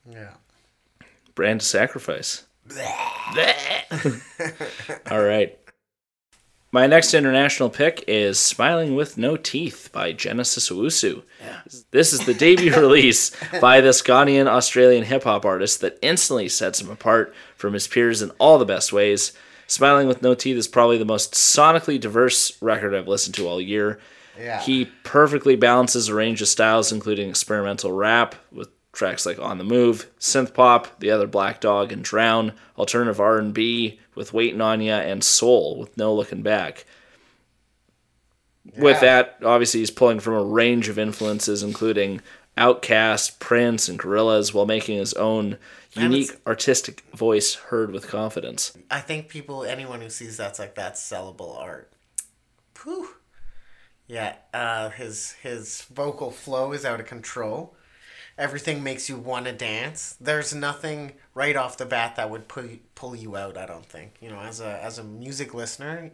yeah. 0.08 0.30
Brand 1.34 1.62
sacrifice. 1.62 2.44
All 5.10 5.20
right. 5.22 5.58
My 6.74 6.86
next 6.86 7.12
international 7.12 7.68
pick 7.68 8.02
is 8.08 8.38
Smiling 8.38 8.94
with 8.94 9.18
No 9.18 9.36
Teeth 9.36 9.90
by 9.92 10.12
Genesis 10.12 10.70
Owusu. 10.70 11.22
This 11.90 12.14
is 12.14 12.24
the 12.24 12.32
debut 12.32 12.74
release 12.80 13.30
by 13.60 13.82
this 13.82 14.00
Ghanaian 14.00 14.46
Australian 14.46 15.04
hip 15.04 15.24
hop 15.24 15.44
artist 15.44 15.82
that 15.82 15.98
instantly 16.00 16.48
sets 16.48 16.80
him 16.80 16.88
apart 16.88 17.34
from 17.56 17.74
his 17.74 17.86
peers 17.86 18.22
in 18.22 18.30
all 18.38 18.58
the 18.58 18.64
best 18.64 18.90
ways. 18.90 19.34
Smiling 19.66 20.08
with 20.08 20.22
No 20.22 20.34
Teeth 20.34 20.56
is 20.56 20.66
probably 20.66 20.96
the 20.96 21.04
most 21.04 21.34
sonically 21.34 22.00
diverse 22.00 22.60
record 22.62 22.94
I've 22.94 23.06
listened 23.06 23.34
to 23.34 23.46
all 23.46 23.60
year. 23.60 24.00
Yeah. 24.38 24.58
He 24.62 24.86
perfectly 25.04 25.56
balances 25.56 26.08
a 26.08 26.14
range 26.14 26.40
of 26.40 26.48
styles, 26.48 26.90
including 26.90 27.28
experimental 27.28 27.92
rap 27.92 28.34
with 28.50 28.70
tracks 28.92 29.26
like 29.26 29.38
"On 29.38 29.58
the 29.58 29.64
Move," 29.64 30.10
synth 30.18 30.54
pop, 30.54 31.00
"The 31.00 31.10
Other 31.10 31.26
Black 31.26 31.60
Dog," 31.60 31.92
and 31.92 32.04
"Drown," 32.04 32.52
alternative 32.78 33.20
R 33.20 33.38
and 33.38 33.52
B 33.52 33.98
with 34.14 34.32
"Waiting 34.32 34.60
on 34.60 34.80
Ya," 34.80 34.98
and 34.98 35.24
soul 35.24 35.78
with 35.78 35.96
"No 35.96 36.14
Looking 36.14 36.42
Back." 36.42 36.84
With 38.76 39.00
that, 39.00 39.38
obviously, 39.44 39.80
he's 39.80 39.90
pulling 39.90 40.20
from 40.20 40.34
a 40.34 40.44
range 40.44 40.88
of 40.88 40.98
influences, 40.98 41.62
including 41.64 42.20
Outkast, 42.56 43.38
Prince, 43.38 43.88
and 43.88 43.98
Gorillaz, 43.98 44.54
while 44.54 44.66
making 44.66 44.98
his 44.98 45.14
own 45.14 45.58
unique 45.94 46.38
artistic 46.46 47.02
voice 47.14 47.54
heard 47.54 47.90
with 47.90 48.06
confidence. 48.06 48.76
I 48.90 49.00
think 49.00 49.28
people, 49.28 49.64
anyone 49.64 50.00
who 50.00 50.10
sees 50.10 50.36
that's 50.36 50.58
like 50.58 50.74
that's 50.74 51.00
sellable 51.00 51.58
art. 51.58 51.92
Whew. 52.82 53.08
Yeah, 54.06 54.36
uh, 54.52 54.90
his 54.90 55.32
his 55.42 55.82
vocal 55.82 56.30
flow 56.30 56.72
is 56.72 56.84
out 56.84 57.00
of 57.00 57.06
control. 57.06 57.74
Everything 58.38 58.82
makes 58.82 59.08
you 59.08 59.16
want 59.16 59.46
to 59.46 59.52
dance. 59.52 60.16
There's 60.20 60.54
nothing 60.54 61.12
right 61.34 61.54
off 61.56 61.76
the 61.76 61.84
bat 61.86 62.16
that 62.16 62.30
would 62.30 62.48
pull 62.48 62.64
pull 62.94 63.14
you 63.14 63.36
out. 63.36 63.56
I 63.56 63.66
don't 63.66 63.86
think. 63.86 64.16
You 64.20 64.30
know, 64.30 64.40
as 64.40 64.60
a 64.60 64.82
as 64.82 64.98
a 64.98 65.04
music 65.04 65.52
listener, 65.54 66.10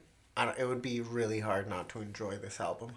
it 0.59 0.66
would 0.68 0.83
be 0.83 1.00
really 1.00 1.40
hard 1.40 1.68
not 1.68 1.88
to 1.90 2.00
enjoy 2.00 2.37
this 2.37 2.61
album. 2.61 2.92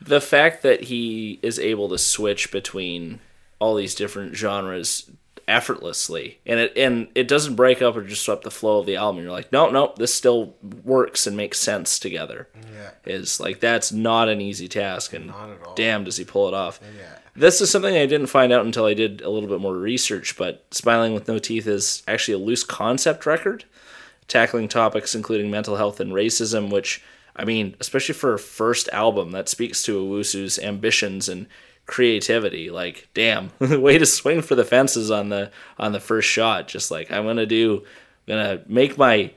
the 0.00 0.20
fact 0.20 0.62
that 0.62 0.84
he 0.84 1.38
is 1.42 1.58
able 1.58 1.88
to 1.88 1.98
switch 1.98 2.50
between 2.52 3.20
all 3.58 3.74
these 3.74 3.94
different 3.94 4.36
genres 4.36 5.10
effortlessly 5.48 6.38
and 6.46 6.60
it 6.60 6.72
and 6.76 7.08
it 7.14 7.26
doesn't 7.26 7.56
break 7.56 7.80
up 7.82 7.96
or 7.96 8.02
disrupt 8.02 8.44
the 8.44 8.50
flow 8.50 8.78
of 8.78 8.86
the 8.86 8.96
album 8.96 9.22
you're 9.22 9.32
like 9.32 9.50
no 9.50 9.70
no 9.70 9.92
this 9.96 10.14
still 10.14 10.54
works 10.84 11.26
and 11.26 11.36
makes 11.36 11.58
sense 11.58 11.98
together 11.98 12.48
Yeah. 12.74 12.90
is 13.06 13.40
like 13.40 13.58
that's 13.58 13.90
not 13.90 14.28
an 14.28 14.40
easy 14.42 14.68
task 14.68 15.14
and 15.14 15.26
Not 15.28 15.50
at 15.50 15.66
all. 15.66 15.74
damn 15.74 16.04
does 16.04 16.18
he 16.18 16.24
pull 16.24 16.48
it 16.48 16.54
off 16.54 16.78
Yeah. 16.96 17.18
This 17.38 17.60
is 17.60 17.70
something 17.70 17.94
I 17.96 18.06
didn't 18.06 18.26
find 18.26 18.52
out 18.52 18.66
until 18.66 18.84
I 18.84 18.94
did 18.94 19.20
a 19.22 19.30
little 19.30 19.48
bit 19.48 19.60
more 19.60 19.76
research, 19.76 20.36
but 20.36 20.66
Smiling 20.72 21.14
with 21.14 21.28
No 21.28 21.38
Teeth 21.38 21.66
is 21.66 22.02
actually 22.08 22.34
a 22.34 22.44
loose 22.44 22.64
concept 22.64 23.26
record, 23.26 23.64
tackling 24.26 24.68
topics 24.68 25.14
including 25.14 25.50
mental 25.50 25.76
health 25.76 26.00
and 26.00 26.12
racism, 26.12 26.70
which, 26.70 27.02
I 27.36 27.44
mean, 27.44 27.76
especially 27.80 28.14
for 28.14 28.34
a 28.34 28.38
first 28.38 28.88
album, 28.92 29.30
that 29.32 29.48
speaks 29.48 29.82
to 29.84 30.00
Owusu's 30.00 30.58
ambitions 30.58 31.28
and 31.28 31.46
creativity. 31.86 32.70
Like, 32.70 33.08
damn, 33.14 33.50
the 33.58 33.80
way 33.80 33.98
to 33.98 34.06
swing 34.06 34.42
for 34.42 34.54
the 34.54 34.64
fences 34.64 35.10
on 35.10 35.28
the 35.28 35.50
on 35.78 35.92
the 35.92 36.00
first 36.00 36.28
shot. 36.28 36.68
Just 36.68 36.90
like 36.90 37.10
I'm 37.10 37.24
gonna 37.24 37.46
do, 37.46 37.84
I'm 38.26 38.36
gonna 38.36 38.60
make 38.66 38.98
my 38.98 39.32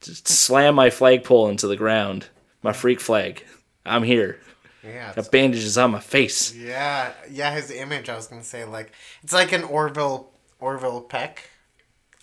slam 0.00 0.74
my 0.74 0.90
flagpole 0.90 1.48
into 1.48 1.66
the 1.66 1.76
ground, 1.76 2.28
my 2.62 2.72
freak 2.72 3.00
flag. 3.00 3.44
I'm 3.84 4.02
here. 4.02 4.38
Yeah. 4.84 5.12
Got 5.14 5.30
bandages 5.30 5.78
on 5.78 5.92
my 5.92 6.00
face. 6.00 6.54
Yeah, 6.54 7.12
yeah, 7.30 7.52
his 7.54 7.70
image. 7.70 8.08
I 8.08 8.16
was 8.16 8.26
gonna 8.26 8.42
say 8.44 8.64
like 8.64 8.92
it's 9.22 9.32
like 9.32 9.52
an 9.52 9.62
Orville 9.64 10.30
Orville 10.60 11.00
Peck, 11.02 11.50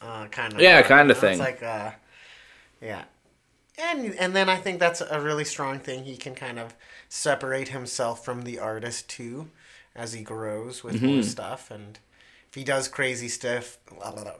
uh, 0.02 0.28
kind 0.28 0.54
of. 0.54 0.60
Yeah, 0.60 0.82
kinda 0.82 1.12
It's 1.12 1.19
thing. 1.22 1.39
like 1.39 1.63
uh, 1.63 1.91
yeah, 2.82 3.04
and 3.78 4.13
and 4.15 4.36
then 4.36 4.50
I 4.50 4.58
think 4.58 4.80
that's 4.80 5.02
a 5.02 5.19
really 5.22 5.45
strong 5.45 5.80
thing. 5.80 6.04
He 6.04 6.17
can 6.17 6.36
kind 6.36 6.60
of 6.60 6.76
separate 7.08 7.69
himself 7.69 8.24
from 8.26 8.43
the 8.43 8.60
artist 8.60 9.10
too, 9.10 9.50
as 9.95 10.13
he 10.13 10.22
grows 10.24 10.84
with 10.84 10.95
Mm-hmm. 10.95 11.06
more 11.08 11.24
stuff. 11.24 11.72
And 11.72 12.00
if 12.50 12.56
he 12.56 12.63
does 12.63 12.88
crazy 12.88 13.30
stuff, 13.30 13.78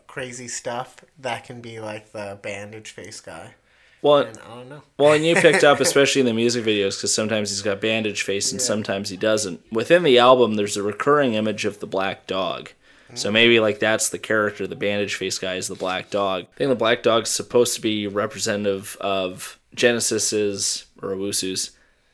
crazy 0.08 0.47
stuff, 0.47 0.97
that 1.17 1.45
can 1.45 1.62
be 1.62 1.79
like 1.79 2.12
the 2.12 2.38
bandage 2.41 2.91
face 2.91 3.21
guy. 3.21 3.55
Well, 4.01 4.19
And 4.19 4.38
I 4.39 4.55
don't 4.55 4.69
know. 4.69 4.81
Well, 4.97 5.13
and 5.13 5.25
you 5.25 5.35
picked 5.35 5.63
up, 5.63 5.79
especially 5.81 6.21
in 6.21 6.25
the 6.25 6.33
music 6.33 6.65
videos, 6.65 6.97
because 6.97 7.13
sometimes 7.13 7.49
he's 7.49 7.62
got 7.62 7.81
bandage 7.81 8.21
face 8.21 8.52
and 8.52 8.62
sometimes 8.62 9.10
he 9.10 9.17
doesn't. 9.17 9.62
Within 9.71 10.04
the 10.04 10.19
album, 10.19 10.56
there's 10.56 10.77
a 10.77 10.83
recurring 10.83 11.33
image 11.33 11.65
of 11.65 11.79
the 11.79 11.87
black 11.87 12.27
dog. 12.27 12.71
So 13.15 13.29
mm. 13.29 13.33
maybe 13.33 13.60
like 13.60 13.79
that's 13.79 14.10
the 14.10 14.19
character, 14.19 14.67
the 14.67 14.75
bandage 14.75 15.15
face 15.15 15.39
guy 15.39 15.56
is 15.56 15.67
the 15.67 15.75
black 15.75 16.10
dog. 16.10 16.45
I 16.54 16.58
think 16.58 16.69
the 16.69 16.75
black 16.75 17.04
dog's 17.04 17.29
supposed 17.29 17.75
to 17.75 17.81
be 17.81 18.08
representative 18.08 18.97
of 19.02 19.60
Genesis's 19.73 20.85
or 21.02 21.10
Owusu's 21.10 21.71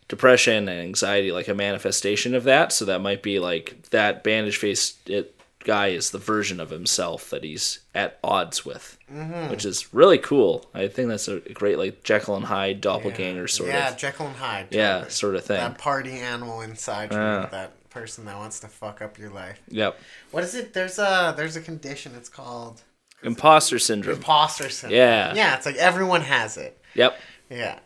depression 0.08 0.70
and 0.70 0.80
anxiety 0.80 1.32
like 1.32 1.48
a 1.48 1.54
manifestation 1.54 2.36
of 2.36 2.44
that. 2.46 2.72
So 2.72 2.86
that 2.86 3.02
might 3.02 3.24
be 3.24 3.40
like 3.40 3.90
that 3.90 4.24
bandage 4.24 4.58
face 4.58 4.98
it 5.06 5.35
guy 5.66 5.88
is 5.88 6.12
the 6.12 6.18
version 6.18 6.62
of 6.62 6.70
himself 6.70 7.30
that 7.32 7.44
he's 7.44 7.80
at 7.94 8.18
odds 8.24 8.64
with, 8.66 8.98
Mm-hmm. 9.14 9.50
which 9.52 9.66
is 9.66 9.94
really 9.94 10.18
cool. 10.18 10.66
I 10.74 10.88
think 10.88 11.10
that's 11.10 11.28
a 11.28 11.40
great 11.42 11.78
like 11.78 12.04
Jekyll 12.04 12.36
and 12.38 12.46
Hyde 12.46 12.80
doppelganger 12.82 13.48
sort 13.50 13.70
yeah, 13.70 13.88
of 13.90 13.94
Yeah, 13.94 13.98
Jekyll 13.98 14.28
and 14.28 14.36
Hyde. 14.38 14.68
yeah 14.72 15.08
sort 15.10 15.36
of 15.36 15.44
thing. 15.44 15.58
That 15.58 15.78
party 15.78 16.14
animal 16.14 16.62
inside 16.62 17.12
you, 17.12 17.18
Yeah. 17.18 17.48
that 17.52 17.90
person 17.90 18.26
that 18.26 18.38
wants 18.38 18.60
to 18.62 18.68
fuck 18.68 19.02
up 19.02 19.18
your 19.20 19.30
life. 19.32 19.60
Yep, 19.70 20.00
What 20.32 20.44
is 20.44 20.56
it? 20.56 20.74
There's 20.74 20.98
a 21.00 21.34
there's 21.36 21.56
a 21.58 21.62
condition. 21.62 22.14
It's 22.16 22.30
called 22.30 22.82
imposter 23.24 23.80
syndrome. 23.80 24.18
imposter 24.18 24.70
syndrome. 24.70 24.98
Yeah. 25.00 25.34
Yeah, 25.34 25.56
it's 25.58 25.66
like 25.66 25.76
everyone 25.78 26.22
has 26.22 26.58
it. 26.58 26.80
Yep. 26.96 27.20
Yeah. 27.50 27.80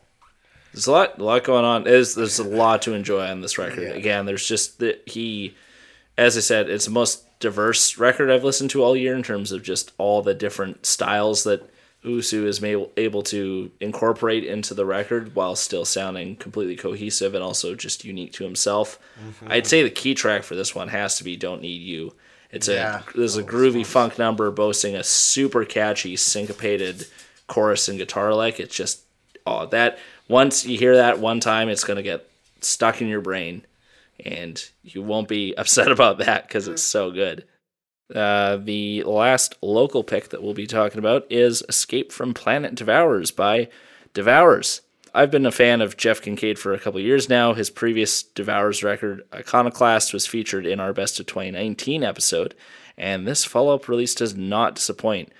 There's 0.74 0.86
a 0.88 0.92
lot, 0.92 1.18
a 1.20 1.24
lot 1.24 1.44
going 1.44 1.66
on. 1.66 1.84
There's, 1.84 2.14
there's 2.14 2.38
a 2.38 2.44
lot 2.44 2.84
to 2.84 2.94
enjoy 2.94 3.26
on 3.26 3.42
this 3.42 3.58
record. 3.58 3.80
Yeah. 3.90 3.96
Again, 3.96 4.26
there's 4.26 4.48
just 4.48 4.78
that 4.80 5.02
he, 5.08 5.56
as 6.18 6.38
I 6.38 6.42
said, 6.42 6.70
it's 6.70 6.86
the 6.86 6.92
most 6.92 7.24
diverse 7.40 7.98
record 7.98 8.30
I've 8.30 8.44
listened 8.44 8.70
to 8.72 8.84
all 8.84 8.96
year 8.96 9.16
in 9.16 9.24
terms 9.24 9.52
of 9.52 9.64
just 9.64 9.92
all 9.98 10.22
the 10.22 10.34
different 10.34 10.86
styles 10.86 11.44
that 11.46 11.70
Owusu 12.06 12.46
is 12.46 12.64
able 12.64 13.24
to 13.24 13.72
incorporate 13.82 14.46
into 14.46 14.74
the 14.74 14.86
record 14.86 15.36
while 15.36 15.56
still 15.56 15.84
sounding 15.84 16.38
completely 16.38 16.76
cohesive 16.78 17.34
and 17.34 17.44
also 17.44 17.76
just 17.76 18.06
unique 18.06 18.32
to 18.34 18.46
himself. 18.46 18.98
Mm-hmm. 19.22 19.52
I'd 19.52 19.68
say 19.68 19.84
the 19.84 19.90
key 19.90 20.14
track 20.16 20.44
for 20.44 20.56
this 20.56 20.74
one 20.74 20.88
has 20.90 21.18
to 21.18 21.24
be 21.26 21.36
"Don't 21.36 21.62
Need 21.62 21.82
You." 21.82 22.14
It's 22.52 22.68
Yeah. 22.70 23.02
a 23.14 23.18
there's 23.18 23.38
a 23.38 23.42
Oh, 23.42 23.46
groovy 23.46 23.86
funk 23.86 24.18
number 24.18 24.50
boasting 24.50 24.96
a 24.96 25.04
super 25.04 25.66
catchy 25.66 26.16
syncopated 26.16 27.06
chorus 27.48 27.90
and 27.90 27.98
guitar 27.98 28.34
lick. 28.34 28.60
It's 28.62 28.76
just 28.76 29.02
oh 29.46 29.66
that 29.68 30.00
once 30.30 30.66
you 30.66 30.78
hear 30.78 30.96
that 30.96 31.20
one 31.20 31.40
time, 31.42 31.68
it's 31.68 31.84
gonna 31.84 32.02
get 32.04 32.30
stuck 32.62 33.02
in 33.02 33.08
your 33.10 33.22
brain, 33.22 33.64
and 34.26 34.70
you 34.84 35.02
won't 35.02 35.28
be 35.28 35.54
upset 35.58 35.92
about 35.92 36.18
that 36.20 36.48
because 36.48 36.68
it's 36.68 36.84
so 36.84 37.12
good. 37.12 37.46
Uh, 38.14 38.58
the 38.58 39.04
last 39.04 39.56
local 39.62 40.04
pick 40.04 40.30
that 40.30 40.42
we'll 40.42 40.54
be 40.54 40.66
talking 40.66 41.00
about 41.00 41.32
is 41.32 41.64
Escape 41.70 42.12
from 42.12 42.34
Planet 42.34 42.74
Devours 42.74 43.32
by 43.32 43.70
Devours. 44.14 44.82
I've 45.14 45.32
been 45.32 45.46
a 45.46 45.52
fan 45.52 45.82
of 45.82 45.98
Jeff 45.98 46.22
Kincaid 46.22 46.60
for 46.60 46.74
a 46.74 46.80
couple 46.80 47.00
years 47.00 47.30
now. 47.30 47.54
His 47.54 47.70
previous 47.70 48.24
Devours 48.24 48.84
record, 48.84 49.24
Iconoclast, 49.34 50.14
was 50.14 50.28
featured 50.28 50.66
in 50.66 50.80
our 50.80 50.94
Best 50.94 51.20
of 51.20 51.26
2019 51.26 52.04
episode, 52.04 52.56
and 52.98 53.28
this 53.28 53.46
follow 53.46 53.76
up 53.76 53.88
release 53.88 54.16
does 54.16 54.36
not 54.36 54.76
disappoint. 54.76 55.32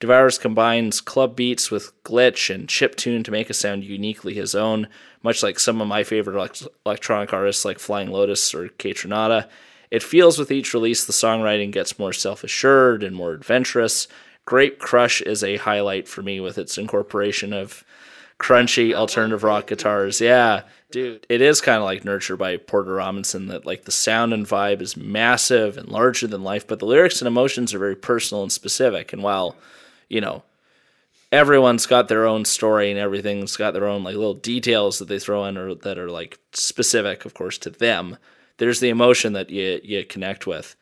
Devours 0.00 0.38
combines 0.38 1.00
club 1.00 1.36
beats 1.36 1.70
with 1.70 1.92
glitch 2.04 2.54
and 2.54 2.68
chip 2.68 2.96
tune 2.96 3.22
to 3.22 3.30
make 3.30 3.48
a 3.48 3.54
sound 3.54 3.84
uniquely 3.84 4.34
his 4.34 4.54
own, 4.54 4.88
much 5.22 5.42
like 5.42 5.58
some 5.58 5.80
of 5.80 5.88
my 5.88 6.04
favorite 6.04 6.36
elect- 6.36 6.66
electronic 6.84 7.32
artists 7.32 7.64
like 7.64 7.78
Flying 7.78 8.10
Lotus 8.10 8.54
or 8.54 8.68
Kaytranada. 8.68 9.48
It 9.90 10.02
feels 10.02 10.38
with 10.38 10.50
each 10.50 10.74
release 10.74 11.04
the 11.04 11.12
songwriting 11.12 11.70
gets 11.70 11.98
more 11.98 12.12
self 12.12 12.42
assured 12.44 13.02
and 13.02 13.14
more 13.14 13.32
adventurous. 13.32 14.08
Grape 14.44 14.78
Crush 14.78 15.22
is 15.22 15.42
a 15.42 15.56
highlight 15.56 16.06
for 16.08 16.22
me 16.22 16.40
with 16.40 16.58
its 16.58 16.76
incorporation 16.76 17.52
of 17.52 17.84
crunchy 18.38 18.92
alternative 18.92 19.44
rock 19.44 19.68
guitars. 19.68 20.20
Yeah, 20.20 20.62
dude, 20.90 21.26
it 21.28 21.40
is 21.40 21.60
kind 21.60 21.78
of 21.78 21.84
like 21.84 22.04
Nurture 22.04 22.36
by 22.36 22.56
Porter 22.56 22.94
Robinson 22.94 23.46
that 23.46 23.64
like 23.64 23.84
the 23.84 23.92
sound 23.92 24.34
and 24.34 24.46
vibe 24.46 24.82
is 24.82 24.96
massive 24.96 25.78
and 25.78 25.88
larger 25.88 26.26
than 26.26 26.42
life, 26.42 26.66
but 26.66 26.78
the 26.80 26.86
lyrics 26.86 27.20
and 27.20 27.28
emotions 27.28 27.72
are 27.72 27.78
very 27.78 27.96
personal 27.96 28.42
and 28.42 28.52
specific. 28.52 29.12
And 29.12 29.22
while, 29.22 29.56
you 30.14 30.20
know, 30.20 30.44
everyone's 31.32 31.86
got 31.86 32.06
their 32.06 32.24
own 32.24 32.44
story 32.44 32.88
and 32.92 33.00
everything's 33.00 33.56
got 33.56 33.72
their 33.72 33.86
own 33.86 34.04
like 34.04 34.14
little 34.14 34.34
details 34.34 35.00
that 35.00 35.08
they 35.08 35.18
throw 35.18 35.44
in 35.44 35.58
or 35.58 35.74
that 35.74 35.98
are 35.98 36.08
like 36.08 36.38
specific, 36.52 37.24
of 37.24 37.34
course, 37.34 37.58
to 37.58 37.70
them. 37.70 38.16
There's 38.58 38.78
the 38.78 38.90
emotion 38.90 39.32
that 39.32 39.50
you 39.50 39.80
you 39.82 40.04
connect 40.04 40.46
with. 40.46 40.76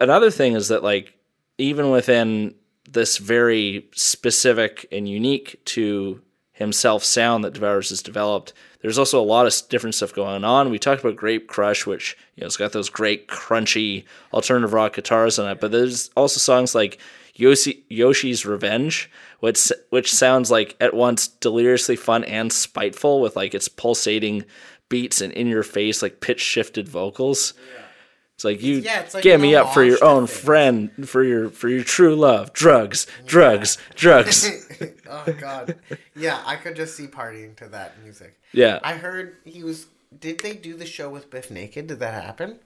Another 0.00 0.30
thing 0.30 0.54
is 0.54 0.68
that 0.68 0.82
like 0.82 1.12
even 1.58 1.90
within 1.90 2.54
this 2.90 3.18
very 3.18 3.86
specific 3.92 4.86
and 4.90 5.06
unique 5.06 5.62
to 5.66 6.22
himself 6.52 7.04
sound 7.04 7.44
that 7.44 7.52
Devours 7.52 7.90
has 7.90 8.00
developed, 8.00 8.54
there's 8.80 8.98
also 8.98 9.20
a 9.20 9.22
lot 9.22 9.46
of 9.46 9.54
different 9.68 9.94
stuff 9.94 10.14
going 10.14 10.44
on. 10.44 10.70
We 10.70 10.78
talked 10.78 11.04
about 11.04 11.16
Grape 11.16 11.46
Crush, 11.46 11.84
which 11.84 12.16
you 12.36 12.40
know 12.40 12.46
it's 12.46 12.56
got 12.56 12.72
those 12.72 12.88
great 12.88 13.28
crunchy 13.28 14.06
alternative 14.32 14.72
rock 14.72 14.94
guitars 14.94 15.38
on 15.38 15.50
it, 15.50 15.60
but 15.60 15.72
there's 15.72 16.08
also 16.16 16.38
songs 16.38 16.74
like 16.74 16.98
Yoshi, 17.38 17.84
Yoshi's 17.88 18.44
Revenge, 18.44 19.10
which 19.40 19.70
which 19.90 20.12
sounds 20.12 20.50
like 20.50 20.76
at 20.80 20.92
once 20.92 21.28
deliriously 21.28 21.96
fun 21.96 22.24
and 22.24 22.52
spiteful 22.52 23.20
with 23.20 23.36
like 23.36 23.54
its 23.54 23.68
pulsating 23.68 24.44
beats 24.88 25.20
and 25.20 25.32
in 25.32 25.46
your 25.46 25.62
face 25.62 26.02
like 26.02 26.20
pitch 26.20 26.40
shifted 26.40 26.88
vocals. 26.88 27.54
It's 28.34 28.44
like 28.44 28.60
you 28.62 28.76
Yeah, 28.76 29.00
it's 29.00 29.14
like 29.14 29.22
get 29.22 29.40
me 29.40 29.54
up 29.54 29.72
for 29.72 29.84
your 29.84 30.02
own 30.02 30.26
things. 30.26 30.40
friend, 30.40 31.08
for 31.08 31.22
your 31.22 31.48
for 31.50 31.68
your 31.68 31.84
true 31.84 32.16
love, 32.16 32.52
drugs, 32.52 33.06
drugs, 33.24 33.78
drugs. 33.94 34.50
oh 35.08 35.26
god. 35.40 35.76
Yeah, 36.16 36.40
I 36.44 36.56
could 36.56 36.74
just 36.74 36.96
see 36.96 37.06
partying 37.06 37.54
to 37.56 37.68
that 37.68 38.02
music. 38.02 38.38
Yeah, 38.52 38.80
I 38.82 38.94
heard 38.94 39.36
he 39.44 39.62
was. 39.62 39.86
Did 40.18 40.40
they 40.40 40.54
do 40.54 40.74
the 40.74 40.86
show 40.86 41.08
with 41.08 41.30
Bif 41.30 41.50
Naked? 41.50 41.86
Did 41.86 42.00
that 42.00 42.14
happen? 42.14 42.58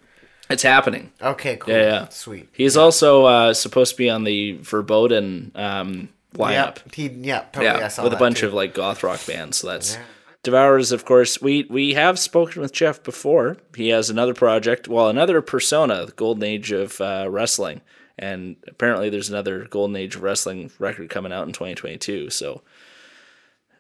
It's 0.53 0.63
happening. 0.63 1.11
Okay, 1.21 1.57
cool. 1.57 1.75
Yeah, 1.75 1.83
yeah. 1.83 2.09
Sweet. 2.09 2.49
He's 2.53 2.77
also 2.77 3.25
uh, 3.25 3.55
supposed 3.55 3.93
to 3.93 3.99
be 3.99 4.11
on 4.11 4.25
the 4.25 4.59
Verboten 4.59 5.53
um, 5.55 6.09
lineup. 6.35 6.77
Yep. 6.77 6.95
He, 6.95 7.09
yeah, 7.09 7.41
totally. 7.53 7.69
I 7.69 7.79
yeah, 7.79 8.03
with 8.03 8.13
a 8.13 8.17
bunch 8.17 8.41
too. 8.41 8.47
of 8.47 8.55
like 8.55 8.75
goth 8.75 9.03
rock 9.03 9.25
bands. 9.27 9.59
So 9.59 9.69
that's 9.69 9.95
Yeah. 9.95 10.03
Devours, 10.43 10.91
of 10.91 11.05
course. 11.05 11.41
We 11.41 11.67
we 11.71 11.95
have 11.95 12.19
spoken 12.19 12.63
with 12.63 12.73
Jeff 12.73 13.03
before. 13.05 13.59
He 13.77 13.91
has 13.91 14.11
another 14.11 14.35
project, 14.35 14.89
well, 14.89 15.09
another 15.09 15.41
persona, 15.41 16.07
the 16.07 16.13
golden 16.13 16.43
age 16.43 16.73
of 16.73 17.01
uh, 17.01 17.27
wrestling, 17.31 17.81
and 18.19 18.57
apparently 18.67 19.09
there's 19.09 19.31
another 19.31 19.67
golden 19.67 19.95
age 19.95 20.17
of 20.17 20.23
wrestling 20.23 20.73
record 20.81 21.11
coming 21.11 21.33
out 21.33 21.47
in 21.47 21.53
2022. 21.53 22.31
So. 22.31 22.63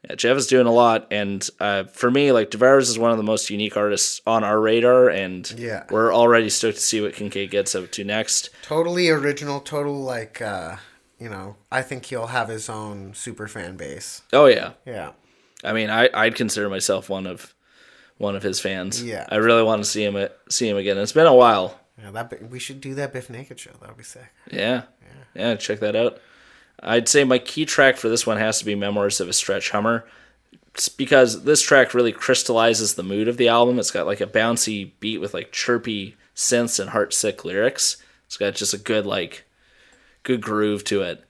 Yeah, 0.08 0.16
Jeff 0.16 0.36
is 0.36 0.46
doing 0.48 0.66
a 0.66 0.72
lot, 0.72 1.06
and 1.12 1.48
uh, 1.60 1.84
for 1.84 2.10
me, 2.10 2.32
like 2.32 2.50
Devours 2.50 2.88
is 2.88 2.98
one 2.98 3.12
of 3.12 3.16
the 3.18 3.22
most 3.22 3.50
unique 3.50 3.76
artists 3.76 4.20
on 4.26 4.42
our 4.42 4.60
radar, 4.60 5.08
and 5.08 5.48
Yeah. 5.56 5.84
we're 5.90 6.12
already 6.12 6.50
stoked 6.50 6.76
to 6.78 6.82
see 6.82 7.00
what 7.00 7.14
Kincaid 7.14 7.50
gets 7.52 7.74
up 7.76 7.90
to 7.92 8.02
next. 8.04 8.50
totally 8.62 9.08
original. 9.10 9.60
Total 9.60 9.94
like. 9.94 10.40
uh 10.42 10.76
you 11.20 11.28
know, 11.28 11.54
I 11.70 11.82
think 11.82 12.06
he'll 12.06 12.26
have 12.26 12.48
his 12.48 12.68
own 12.68 13.14
super 13.14 13.46
fan 13.46 13.76
base. 13.76 14.22
Oh 14.32 14.46
yeah, 14.46 14.72
Yeah. 14.84 15.12
I 15.62 15.72
mean, 15.72 15.88
I 15.88 16.10
I'd 16.12 16.34
consider 16.34 16.68
myself 16.68 17.08
one 17.08 17.28
of 17.28 17.54
one 18.18 18.34
of 18.34 18.42
his 18.42 18.58
fans. 18.58 19.00
Yeah. 19.04 19.24
I 19.28 19.36
really 19.36 19.62
want 19.62 19.84
to 19.84 19.88
see 19.88 20.02
him 20.04 20.28
see 20.48 20.68
him 20.68 20.76
again. 20.76 20.98
It's 20.98 21.12
been 21.12 21.26
a 21.28 21.34
while. 21.34 21.78
Yeah, 21.96 22.10
that 22.10 22.50
we 22.50 22.58
should 22.58 22.80
do 22.80 22.94
that 22.96 23.12
Bif 23.12 23.30
Naked 23.30 23.60
show. 23.60 23.70
That 23.80 23.90
would 23.90 23.98
be 23.98 24.02
sick. 24.02 24.26
Yeah. 24.50 24.82
yeah, 25.36 25.54
check 25.54 25.78
that 25.78 25.94
out. 25.94 26.18
I'd 26.80 27.08
say 27.08 27.24
my 27.24 27.38
key 27.38 27.64
track 27.64 27.96
for 27.96 28.08
this 28.08 28.26
one 28.26 28.38
has 28.38 28.58
to 28.58 28.64
be 28.64 28.74
"Memoirs 28.74 29.20
of 29.20 29.28
a 29.28 29.32
Stretch 29.32 29.70
Hummer," 29.70 30.04
It's 30.74 30.88
because 30.88 31.44
this 31.44 31.60
track 31.60 31.92
really 31.92 32.12
crystallizes 32.12 32.94
the 32.94 33.02
mood 33.02 33.28
of 33.28 33.36
the 33.36 33.48
album. 33.48 33.78
It's 33.78 33.90
got 33.90 34.06
like 34.06 34.22
a 34.22 34.26
bouncy 34.26 34.92
beat 35.00 35.18
with 35.20 35.34
like 35.34 35.52
chirpy 35.52 36.16
synths 36.34 36.80
and 36.80 36.90
heart 36.90 37.12
sick 37.12 37.44
lyrics. 37.44 37.98
It's 38.26 38.38
got 38.38 38.54
just 38.54 38.72
a 38.72 38.78
good 38.78 39.04
like 39.04 39.44
good 40.22 40.40
groove 40.40 40.82
to 40.84 41.02
it, 41.02 41.22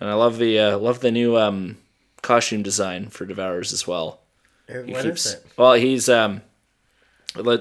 and 0.00 0.10
I 0.10 0.14
love 0.14 0.38
the 0.38 0.58
uh, 0.58 0.78
love 0.78 1.00
the 1.00 1.12
new 1.12 1.36
um, 1.36 1.78
costume 2.22 2.62
design 2.64 3.08
for 3.08 3.24
Devours 3.24 3.72
as 3.72 3.86
well. 3.86 4.18
He 4.66 4.74
What 4.74 4.88
is 4.88 5.02
keeps 5.04 5.32
it? 5.34 5.46
well. 5.56 5.74
He's 5.74 6.08
um, 6.08 6.42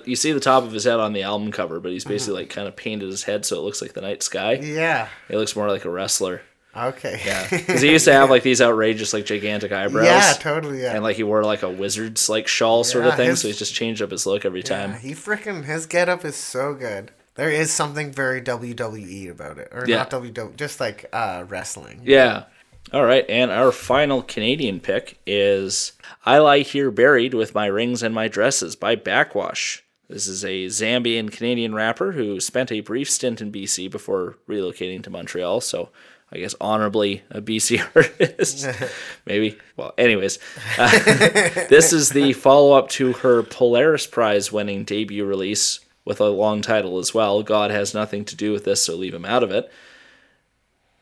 you 0.06 0.16
see 0.16 0.32
the 0.32 0.39
top 0.39 0.64
of 0.64 0.72
his 0.72 0.86
head 0.86 0.99
on 0.99 1.14
the 1.14 1.22
album 1.22 1.51
cover, 1.51 1.80
but 1.80 1.91
he's 1.91 2.06
basically 2.06 2.41
like 2.41 2.49
kind 2.49 2.68
of 2.68 2.76
painted 2.76 3.10
his 3.10 3.24
head 3.24 3.45
so 3.45 3.58
it 3.58 3.62
looks 3.64 3.80
like 3.82 3.93
the 3.93 4.01
night 4.01 4.24
sky. 4.24 4.53
Yeah. 4.53 5.10
It 5.30 5.38
looks 5.38 5.56
more 5.56 5.70
like 5.70 5.86
a 5.86 5.89
wrestler. 5.91 6.41
Okay. 6.76 7.21
Yeah, 7.26 7.47
because 7.49 7.82
he 7.82 7.91
used 7.91 8.05
to 8.05 8.13
have 8.13 8.30
like 8.30 8.43
these 8.43 8.61
outrageous, 8.61 9.13
like 9.13 9.26
gigantic 9.26 9.71
eyebrows. 9.71 10.05
yeah, 10.05 10.34
totally. 10.39 10.82
Yeah. 10.82 10.93
and 10.93 11.03
like 11.03 11.15
he 11.15 11.23
wore 11.23 11.43
like 11.43 11.63
a 11.63 11.69
wizard's 11.69 12.28
like 12.30 12.47
shawl 12.47 12.84
sort 12.84 13.05
of 13.05 13.15
thing. 13.15 13.30
his- 13.30 13.41
so 13.41 13.47
he's 13.47 13.59
just 13.59 13.73
changed 13.73 14.01
up 14.01 14.11
his 14.11 14.26
look 14.26 14.45
every 14.45 14.63
time. 14.63 14.91
Yeah, 14.91 14.97
he 14.99 15.11
freaking 15.13 15.65
his 15.65 15.86
getup 15.86 16.26
is 16.26 16.36
so 16.36 16.73
good. 16.73 17.11
There 17.36 17.49
is 17.49 17.71
something 17.71 18.11
very 18.13 18.41
WWE 18.41 19.30
about 19.30 19.57
it, 19.57 19.67
or 19.73 19.86
Yeah. 19.88 19.97
not 19.97 20.09
WWE, 20.09 20.55
just 20.55 20.80
like 20.80 21.05
uh, 21.11 21.43
wrestling. 21.47 22.01
Yeah. 22.03 22.45
All 22.93 23.03
right, 23.03 23.26
and 23.28 23.49
our 23.51 23.71
final 23.71 24.21
Canadian 24.21 24.80
pick 24.80 25.17
is 25.26 25.93
"I 26.26 26.38
Lie 26.38 26.59
Here 26.59 26.91
Buried 26.91 27.34
with 27.34 27.55
My 27.55 27.65
Rings 27.65 28.03
and 28.03 28.13
My 28.13 28.28
Dresses" 28.28 28.76
by 28.76 28.95
Backxwash. 28.95 29.82
This 30.07 30.28
is 30.28 30.45
a 30.45 30.67
Zambian 30.67 31.32
Canadian 31.32 31.73
rapper 31.73 32.11
who 32.11 32.39
spent 32.39 32.71
a 32.71 32.82
brief 32.82 33.09
stint 33.09 33.41
in 33.41 33.51
BC 33.51 33.89
before 33.89 34.38
relocating 34.47 35.01
to 35.03 35.09
Montreal. 35.09 35.61
So 35.61 35.89
I 36.32 36.39
guess 36.39 36.55
honorably 36.59 37.23
a 37.30 37.41
BC 37.41 37.80
artist, 37.95 38.67
maybe. 39.26 39.57
Well, 39.78 39.93
anyways, 39.97 40.39
uh, 40.78 40.89
this 41.69 41.93
is 41.93 42.09
the 42.09 42.34
follow 42.34 42.78
up 42.78 42.89
to 42.89 43.13
her 43.13 43.43
Polaris 43.43 44.07
Prize 44.07 44.51
winning 44.51 44.84
debut 44.84 45.26
release 45.26 45.80
with 46.03 46.19
a 46.19 46.30
long 46.30 46.61
title 46.61 46.99
as 46.99 47.13
well. 47.13 47.43
God 47.43 47.71
has 47.71 47.93
nothing 47.93 48.26
to 48.26 48.36
do 48.36 48.51
with 48.51 48.65
this, 48.65 48.84
so 48.84 48.95
leave 48.95 49.13
him 49.13 49.26
out 49.26 49.43
of 49.43 49.51
it. 49.51 49.71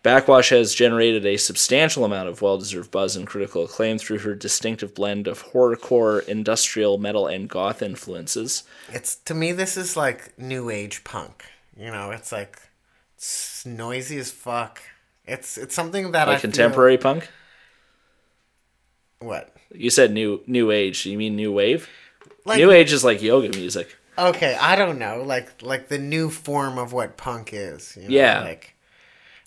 Backxwash 0.03 0.49
has 0.49 0.75
generated 0.75 1.25
a 1.25 1.37
substantial 1.37 2.03
amount 2.03 2.27
of 2.27 2.41
well 2.41 2.57
deserved 2.57 2.91
buzz 2.91 3.15
and 3.15 3.25
critical 3.25 3.63
acclaim 3.63 3.97
through 3.97 4.19
her 4.19 4.35
distinctive 4.35 4.93
blend 4.93 5.27
of 5.27 5.51
horrorcore, 5.51 6.27
industrial 6.27 6.97
metal, 6.97 7.25
and 7.25 7.47
goth 7.47 7.81
influences. 7.81 8.63
It's 8.89 9.15
to 9.15 9.33
me 9.33 9.53
this 9.53 9.77
is 9.77 9.95
like 9.95 10.37
new 10.37 10.69
age 10.69 11.05
punk. 11.05 11.45
You 11.77 11.89
know, 11.89 12.11
it's 12.11 12.33
like 12.33 12.59
it's 13.15 13.65
noisy 13.65 14.17
as 14.17 14.29
fuck. 14.29 14.81
It's 15.25 15.57
it's 15.57 15.73
something 15.75 16.11
that 16.11 16.27
Like 16.27 16.37
I 16.37 16.39
feel- 16.39 16.51
contemporary 16.51 16.97
punk? 16.97 17.29
what? 19.19 19.55
You 19.73 19.89
said 19.89 20.11
new 20.11 20.41
new 20.47 20.71
age. 20.71 21.05
You 21.05 21.17
mean 21.17 21.35
new 21.35 21.51
wave? 21.51 21.89
Like 22.45 22.57
new 22.57 22.71
age 22.71 22.91
is 22.91 23.03
like 23.03 23.21
yoga 23.21 23.49
music. 23.57 23.95
okay, 24.17 24.55
I 24.59 24.75
don't 24.75 24.99
know, 24.99 25.23
like 25.23 25.61
like 25.61 25.87
the 25.87 25.97
new 25.97 26.29
form 26.29 26.77
of 26.77 26.93
what 26.93 27.17
punk 27.17 27.51
is. 27.53 27.95
You 27.95 28.03
know? 28.03 28.09
Yeah. 28.09 28.41
Like, 28.41 28.75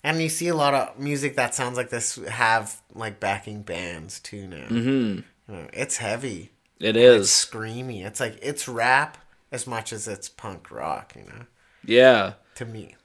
and 0.03 0.21
you 0.21 0.29
see 0.29 0.47
a 0.47 0.55
lot 0.55 0.73
of 0.73 0.99
music 0.99 1.35
that 1.35 1.53
sounds 1.55 1.77
like 1.77 1.89
this 1.89 2.15
have 2.27 2.81
like 2.93 3.19
backing 3.19 3.61
bands 3.61 4.19
too 4.19 4.47
now. 4.47 4.67
Mm-hmm. 4.67 5.19
You 5.51 5.55
know, 5.55 5.67
it's 5.73 5.97
heavy. 5.97 6.51
It 6.79 6.97
It's 6.97 7.25
is. 7.25 7.29
screamy. 7.29 8.05
It's 8.05 8.19
like 8.19 8.37
it's 8.41 8.67
rap 8.67 9.17
as 9.51 9.65
much 9.67 9.93
as 9.93 10.07
it's 10.07 10.27
punk 10.27 10.69
rock. 10.71 11.13
You 11.15 11.23
know, 11.25 11.45
Yeah. 11.85 12.33
to 12.55 12.65
me. 12.65 12.95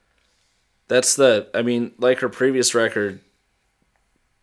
That's 0.92 1.14
the. 1.14 1.48
I 1.54 1.62
mean, 1.62 1.92
like 1.96 2.18
her 2.18 2.28
previous 2.28 2.74
record, 2.74 3.20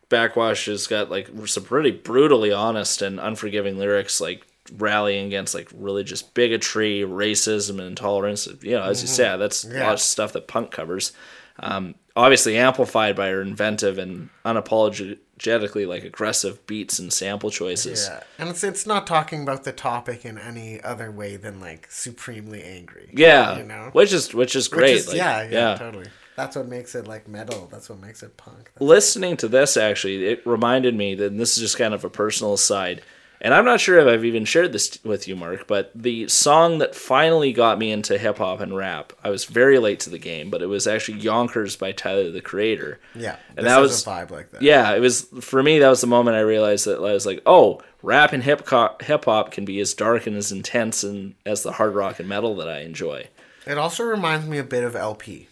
Backxwash 0.10 0.66
has 0.66 0.88
got 0.88 1.12
like 1.12 1.30
some 1.46 1.64
pretty 1.64 1.92
brutally 1.92 2.52
honest 2.52 3.04
and 3.04 3.20
unforgiving 3.20 3.78
lyrics, 3.78 4.20
like 4.20 4.48
rallying 4.76 5.28
against 5.28 5.54
like 5.54 5.70
religious 5.76 6.24
bigotry, 6.24 7.02
racism, 7.02 7.78
and 7.78 7.82
intolerance. 7.82 8.48
You 8.64 8.72
know, 8.72 8.82
as 8.82 9.04
you 9.04 9.08
said, 9.08 9.38
that's 9.38 9.64
a 9.64 9.80
lot 9.80 9.94
of 9.94 10.00
stuff 10.00 10.34
that 10.34 10.48
punk 10.48 10.72
covers. 10.72 11.12
Um, 11.60 11.94
obviously 12.16 12.58
amplified 12.58 13.16
by 13.16 13.30
her 13.30 13.44
inventive 13.44 14.00
and 14.00 14.30
unapologetically 14.44 15.88
like 15.88 16.04
aggressive 16.04 16.66
beats 16.66 16.98
and 16.98 17.14
sample 17.14 17.52
choices. 17.52 18.08
Yeah, 18.10 18.24
and 18.40 18.50
it's 18.50 18.64
it's 18.64 18.88
not 18.88 19.06
talking 19.06 19.44
about 19.44 19.66
the 19.66 19.72
topic 19.72 20.26
in 20.26 20.40
any 20.40 20.82
other 20.82 21.12
way 21.12 21.36
than 21.36 21.60
like 21.60 21.92
supremely 21.92 22.64
angry. 22.64 23.12
Yeah, 23.14 23.58
you 23.58 23.66
know, 23.66 23.90
which 23.92 24.14
is 24.14 24.34
which 24.34 24.56
is 24.56 24.72
Which 24.72 24.80
great. 24.80 24.96
is- 24.96 25.08
like, 25.10 25.18
yeah, 25.18 25.48
yeah, 25.48 25.76
totally. 25.76 26.08
That's 26.40 26.56
what 26.56 26.68
makes 26.68 26.96
it 26.96 27.06
like 27.06 27.28
metal. 27.28 27.68
That's 27.72 27.90
what 27.90 28.00
makes 28.00 28.24
it 28.24 28.38
punk. 28.38 28.72
listening 28.80 29.36
to 29.38 29.48
this 29.50 29.76
actually 29.76 30.26
it 30.26 30.46
reminded 30.48 30.96
me 30.96 31.16
that 31.16 31.32
and 31.32 31.40
this 31.40 31.58
is 31.58 31.62
just 31.64 31.78
kind 31.78 31.94
of 31.94 32.06
a 32.06 32.10
personal 32.10 32.54
aside 32.54 33.02
and 33.42 33.54
i'm 33.54 33.64
not 33.66 33.80
sure 33.80 33.98
if 34.00 34.08
i've 34.08 34.26
even 34.26 34.44
shared 34.46 34.72
this 34.74 34.98
with 35.04 35.28
you 35.28 35.36
mark 35.36 35.66
but 35.68 35.92
the 35.96 36.28
song 36.28 36.78
that 36.80 36.94
finally 36.96 37.52
got 37.54 37.78
me 37.80 37.92
into 37.92 38.18
hip-hop 38.18 38.60
and 38.60 38.76
rap 38.76 39.14
i 39.24 39.30
was 39.30 39.46
very 39.46 39.80
late 39.80 40.00
to 40.00 40.10
the 40.10 40.18
game 40.18 40.50
but 40.50 40.62
it 40.62 40.66
was 40.68 40.88
actually 40.88 41.18
yonkers 41.20 41.76
by 41.78 41.92
tyler 41.94 42.30
the 42.32 42.42
creator 42.42 43.00
Yeah, 43.16 43.36
and 43.58 43.66
that 43.68 43.80
was 43.80 44.06
a 44.06 44.10
vibe 44.10 44.32
like 44.32 44.52
that. 44.52 44.62
yeah 44.62 44.94
it 44.96 45.00
was 45.00 45.22
for 45.42 45.62
me 45.64 45.80
that 45.80 45.90
was 45.90 46.02
the 46.02 46.08
moment 46.08 46.36
i 46.38 46.42
realized 46.42 46.86
that 46.86 47.00
i 47.00 47.14
was 47.14 47.26
like 47.26 47.42
oh 47.46 47.82
rap 48.04 48.34
and 48.34 48.44
hip 48.44 48.68
hop 48.68 49.52
can 49.52 49.66
be 49.66 49.80
as 49.80 49.94
dark 49.94 50.28
and 50.28 50.36
as 50.36 50.52
intense 50.52 51.04
and 51.04 51.36
as 51.46 51.64
the 51.64 51.74
hard 51.74 51.94
rock 51.96 52.20
and 52.20 52.28
metal 52.30 52.56
that 52.58 52.68
i 52.70 52.80
enjoy 52.82 53.26
It 53.66 53.78
also 53.78 54.04
reminds 54.04 54.46
me 54.48 54.58
a 54.58 54.64
bit 54.64 54.84
of 54.84 54.96
El-P. 54.96 55.48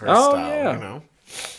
Her 0.00 0.06
Oh, 0.08 0.34
yeah. 0.36 0.72
you 0.74 0.78
know. 0.80 1.02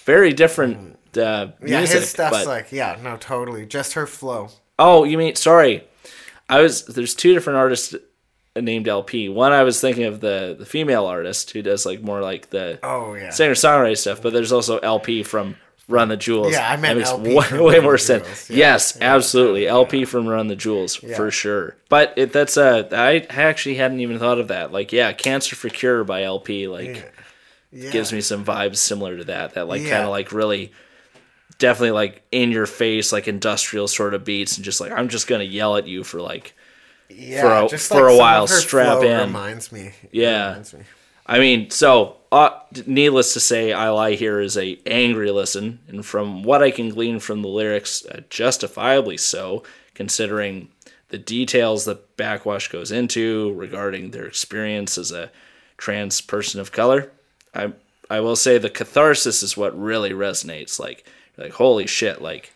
very 0.06 0.34
different 0.34 0.98
uh, 1.18 1.48
Yeah, 1.66 1.80
music 1.80 2.00
his 2.02 2.10
stuff's 2.10 2.40
but 2.40 2.48
like 2.48 2.72
yeah, 2.72 2.98
no, 3.02 3.18
totally. 3.18 3.66
Just 3.66 3.94
her 3.94 4.06
flow. 4.08 4.50
Oh, 4.80 5.04
you 5.04 5.18
mean 5.18 5.36
sorry. 5.36 5.84
I 6.50 6.62
was 6.62 6.86
there's 6.86 7.16
two 7.16 7.34
different 7.34 7.58
artists 7.58 7.96
named 8.56 8.88
LP. 8.88 9.30
One 9.30 9.52
I 9.54 9.64
was 9.64 9.80
thinking 9.80 10.04
of 10.06 10.20
the 10.20 10.56
the 10.58 10.66
female 10.66 11.06
artist 11.06 11.52
who 11.52 11.62
does 11.62 11.86
like 11.86 12.02
more 12.02 12.22
like 12.22 12.50
the 12.50 12.80
Oh 12.84 13.14
yeah. 13.14 13.30
singer 13.30 13.54
songwriter 13.54 13.98
stuff, 13.98 14.22
but 14.22 14.34
there's 14.34 14.52
also 14.52 14.78
El-P 14.80 15.24
from 15.24 15.56
Run 15.88 16.08
the 16.10 16.18
Jewels. 16.18 16.54
Yeah, 16.54 16.70
I 16.70 16.78
meant 16.78 17.00
That 17.04 17.20
makes 17.20 17.38
El-P 17.40 17.56
way, 17.56 17.60
way 17.76 17.80
more 17.80 17.98
sense. 17.98 18.50
Yeah. 18.50 18.58
Yes, 18.58 18.98
absolutely. 19.02 19.68
El-P 19.68 20.06
from 20.06 20.28
Run 20.28 20.48
the 20.48 20.56
Jewels 20.56 20.96
for 20.96 21.32
sure. 21.32 21.76
But 21.90 22.14
it, 22.18 22.34
that's 22.34 22.58
uh 22.58 22.88
I 22.92 23.26
actually 23.30 23.76
hadn't 23.76 24.00
even 24.00 24.18
thought 24.20 24.40
of 24.40 24.48
that. 24.50 24.72
Like 24.72 24.92
yeah, 24.92 25.12
Cancer 25.14 25.56
for 25.56 25.70
Cure 25.70 26.04
by 26.04 26.24
El-P 26.24 26.68
like 26.68 27.14
Yeah. 27.72 27.90
gives 27.92 28.12
me 28.12 28.22
some 28.22 28.44
vibes 28.46 28.78
similar 28.78 29.18
to 29.18 29.24
that. 29.26 29.54
That 29.54 29.68
like 29.68 29.82
Yeah. 29.82 29.90
kind 29.92 30.04
of 30.04 30.10
like 30.10 30.32
really, 30.32 30.72
definitely 31.58 31.92
like 31.92 32.24
in 32.32 32.52
your 32.52 32.66
face, 32.66 33.12
like 33.12 33.28
industrial 33.28 33.88
sort 33.88 34.14
of 34.14 34.24
beats, 34.26 34.58
and 34.58 34.66
just 34.66 34.82
like 34.82 34.92
I'm 34.92 35.10
just 35.10 35.28
gonna 35.28 35.44
yell 35.44 35.78
at 35.78 35.88
you 35.88 36.04
for 36.04 36.22
like. 36.22 36.54
yeah, 37.10 37.66
for 37.68 37.76
a- 37.76 37.78
for 37.78 38.08
a 38.08 38.16
while, 38.18 38.48
strap 38.48 39.04
in. 39.04 39.20
Reminds 39.28 39.72
me. 39.72 39.92
Yeah. 40.12 40.50
reminds 40.50 40.74
me. 40.74 40.82
I 41.26 41.40
mean, 41.40 41.70
so 41.70 42.18
uh, 42.32 42.50
needless 42.86 43.34
to 43.34 43.40
say, 43.40 43.74
I 43.74 43.90
lie 43.90 44.14
here 44.16 44.40
is 44.40 44.58
a 44.58 44.80
angry 44.86 45.30
listen, 45.32 45.80
and 45.88 46.06
from 46.06 46.44
what 46.44 46.64
I 46.64 46.72
can 46.72 46.90
glean 46.90 47.20
from 47.20 47.42
the 47.42 47.48
lyrics, 47.50 48.06
uh, 48.06 48.22
justifiably 48.30 49.18
so, 49.18 49.64
considering 49.94 50.70
the 51.10 51.18
details 51.18 51.86
that 51.86 52.16
Backxwash 52.18 52.70
goes 52.72 52.92
into 52.92 53.54
regarding 53.54 54.12
their 54.12 54.26
experience 54.26 54.98
as 54.98 55.12
a 55.12 55.30
trans 55.78 56.22
person 56.22 56.60
of 56.62 56.72
color. 56.72 57.12
I 57.54 57.74
I 58.10 58.20
will 58.20 58.36
say 58.36 58.58
the 58.58 58.70
catharsis 58.70 59.44
is 59.44 59.58
what 59.58 59.80
really 59.80 60.12
resonates. 60.12 60.80
Like 60.80 61.06
like 61.38 61.54
holy 61.54 61.88
shit, 61.88 62.22
like 62.22 62.54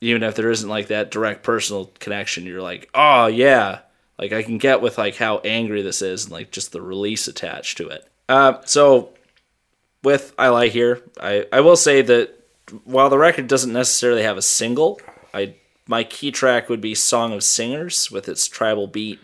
even 0.00 0.22
if 0.22 0.34
there 0.34 0.50
isn't 0.50 0.68
like 0.68 0.88
that 0.88 1.10
direct 1.10 1.42
personal 1.42 1.90
connection, 1.98 2.46
you're 2.46 2.62
like, 2.62 2.88
oh 2.94 3.26
yeah, 3.26 3.80
like 4.18 4.32
I 4.32 4.42
can 4.42 4.58
get 4.58 4.80
with 4.80 4.98
like 4.98 5.16
how 5.16 5.38
angry 5.38 5.82
this 5.82 6.02
is 6.02 6.24
and 6.24 6.32
like 6.32 6.50
just 6.50 6.72
the 6.72 6.82
release 6.82 7.28
attached 7.28 7.76
to 7.78 7.88
it. 7.88 8.06
Uh, 8.28 8.60
so 8.64 9.10
with 10.02 10.34
I 10.38 10.48
Lie 10.48 10.68
Here, 10.68 11.02
I, 11.20 11.46
I 11.52 11.60
will 11.60 11.76
say 11.76 12.02
that 12.02 12.36
while 12.84 13.10
the 13.10 13.18
record 13.18 13.48
doesn't 13.48 13.72
necessarily 13.72 14.22
have 14.22 14.36
a 14.36 14.42
single, 14.42 15.00
I 15.34 15.54
my 15.86 16.04
key 16.04 16.30
track 16.30 16.68
would 16.68 16.80
be 16.80 16.94
Song 16.94 17.32
of 17.32 17.42
Singers 17.42 18.10
with 18.10 18.28
its 18.28 18.46
tribal 18.46 18.86
beat 18.86 19.18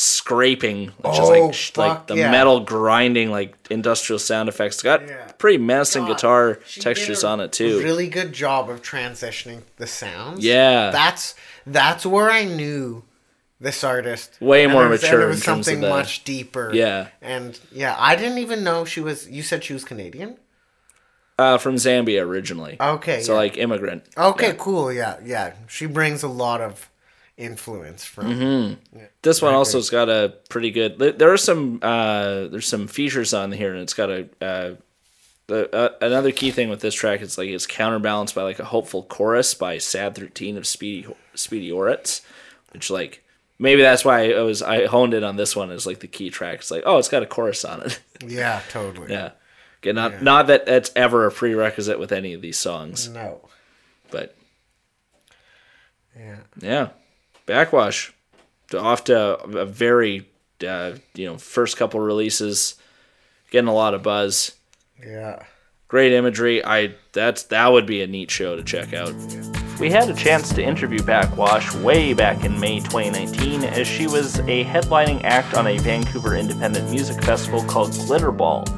scraping, 0.00 0.92
which 0.98 1.14
is 1.14 1.18
Oh, 1.18 1.28
like 1.46 1.54
sh- 1.54 1.72
like 1.76 2.06
the 2.06 2.16
yeah. 2.16 2.30
metal 2.30 2.60
grinding 2.60 3.32
like 3.32 3.56
industrial 3.68 4.20
sound 4.20 4.48
effects. 4.48 4.76
It's 4.76 4.82
got 4.84 5.02
Yeah. 5.04 5.26
pretty 5.38 5.58
menacing 5.58 6.04
God, 6.04 6.14
guitar 6.14 6.54
textures 6.78 7.24
on 7.24 7.40
it 7.40 7.50
too. 7.50 7.82
Really 7.82 8.06
good 8.06 8.32
job 8.32 8.70
of 8.70 8.80
transitioning 8.80 9.62
the 9.76 9.88
sounds. 9.88 10.44
Yeah. 10.44 10.90
That's 10.90 11.34
that's 11.66 12.06
where 12.06 12.30
I 12.30 12.44
knew 12.44 13.02
this 13.60 13.82
artist 13.82 14.40
Way 14.40 14.62
and 14.62 14.72
more 14.72 14.86
was, 14.88 15.02
and 15.02 15.10
mature 15.10 15.22
in 15.22 15.28
was 15.30 15.42
terms 15.42 15.66
of 15.66 15.72
something 15.74 15.90
much 15.90 16.22
deeper. 16.22 16.70
Yeah. 16.72 17.08
And 17.20 17.58
yeah, 17.72 17.96
I 17.98 18.14
didn't 18.14 18.38
even 18.38 18.62
know 18.62 18.84
she 18.84 19.00
was. 19.00 19.28
You 19.28 19.42
said 19.42 19.64
she 19.64 19.72
was 19.72 19.82
Canadian. 19.82 20.36
Uh, 21.40 21.58
from 21.58 21.74
Zambia 21.74 22.22
originally. 22.22 22.76
Okay. 22.80 23.20
So 23.20 23.32
yeah. 23.32 23.38
like 23.38 23.56
immigrant. 23.58 24.04
Okay, 24.16 24.54
cool. 24.58 24.92
Yeah, 24.92 25.16
yeah. 25.24 25.54
She 25.66 25.86
brings 25.86 26.22
a 26.22 26.28
lot 26.28 26.60
of 26.60 26.88
influence 27.38 28.04
from. 28.04 28.26
Mm-hmm. 28.26 28.98
This 29.22 29.40
one 29.40 29.54
also 29.54 29.78
has 29.78 29.88
got 29.88 30.10
a 30.10 30.34
pretty 30.50 30.70
good. 30.70 30.98
there- 30.98 31.32
are 31.32 31.36
some 31.38 31.78
uh, 31.80 32.48
there's 32.48 32.66
some 32.68 32.86
features 32.88 33.32
on 33.32 33.52
here, 33.52 33.72
and 33.72 33.80
it's 33.82 33.94
got 33.94 34.10
a. 34.10 34.28
Uh, 34.42 34.74
the, 35.46 35.74
uh, 35.74 35.94
another 36.02 36.30
key 36.30 36.50
thing 36.50 36.68
with 36.68 36.80
this 36.80 36.94
track 36.94 37.22
is 37.22 37.38
like 37.38 37.48
it's 37.48 37.66
counterbalanced 37.66 38.34
by 38.34 38.42
like 38.42 38.58
a 38.58 38.66
hopeful 38.66 39.02
chorus 39.04 39.54
by 39.54 39.76
Sad13 39.78 40.58
of 40.58 40.66
Speedy 40.66 41.06
Speedy 41.34 41.72
Ortiz, 41.72 42.20
which 42.72 42.90
like 42.90 43.24
maybe 43.58 43.80
that's 43.80 44.04
why 44.04 44.30
I 44.30 44.42
was 44.42 44.60
I 44.60 44.84
honed 44.84 45.14
in 45.14 45.24
on 45.24 45.36
this 45.36 45.56
one 45.56 45.70
as 45.70 45.86
like 45.86 46.00
the 46.00 46.06
key 46.06 46.28
track. 46.28 46.58
It's 46.58 46.70
like 46.70 46.82
oh, 46.84 46.98
it's 46.98 47.08
got 47.08 47.22
a 47.22 47.26
chorus 47.26 47.64
on 47.64 47.80
it. 47.82 47.98
Yeah, 48.26 48.60
totally. 48.68 49.10
yeah, 49.12 49.30
okay, 49.80 49.92
not 49.92 50.20
not 50.22 50.48
that 50.48 50.66
that's 50.66 50.90
ever 50.96 51.24
a 51.26 51.30
prerequisite 51.30 51.98
with 52.00 52.10
any 52.12 52.34
of 52.34 52.42
these 52.42 52.58
songs, 52.58 53.08
No. 53.08 53.48
but 54.10 54.34
Yeah. 56.18 56.36
Yeah, 56.60 56.88
Backxwash 57.48 58.12
off 58.74 59.04
to 59.04 59.38
a 59.38 59.64
very 59.64 60.28
uh, 60.66 60.92
you 61.14 61.26
know 61.26 61.38
first 61.38 61.76
couple 61.76 62.00
releases, 62.00 62.74
getting 63.50 63.68
a 63.68 63.74
lot 63.74 63.94
of 63.94 64.02
buzz. 64.02 64.54
Yeah. 65.00 65.42
Great 65.88 66.12
imagery. 66.12 66.62
I 66.62 66.94
that's 67.12 67.44
that 67.44 67.72
would 67.72 67.86
be 67.86 68.02
a 68.02 68.06
neat 68.06 68.30
show 68.30 68.56
to 68.56 68.62
check 68.62 68.92
out. 68.92 69.14
We 69.80 69.90
had 69.90 70.10
a 70.10 70.14
chance 70.14 70.52
to 70.54 70.62
interview 70.62 70.98
Backxwash 70.98 71.82
way 71.82 72.12
back 72.12 72.44
in 72.44 72.58
May 72.60 72.80
2019 72.80 73.64
as 73.64 73.86
she 73.86 74.06
was 74.06 74.40
a 74.40 74.64
headlining 74.64 75.22
act 75.24 75.54
on 75.54 75.68
a 75.68 75.78
Vancouver 75.78 76.36
independent 76.36 76.90
music 76.90 77.22
festival 77.22 77.62
called 77.62 77.90
Glitterball. 77.92 78.68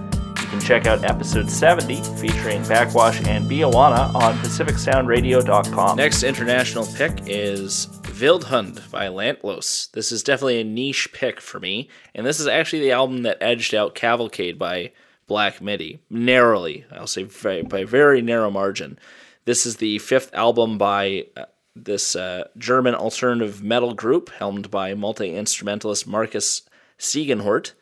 You 0.40 0.46
can 0.46 0.60
check 0.60 0.86
out 0.86 1.02
episode 1.02 1.50
70 1.50 2.02
featuring 2.18 2.62
Backxwash 2.62 3.26
and 3.26 3.50
Biawana 3.50 4.14
on 4.14 4.36
PacificSoundRadio.com. 4.38 5.96
Next 5.96 6.22
international 6.22 6.86
pick 6.94 7.12
is 7.26 7.99
Wildhund 8.20 8.90
by 8.90 9.06
Lantlos. 9.06 9.90
This 9.92 10.12
is 10.12 10.22
definitely 10.22 10.60
a 10.60 10.64
niche 10.64 11.10
pick 11.10 11.40
for 11.40 11.58
me, 11.58 11.88
and 12.14 12.26
this 12.26 12.38
is 12.38 12.46
actually 12.46 12.80
the 12.80 12.92
album 12.92 13.22
that 13.22 13.38
edged 13.40 13.74
out 13.74 13.94
Cavalcade 13.94 14.58
by 14.58 14.92
Black 15.26 15.62
Midi 15.62 16.02
narrowly. 16.10 16.84
I'll 16.92 17.06
say 17.06 17.24
by, 17.42 17.62
by 17.62 17.84
very 17.84 18.20
narrow 18.20 18.50
margin. 18.50 18.98
This 19.46 19.64
is 19.64 19.76
the 19.76 19.98
fifth 20.00 20.34
album 20.34 20.76
by 20.76 21.28
uh, 21.34 21.46
this 21.74 22.14
uh, 22.14 22.48
German 22.58 22.94
alternative 22.94 23.62
metal 23.62 23.94
group, 23.94 24.28
helmed 24.28 24.70
by 24.70 24.92
multi 24.92 25.34
instrumentalist 25.34 26.06
Markus 26.06 26.62
Siegenhort. 26.98 27.72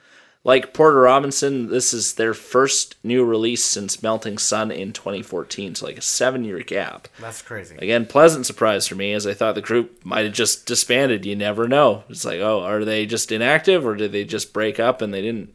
Like 0.49 0.73
Porter 0.73 1.01
Robinson, 1.01 1.69
this 1.69 1.93
is 1.93 2.15
their 2.15 2.33
first 2.33 2.97
new 3.05 3.23
release 3.23 3.63
since 3.63 4.03
Melting 4.03 4.39
Sun 4.39 4.71
in 4.71 4.95
2014, 4.95 5.75
so 5.75 5.85
like 5.85 5.99
a 5.99 6.01
seven 6.01 6.43
year 6.43 6.61
gap. 6.61 7.07
That's 7.21 7.43
crazy. 7.43 7.77
Again, 7.77 8.07
pleasant 8.07 8.47
surprise 8.47 8.89
for 8.89 8.95
me 8.95 9.13
as 9.13 9.27
I 9.27 9.35
thought 9.35 9.57
the 9.57 9.61
group 9.61 10.07
might 10.07 10.25
have 10.25 10.33
just 10.33 10.65
disbanded. 10.65 11.27
You 11.27 11.37
never 11.37 11.69
know. 11.69 12.05
It's 12.09 12.25
like, 12.25 12.41
oh, 12.41 12.63
are 12.63 12.83
they 12.83 13.05
just 13.05 13.31
inactive 13.31 13.85
or 13.87 13.95
did 13.95 14.13
they 14.13 14.25
just 14.25 14.55
break 14.55 14.81
up 14.81 15.03
and 15.03 15.13
they 15.13 15.21
didn't 15.21 15.55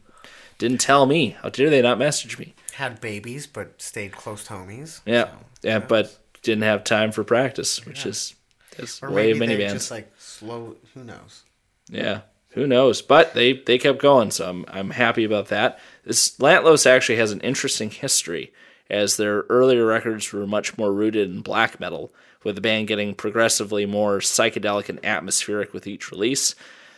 didn't 0.58 0.80
tell 0.80 1.06
me? 1.06 1.30
How 1.42 1.48
dare 1.48 1.70
they 1.70 1.82
not 1.82 1.98
message 1.98 2.38
me? 2.38 2.54
Had 2.74 3.00
babies, 3.00 3.48
but 3.48 3.82
stayed 3.82 4.12
close 4.12 4.46
homies. 4.46 5.00
Yeah, 5.04 5.24
so, 5.24 5.38
yeah, 5.62 5.78
but 5.80 6.16
didn't 6.42 6.62
have 6.62 6.84
time 6.84 7.10
for 7.10 7.24
practice, 7.24 7.84
which 7.84 8.06
is 8.06 8.36
that's 8.76 9.02
or 9.02 9.10
way 9.10 9.22
maybe 9.24 9.32
of 9.32 9.38
many 9.40 9.56
bands. 9.56 9.72
just 9.72 9.90
like 9.90 10.12
slow. 10.18 10.76
Who 10.94 11.02
knows? 11.02 11.42
Yeah, 11.88 12.20
who 12.54 12.66
knows? 12.66 13.02
But 13.02 13.34
they 13.34 13.54
they 13.54 13.78
kept 13.78 13.98
going, 14.00 14.30
so 14.30 14.48
I'm 14.48 14.64
I'm 14.68 14.90
happy 14.90 15.24
about 15.24 15.48
that. 15.48 15.78
This 16.04 16.36
Lantlos 16.38 16.86
actually 16.86 17.16
has 17.16 17.32
an 17.32 17.40
interesting 17.40 17.90
history, 17.90 18.52
as 18.88 19.16
their 19.16 19.42
earlier 19.48 19.84
records 19.86 20.32
were 20.32 20.46
much 20.46 20.78
more 20.78 20.92
rooted 20.92 21.30
in 21.30 21.40
black 21.40 21.78
metal, 21.80 22.12
with 22.42 22.54
the 22.54 22.60
band 22.60 22.88
getting 22.88 23.14
progressively 23.14 23.86
more 23.86 24.18
psychedelic 24.18 24.88
and 24.88 25.04
atmospheric 25.04 25.72
with 25.72 25.86
each 25.86 26.10
release. 26.10 26.54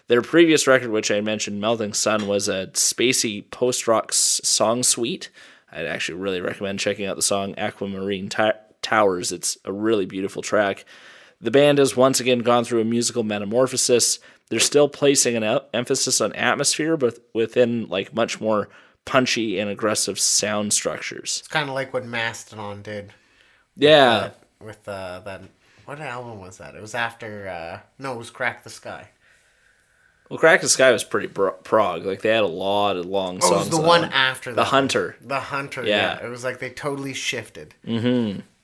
Their 0.08 0.22
previous 0.22 0.66
record, 0.66 0.90
which 0.90 1.10
I 1.10 1.20
mentioned, 1.20 1.60
Melting 1.60 1.94
Sun, 1.94 2.28
was 2.28 2.48
a 2.48 2.68
spacey 2.68 3.50
post 3.50 3.88
rock 3.88 4.12
song 4.12 4.82
suite. 4.82 5.30
I'd 5.72 5.86
actually 5.86 6.18
really 6.18 6.40
recommend 6.40 6.78
checking 6.78 7.06
out 7.06 7.16
the 7.16 7.22
song 7.22 7.54
Aquamarine 7.56 8.28
Ti- 8.28 8.52
Towers. 8.82 9.32
It's 9.32 9.58
a 9.64 9.72
really 9.72 10.06
beautiful 10.06 10.42
track. 10.42 10.84
The 11.40 11.50
band 11.50 11.78
has 11.78 11.96
once 11.96 12.20
again 12.20 12.38
gone 12.38 12.64
through 12.64 12.80
a 12.80 12.84
musical 12.84 13.22
metamorphosis. 13.22 14.20
They're 14.48 14.60
still 14.60 14.88
placing 14.88 15.36
an 15.36 15.60
emphasis 15.74 16.20
on 16.20 16.32
atmosphere, 16.34 16.96
but 16.96 17.18
within 17.34 17.88
like 17.88 18.14
much 18.14 18.40
more 18.40 18.68
punchy 19.04 19.58
and 19.58 19.68
aggressive 19.70 20.18
sound 20.18 20.72
structures. 20.72 21.38
It's 21.40 21.48
kind 21.48 21.68
of 21.68 21.74
like 21.74 21.92
what 21.92 22.04
Mastodon 22.04 22.82
did 22.82 23.12
Yeah, 23.76 24.30
with 24.60 24.86
uh, 24.88 25.20
that. 25.20 25.42
What 25.84 26.00
album 26.00 26.40
was 26.40 26.58
that? 26.58 26.74
It 26.74 26.80
was 26.82 26.94
after. 26.94 27.48
Uh, 27.48 27.80
no, 27.98 28.12
it 28.14 28.18
was 28.18 28.30
Crack 28.30 28.64
the 28.64 28.70
Skye. 28.70 29.08
well, 30.28 30.38
Crack 30.38 30.60
the 30.60 30.68
Skye 30.68 30.90
was 30.90 31.04
pretty 31.04 31.28
bro- 31.28 31.52
prog. 31.52 32.04
Like 32.04 32.22
they 32.22 32.30
had 32.30 32.42
a 32.42 32.48
lot 32.48 32.96
of 32.96 33.06
long 33.06 33.40
songs. 33.40 33.52
Oh, 33.52 33.54
it 33.56 33.58
was 33.58 33.70
the 33.70 33.76
on 33.78 33.86
one 33.86 34.04
after 34.12 34.50
The 34.50 34.56
that. 34.56 34.64
Hunter. 34.66 35.16
The 35.20 35.38
Hunter. 35.40 35.84
Yeah. 35.84 36.18
Yeah. 36.20 36.26
It 36.26 36.28
was 36.30 36.42
like 36.42 36.58
they 36.58 36.70
totally 36.70 37.14
shifted. 37.14 37.74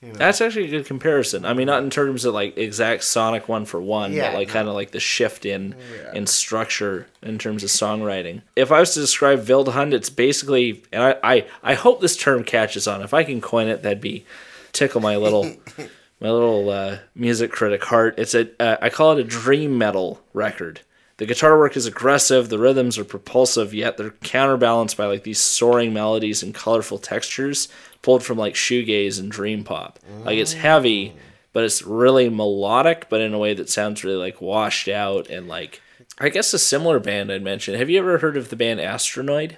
That's 0.02 0.40
actually 0.40 0.64
a 0.64 0.70
good 0.70 0.86
comparison. 0.86 1.44
I 1.44 1.52
mean, 1.54 1.66
not 1.66 1.82
in 1.84 1.90
terms 1.90 2.24
of 2.24 2.34
like 2.34 2.58
exact 2.58 3.04
sonic 3.04 3.48
one 3.48 3.64
for 3.64 3.80
one, 3.80 4.12
Yeah, 4.12 4.30
but 4.32 4.38
like 4.38 4.48
no. 4.48 4.54
kind 4.54 4.68
of 4.68 4.74
like 4.74 4.90
the 4.90 4.98
shift 5.00 5.46
in 5.46 5.76
Yeah. 5.96 6.12
in 6.14 6.26
structure 6.26 7.06
in 7.22 7.38
terms 7.38 7.62
of 7.62 7.70
songwriting. 7.70 8.42
If 8.56 8.72
I 8.72 8.80
was 8.80 8.94
to 8.94 9.00
describe 9.00 9.44
Wildhund, 9.46 9.92
it's 9.92 10.10
basically, 10.10 10.82
and 10.92 11.02
I, 11.02 11.16
I 11.22 11.46
I 11.62 11.74
hope 11.74 12.00
this 12.00 12.16
term 12.16 12.42
catches 12.42 12.88
on. 12.88 13.00
If 13.02 13.14
I 13.14 13.22
can 13.22 13.40
coin 13.40 13.68
it, 13.68 13.82
that'd 13.82 14.00
be 14.00 14.24
tickle 14.72 15.00
my 15.00 15.16
little 15.16 15.44
my 16.20 16.30
little 16.30 16.68
uh, 16.70 16.98
music 17.14 17.52
critic 17.52 17.84
heart. 17.84 18.14
It's 18.18 18.34
a 18.34 18.48
uh, 18.60 18.78
I 18.82 18.88
call 18.90 19.12
it 19.12 19.20
a 19.20 19.24
dream 19.24 19.78
metal 19.78 20.20
record. 20.34 20.80
The 21.18 21.26
guitar 21.26 21.56
work 21.56 21.76
is 21.76 21.86
aggressive, 21.86 22.48
the 22.48 22.58
rhythms 22.58 22.98
are 22.98 23.04
propulsive, 23.04 23.72
yet 23.72 23.96
they're 23.96 24.10
counterbalanced 24.24 24.96
by 24.96 25.06
like 25.06 25.22
these 25.22 25.38
soaring 25.40 25.92
melodies 25.92 26.42
and 26.42 26.52
colorful 26.52 26.98
textures 26.98 27.68
pulled 28.02 28.22
from 28.24 28.36
like 28.38 28.54
shoegaze 28.54 29.18
and 29.18 29.30
dream 29.30 29.64
pop. 29.64 29.98
Like 30.24 30.38
it's 30.38 30.52
heavy, 30.54 31.14
but 31.52 31.64
it's 31.64 31.82
really 31.82 32.28
melodic, 32.28 33.08
but 33.08 33.20
in 33.20 33.32
a 33.34 33.38
way 33.38 33.54
that 33.54 33.70
sounds 33.70 34.04
really 34.04 34.16
like 34.16 34.40
washed 34.40 34.88
out 34.88 35.28
and 35.28 35.48
like 35.48 35.80
I 36.18 36.28
guess 36.28 36.52
a 36.52 36.58
similar 36.58 36.98
band 37.00 37.32
I'd 37.32 37.42
mention. 37.42 37.74
Have 37.74 37.88
you 37.88 37.98
ever 37.98 38.18
heard 38.18 38.36
of 38.36 38.50
the 38.50 38.56
band 38.56 38.80
Astronoid? 38.80 39.56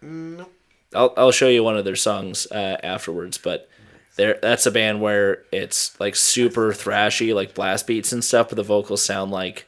No. 0.00 0.48
I'll 0.94 1.14
I'll 1.16 1.32
show 1.32 1.48
you 1.48 1.64
one 1.64 1.76
of 1.76 1.84
their 1.84 1.96
songs 1.96 2.46
uh, 2.52 2.76
afterwards, 2.82 3.38
but 3.38 3.68
there 4.16 4.38
that's 4.42 4.66
a 4.66 4.70
band 4.70 5.00
where 5.00 5.44
it's 5.50 5.98
like 5.98 6.14
super 6.16 6.72
thrashy, 6.72 7.34
like 7.34 7.54
blast 7.54 7.86
beats 7.86 8.12
and 8.12 8.22
stuff, 8.22 8.50
but 8.50 8.56
the 8.56 8.62
vocals 8.62 9.02
sound 9.02 9.30
like 9.30 9.66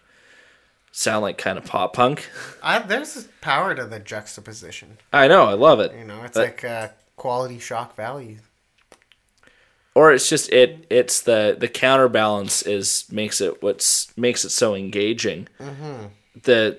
sound 0.93 1.23
like 1.23 1.39
kind 1.39 1.57
of 1.57 1.65
pop 1.65 1.95
punk. 1.95 2.29
I, 2.63 2.79
there's 2.81 3.15
this 3.15 3.29
power 3.41 3.75
to 3.75 3.85
the 3.87 3.99
juxtaposition. 4.01 4.99
I 5.13 5.29
know, 5.29 5.45
I 5.45 5.55
love 5.55 5.81
it. 5.81 5.93
You 5.99 6.05
know, 6.05 6.23
it's 6.25 6.35
But- 6.35 6.45
like 6.47 6.65
uh, 6.65 6.89
quality 7.17 7.59
shock 7.59 7.95
value. 7.97 8.39
or 9.95 10.13
it's 10.13 10.29
just 10.29 10.51
it 10.53 10.87
it's 10.91 11.21
the 11.23 11.57
the 11.59 11.69
counterbalance 11.69 12.63
is 12.63 13.07
makes 13.11 13.41
it 13.41 13.63
what's 13.63 14.17
makes 14.17 14.45
it 14.45 14.51
so 14.51 14.75
engaging. 14.75 15.49
The 16.43 16.79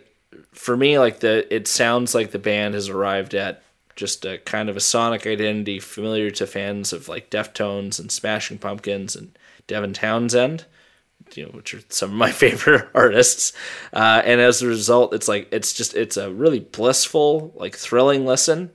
for 0.51 0.75
me 0.75 0.99
like 0.99 1.19
the 1.21 1.53
it 1.53 1.67
sounds 1.67 2.13
like 2.13 2.31
the 2.31 2.39
band 2.39 2.73
has 2.73 2.89
arrived 2.89 3.33
at 3.33 3.63
just 3.95 4.25
a 4.25 4.37
kind 4.39 4.69
of 4.69 4.75
a 4.75 4.81
sonic 4.81 5.25
identity 5.25 5.79
familiar 5.79 6.29
to 6.31 6.45
fans 6.45 6.91
of 6.91 7.07
like 7.07 7.29
deftones 7.29 7.99
and 7.99 8.11
smashing 8.11 8.57
pumpkins 8.57 9.15
and 9.15 9.37
devin 9.67 9.93
townsend 9.93 10.65
you 11.33 11.43
know 11.43 11.49
which 11.51 11.73
are 11.73 11.79
some 11.89 12.11
of 12.11 12.15
my 12.17 12.31
favorite 12.43 12.89
artists. 12.93 13.53
Uh, 13.93 14.21
and 14.25 14.41
as 14.41 14.61
a 14.61 14.67
result 14.67 15.13
it's 15.13 15.29
like 15.29 15.47
it's 15.51 15.71
just 15.73 15.93
it's 15.95 16.17
a 16.17 16.29
really 16.31 16.59
blissful 16.59 17.53
like 17.55 17.75
thrilling 17.75 18.25
listen 18.25 18.69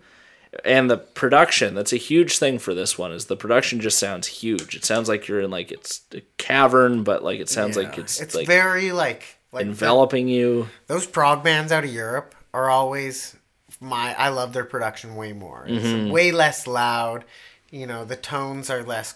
and 0.64 0.90
the 0.90 0.96
production 0.98 1.74
that's 1.74 1.92
a 1.92 1.96
huge 1.96 2.38
thing 2.38 2.58
for 2.58 2.74
this 2.74 2.98
one 2.98 3.12
is 3.12 3.26
the 3.26 3.36
production 3.36 3.80
just 3.80 3.98
sounds 3.98 4.26
huge 4.26 4.74
it 4.74 4.84
sounds 4.84 5.08
like 5.08 5.28
you're 5.28 5.40
in 5.40 5.50
like 5.50 5.70
it's 5.70 6.00
a 6.12 6.20
cavern 6.38 7.04
but 7.04 7.22
like 7.22 7.38
it 7.38 7.48
sounds 7.48 7.76
like 7.76 7.96
it's, 7.98 8.20
it's 8.20 8.34
like 8.34 8.46
very 8.48 8.90
like 8.90 9.36
like 9.52 9.64
the- 9.64 9.70
enveloping 9.70 10.26
you 10.28 10.68
those 10.88 11.06
prog 11.06 11.44
bands 11.44 11.70
out 11.72 11.84
of 11.84 11.92
Europe 11.92 12.34
are 12.52 12.68
always 12.68 13.36
my 13.80 14.14
I 14.18 14.28
love 14.30 14.52
their 14.52 14.64
production 14.64 15.14
way 15.16 15.32
more. 15.32 15.64
It's 15.68 15.84
Mm-hmm. 15.86 16.10
way 16.10 16.32
less 16.32 16.66
loud. 16.66 17.24
You 17.70 17.86
know, 17.86 18.04
the 18.04 18.16
tones 18.16 18.68
are 18.70 18.82
less 18.82 19.14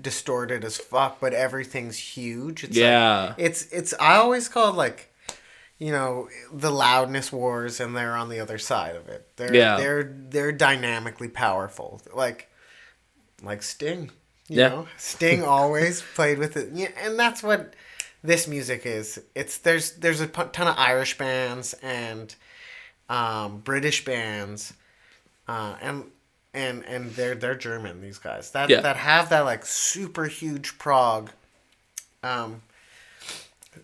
distorted 0.00 0.64
as 0.64 0.76
fuck, 0.76 1.20
but 1.20 1.32
everything's 1.32 1.98
huge. 1.98 2.64
It's 2.64 2.76
like- 2.76 2.80
Yeah. 2.80 3.34
it's 3.38 3.66
it's 3.72 3.92
I 4.00 4.16
always 4.16 4.48
call 4.48 4.70
it 4.70 4.76
like 4.76 5.12
you 5.84 5.92
know, 5.92 6.28
the 6.50 6.70
loudness 6.70 7.30
wars 7.30 7.78
and 7.80 7.94
they're 7.94 8.16
on 8.16 8.28
the 8.30 8.40
other 8.40 8.56
side 8.58 8.96
of 8.96 9.08
it. 9.08 9.28
They're 9.36 9.54
Yeah. 9.54 9.76
they're 9.76 10.04
they're 10.30 10.52
dynamically 10.52 11.28
powerful. 11.28 12.00
Like 12.14 12.48
like 13.42 13.62
Sting. 13.62 14.10
You 14.48 14.60
Yeah. 14.60 14.68
know? 14.68 14.88
Sting 14.96 15.42
always 15.56 16.00
played 16.14 16.38
with 16.38 16.56
it. 16.56 16.70
Yeah, 16.72 16.88
and 16.96 17.18
that's 17.18 17.42
what 17.42 17.74
this 18.22 18.48
music 18.48 18.86
is. 18.86 19.20
It's 19.34 19.58
there's 19.58 19.92
there's 20.02 20.20
a 20.20 20.26
ton 20.26 20.68
of 20.68 20.74
Irish 20.78 21.18
bands 21.18 21.74
and 21.82 22.34
um, 23.10 23.58
British 23.58 24.06
bands, 24.06 24.72
uh, 25.46 25.76
and 25.82 26.04
and 26.54 26.82
and 26.86 27.10
they're 27.16 27.34
they're 27.34 27.54
German. 27.68 28.00
These 28.00 28.18
guys 28.18 28.52
that 28.52 28.70
Yeah. 28.70 28.80
that 28.80 28.96
have 28.96 29.28
that 29.28 29.40
like 29.40 29.66
super 29.66 30.24
huge 30.24 30.78
prog, 30.78 31.30
um, 32.22 32.62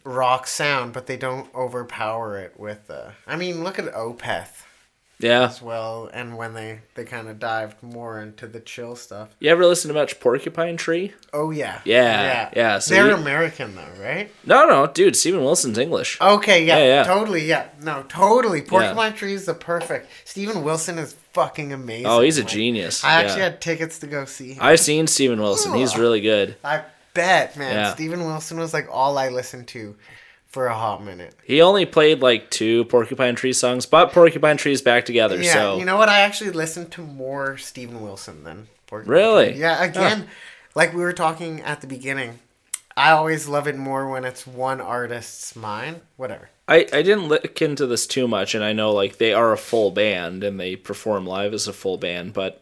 rock 0.05 0.47
sound, 0.47 0.93
but 0.93 1.07
they 1.07 1.16
don't 1.16 1.53
overpower 1.55 2.38
it 2.38 2.59
with. 2.59 2.91
Uh, 2.91 3.11
I 3.26 3.36
mean, 3.36 3.64
look 3.64 3.78
at 3.78 3.86
Opeth 3.93 4.64
yeah 5.22 5.43
as 5.45 5.61
well, 5.61 6.09
and 6.14 6.38
when 6.38 6.55
they 6.55 6.80
they 6.95 7.05
kind 7.05 7.28
of 7.28 7.38
dived 7.38 7.82
more 7.82 8.18
into 8.22 8.47
the 8.47 8.59
chill 8.59 8.97
stuff. 8.97 9.28
you 9.38 9.51
ever 9.51 9.66
listen 9.66 9.88
to 9.88 9.95
much 9.95 10.18
porcupine 10.18 10.78
tree 10.78 11.12
Oh 11.34 11.51
yeah, 11.51 11.82
Yeah, 11.84 12.49
yeah, 12.57 12.78
so 12.78 12.95
they're 12.95 13.09
you- 13.09 13.16
American 13.16 13.76
though, 13.76 14.03
right? 14.03 14.30
no 14.47 14.64
no 14.66 14.86
dude 14.86 15.14
Steven 15.14 15.43
wilson's 15.43 15.76
english 15.76 16.18
Okay, 16.22 16.64
yeah, 16.64 16.78
Yeah, 16.78 16.84
yeah. 16.86 17.03
totally, 17.05 17.45
yeah, 17.45 17.66
no, 17.82 18.03
totally. 18.09 18.62
Porcupine 18.62 19.12
Tree 19.12 19.34
is 19.34 19.45
the 19.45 19.53
perfect. 19.53 20.09
Steven 20.24 20.64
Wilson 20.64 20.97
is 20.99 21.14
fucking 21.34 21.70
amazing. 21.74 22.07
oh 22.07 22.22
he's 22.22 22.38
a 22.38 22.41
Like, 22.41 22.51
genius 22.51 23.05
I 23.05 23.22
actually 23.22 23.41
yeah. 23.41 23.45
had 23.51 23.61
tickets 23.61 23.99
to 23.99 24.07
go 24.07 24.24
see 24.24 24.55
him. 24.55 24.62
i've 24.62 24.80
seen 24.80 25.07
Steven 25.07 25.38
wilson 25.38 25.74
he's 25.74 25.99
really 25.99 26.22
good 26.22 26.57
I 26.64 26.84
bet, 27.15 27.57
man. 27.57 27.75
Yeah. 27.75 27.95
Steven 27.95 28.25
Wilson 28.25 28.59
was 28.59 28.73
like 28.73 28.89
all 28.91 29.19
I 29.19 29.29
listened 29.29 29.69
to 29.69 29.97
for 30.47 30.67
a 30.67 30.75
hot 30.75 31.05
minute. 31.05 31.33
he 31.45 31.63
only 31.63 31.87
played 31.87 32.21
like 32.21 32.51
two 32.51 32.85
porcupine 32.87 33.37
tree 33.37 33.53
songs 33.53 33.87
but 33.87 34.11
porcupine 34.13 34.57
tree's 34.57 34.83
back 34.83 35.05
together 35.05 35.41
Yeah, 35.41 35.53
so 35.53 35.79
you 35.79 35.85
know 35.85 35.97
what? 35.97 36.09
I 36.09 36.21
actually 36.23 36.51
listened 36.51 36.91
to 36.93 37.03
more 37.03 37.57
Steven 37.57 38.01
Wilson 38.03 38.43
than 38.43 38.67
Porcupine 38.89 39.13
Really? 39.13 39.51
Tree. 39.53 39.61
Yeah, 39.61 39.85
again, 39.85 40.27
like 40.75 40.93
we 40.93 41.03
were 41.03 41.13
talking 41.13 41.61
at 41.61 41.81
the 41.83 41.87
beginning. 41.87 42.41
I 42.97 43.13
always 43.13 43.47
love 43.47 43.69
it 43.69 43.77
more 43.77 44.11
when 44.11 44.25
it's 44.25 44.45
one 44.45 44.81
artist's 44.81 45.55
mind. 45.55 46.01
Whatever. 46.17 46.51
I, 46.67 46.79
I 46.93 47.03
didn't 47.03 47.29
look 47.29 47.63
into 47.63 47.87
this 47.87 48.07
too 48.07 48.27
much, 48.27 48.55
and 48.57 48.65
I 48.65 48.73
know 48.73 48.93
like 48.93 49.19
they 49.19 49.33
are 49.33 49.53
a 49.53 49.57
full 49.57 49.93
band 49.93 50.43
and 50.43 50.59
they 50.59 50.75
perform 50.75 51.27
live 51.27 51.55
as 51.55 51.69
a 51.69 51.73
full 51.73 51.97
band, 51.97 52.33
but 52.33 52.61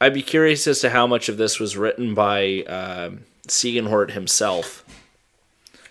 I'd 0.00 0.14
be 0.14 0.22
curious 0.22 0.66
as 0.66 0.80
to 0.80 0.90
how 0.90 1.06
much 1.06 1.28
of 1.28 1.36
this 1.36 1.60
was 1.60 1.76
written 1.76 2.14
by 2.14 2.62
um 2.64 3.20
Siegenhort 3.48 4.12
himself. 4.12 4.84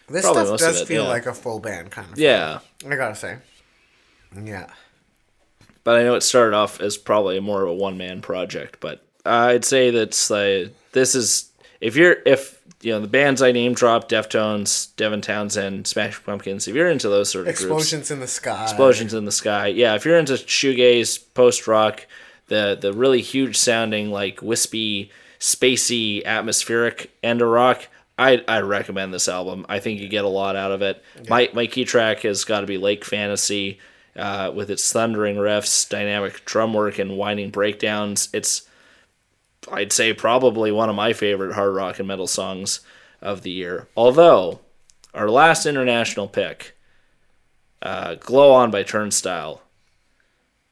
This 0.10 0.24
Probably 0.24 0.46
stuff 0.46 0.60
does 0.60 0.82
it, 0.82 0.88
feel 0.88 1.04
yeah. 1.04 1.10
like 1.10 1.26
a 1.26 1.34
full 1.34 1.60
band 1.60 1.92
kind 1.92 2.12
of. 2.12 2.18
Yeah, 2.18 2.60
I 2.90 2.96
gotta 2.96 3.16
say. 3.16 3.38
Yeah. 4.42 4.68
but 5.84 5.98
I 5.98 6.04
know 6.04 6.16
it 6.16 6.22
started 6.24 6.56
off 6.56 6.80
as 6.82 6.98
probably 6.98 7.40
more 7.40 7.64
of 7.64 7.70
a 7.70 7.74
one 7.74 7.98
man 7.98 8.22
project. 8.22 8.78
But 8.80 9.04
I'd 9.26 9.66
say 9.66 9.90
that's 9.92 10.30
like 10.30 10.74
this 10.94 11.16
is 11.16 11.52
if 11.82 11.96
you're 11.96 12.18
if 12.26 12.62
you 12.82 12.92
know 12.94 13.02
the 13.02 13.08
bands 13.08 13.42
I 13.42 13.52
name 13.52 13.74
drop: 13.74 14.08
Deftones, 14.08 14.96
Devin 14.96 15.22
Townsend, 15.22 15.88
Smashing 15.88 16.24
Pumpkins. 16.26 16.68
If 16.68 16.76
you're 16.76 16.90
into 16.90 17.10
those 17.10 17.30
sort 17.30 17.48
of 17.48 17.56
groups, 17.56 17.62
Explosions 17.62 18.12
in 18.12 18.20
the 18.22 18.28
sky. 18.28 18.64
explosions 18.64 19.14
in 19.14 19.26
the 19.26 19.32
sky. 19.32 19.68
Yeah, 19.68 19.96
if 19.96 20.06
you're 20.06 20.18
into 20.18 20.34
shoegaze, 20.34 21.22
post 21.34 21.68
rock, 21.68 22.06
the 22.48 22.78
the 22.80 22.94
really 22.94 23.22
huge 23.22 23.58
sounding 23.58 24.10
like 24.12 24.42
wispy, 24.42 25.12
spacey, 25.40 26.26
atmospheric 26.26 27.12
end 27.24 27.42
of 27.42 27.50
rock, 27.50 27.88
I 28.18 28.44
I 28.48 28.62
recommend 28.62 29.14
this 29.14 29.28
album. 29.28 29.66
I 29.70 29.80
think 29.80 30.00
you 30.00 30.08
get 30.08 30.26
a 30.26 30.30
lot 30.30 30.56
out 30.56 30.72
of 30.72 30.82
it. 30.82 31.04
My 31.30 31.50
my 31.54 31.68
key 31.68 31.86
track 31.86 32.22
has 32.22 32.44
got 32.44 32.62
to 32.62 32.68
be 32.68 32.78
Lake 32.78 33.06
Fantasy, 33.06 33.80
uh, 34.16 34.52
with 34.54 34.72
its 34.72 34.92
thundering 34.92 35.36
riffs, 35.36 35.88
dynamic 35.88 36.44
drum 36.46 36.74
work, 36.74 37.00
and 37.00 37.18
winding 37.18 37.52
breakdowns. 37.52 38.30
It's 38.34 38.68
I'd 39.72 39.92
say 39.94 40.14
probably 40.14 40.72
one 40.72 40.90
of 40.90 40.96
my 40.96 41.14
favorite 41.14 41.54
hard 41.54 41.76
rock 41.76 42.00
and 42.00 42.08
metal 42.08 42.28
songs 42.28 42.82
of 43.22 43.42
the 43.44 43.52
year. 43.52 43.88
Although 43.96 44.62
our 45.14 45.30
last 45.30 45.66
international 45.66 46.28
pick 46.28 46.76
uh, 47.82 48.16
Glow 48.16 48.52
On 48.54 48.72
by 48.72 48.84
Turnstile. 48.84 49.62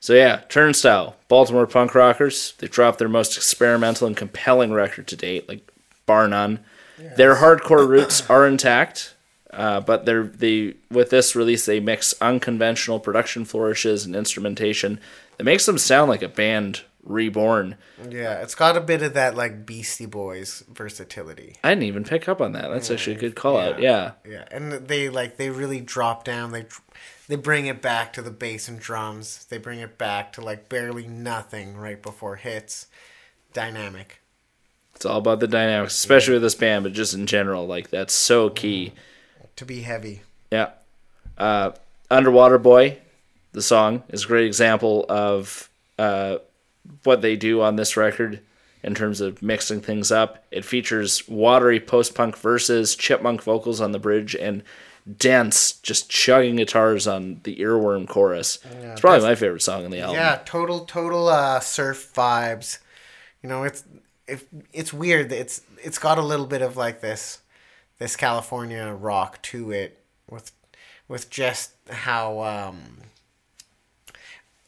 So 0.06 0.14
yeah, 0.14 0.42
Turnstile, 0.50 1.16
Baltimore 1.30 1.66
punk 1.66 1.96
rockers. 1.96 2.54
They 2.60 2.68
dropped 2.68 3.00
their 3.00 3.10
most 3.10 3.36
experimental 3.38 4.06
and 4.06 4.16
compelling 4.16 4.72
record 4.72 5.08
to 5.08 5.16
date, 5.16 5.50
like 5.50 5.68
bar 6.06 6.28
none. 6.28 6.60
Their 7.18 7.38
hardcore 7.38 7.88
roots 7.88 8.30
are 8.30 8.46
intact, 8.46 9.16
uh, 9.50 9.80
but 9.80 10.06
they're 10.06 10.26
they 10.26 10.76
with 10.92 11.10
this 11.10 11.36
release 11.36 11.66
they 11.66 11.80
mix 11.80 12.14
unconventional 12.22 13.00
production 13.00 13.46
flourishes 13.46 14.06
and 14.06 14.16
instrumentation 14.16 15.00
that 15.38 15.44
makes 15.44 15.66
them 15.66 15.80
sound 15.80 16.08
like 16.08 16.22
a 16.22 16.30
band 16.30 16.84
reborn. 17.04 17.76
Yeah, 18.08 18.42
it's 18.44 18.54
got 18.54 18.78
a 18.78 18.82
bit 18.82 19.02
of 19.02 19.16
that 19.16 19.36
like 19.36 19.66
Beastie 19.66 20.06
Boys 20.06 20.64
versatility. 20.72 21.56
I 21.64 21.70
didn't 21.70 21.86
even 21.86 22.04
pick 22.04 22.30
up 22.30 22.42
on 22.42 22.52
that. 22.52 22.70
That's 22.70 22.92
actually 22.92 23.16
a 23.16 23.20
good 23.20 23.36
call 23.36 23.58
out. 23.58 23.82
Yeah. 23.82 24.12
Yeah, 24.24 24.46
and 24.52 24.72
they 24.72 25.10
like 25.10 25.38
they 25.38 25.50
really 25.50 25.82
drop 25.82 26.24
down. 26.24 26.52
They 26.52 26.66
they 27.28 27.36
bring 27.36 27.66
it 27.66 27.82
back 27.82 28.14
to 28.14 28.22
the 28.22 28.32
bass 28.32 28.68
and 28.68 28.80
drums. 28.80 29.46
They 29.46 29.58
bring 29.58 29.80
it 29.80 29.98
back 29.98 30.34
to 30.34 30.42
like 30.42 30.70
barely 30.70 31.08
nothing 31.08 31.78
right 31.78 32.02
before 32.02 32.36
hits. 32.36 32.88
Dynamic. 33.54 34.20
It's 34.96 35.06
all 35.06 35.18
about 35.18 35.40
the 35.40 35.48
dynamics, 35.48 35.96
especially 35.96 36.34
with 36.34 36.44
this 36.44 36.56
band, 36.56 36.84
but 36.84 36.94
just 36.94 37.14
in 37.14 37.26
general, 37.26 37.68
like 37.68 37.90
that's 37.90 38.14
so 38.14 38.50
key. 38.50 38.94
To 39.58 39.66
be 39.66 39.82
heavy. 39.82 40.22
Yeah. 40.52 40.72
Uh, 41.38 41.72
Underwater 42.10 42.58
Boy, 42.58 43.00
the 43.52 43.62
song, 43.62 44.04
is 44.10 44.26
a 44.26 44.28
great 44.28 44.46
example 44.46 45.06
of 45.10 45.70
uh, 45.98 46.38
what 47.04 47.22
they 47.22 47.36
do 47.36 47.62
on 47.62 47.76
this 47.76 47.98
record 47.98 48.40
in 48.84 48.94
terms 48.94 49.20
of 49.20 49.42
mixing 49.42 49.82
things 49.82 50.12
up. 50.12 50.46
It 50.52 50.64
features 50.64 51.28
watery 51.28 51.80
post 51.80 52.14
punk 52.14 52.38
verses, 52.38 52.96
chipmunk 52.96 53.42
vocals 53.42 53.82
on 53.82 53.92
the 53.92 54.00
bridge, 54.00 54.36
and 54.36 54.64
dense, 55.18 55.74
just 55.74 56.10
chugging 56.10 56.56
guitars 56.56 57.08
on 57.08 57.42
the 57.44 57.58
earworm 57.58 58.08
chorus. 58.08 58.60
it's 58.64 59.02
probably 59.02 59.26
my 59.28 59.36
favorite 59.36 59.62
song 59.62 59.86
on 59.86 59.92
the 59.92 60.00
album. 60.02 60.16
Yeah, 60.16 60.42
total 60.46 60.86
total 60.86 61.28
uh, 61.28 61.60
surf 61.60 62.12
vibes. 62.16 62.80
You 63.44 63.50
know, 63.50 63.64
it's 63.64 63.84
it, 64.28 64.48
it's 64.74 64.92
weird. 64.92 65.32
It's 65.32 65.62
it's 65.84 66.00
got 66.00 66.18
a 66.18 66.24
little 66.24 66.48
bit 66.48 66.62
of 66.62 66.76
like 66.78 67.02
this 67.02 67.42
this 68.00 68.16
California 68.16 68.92
rock 68.92 69.42
to 69.44 69.72
it 69.72 70.04
with 70.30 70.52
with 71.08 71.30
just 71.30 71.72
how 71.90 72.42
um 72.42 72.98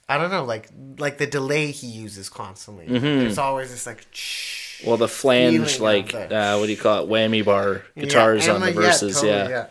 I 0.09 0.17
don't 0.17 0.31
know, 0.31 0.45
like 0.45 0.69
like 0.99 1.17
the 1.17 1.27
delay 1.27 1.71
he 1.71 1.87
uses 1.87 2.29
constantly. 2.29 2.85
There's 2.87 3.37
always 3.37 3.71
this 3.71 3.85
like 3.85 4.05
shh. 4.11 4.83
Well, 4.85 4.97
the 4.97 5.07
flange, 5.07 5.79
like, 5.79 6.13
uh, 6.13 6.55
what 6.57 6.67
do 6.67 6.71
you 6.71 6.77
call 6.77 7.03
it? 7.03 7.09
Whammy 7.09 7.43
bar 7.43 7.81
guitars 7.97 8.45
Yeah, 8.45 8.53
on 8.53 8.61
and 8.61 8.75
the 8.75 8.79
verses. 8.79 9.15
totally, 9.15 9.31
yeah. 9.49 9.67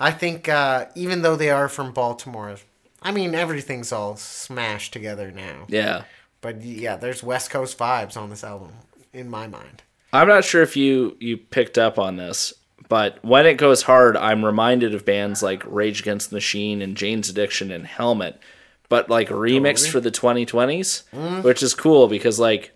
I 0.00 0.10
think 0.10 0.48
uh, 0.48 0.86
even 0.94 1.20
though 1.22 1.36
they 1.36 1.50
are 1.50 1.68
from 1.68 1.92
Baltimore, 1.92 2.56
I 3.02 3.12
mean 3.12 3.34
everything's 3.34 3.92
all 3.92 4.16
smashed 4.16 4.92
together 4.92 5.30
now. 5.30 5.66
Yeah. 5.68 6.04
But 6.40 6.62
yeah, 6.62 6.96
there's 6.96 7.22
West 7.22 7.50
Coast 7.50 7.76
vibes 7.78 8.16
on 8.16 8.30
this 8.30 8.42
album, 8.42 8.72
in 9.12 9.28
my 9.28 9.46
mind. 9.46 9.82
I'm 10.12 10.26
not 10.26 10.44
sure 10.44 10.62
if 10.62 10.74
you 10.76 11.16
you 11.20 11.36
picked 11.36 11.76
up 11.76 11.98
on 11.98 12.16
this, 12.16 12.54
but 12.88 13.22
when 13.22 13.46
it 13.46 13.54
goes 13.58 13.82
hard, 13.82 14.16
I'm 14.16 14.44
reminded 14.44 14.94
of 14.94 15.04
bands 15.04 15.42
like 15.42 15.62
Rage 15.66 16.00
Against 16.00 16.30
the 16.30 16.36
Machine 16.36 16.80
and 16.82 16.96
Jane's 16.96 17.28
Addiction 17.28 17.70
and 17.70 17.86
Helmet, 17.86 18.40
but 18.88 19.10
like 19.10 19.28
remixed 19.28 19.90
for 19.90 20.00
the 20.00 20.10
2020s, 20.10 21.42
which 21.44 21.62
is 21.62 21.74
cool 21.74 22.08
because 22.08 22.38
like 22.40 22.72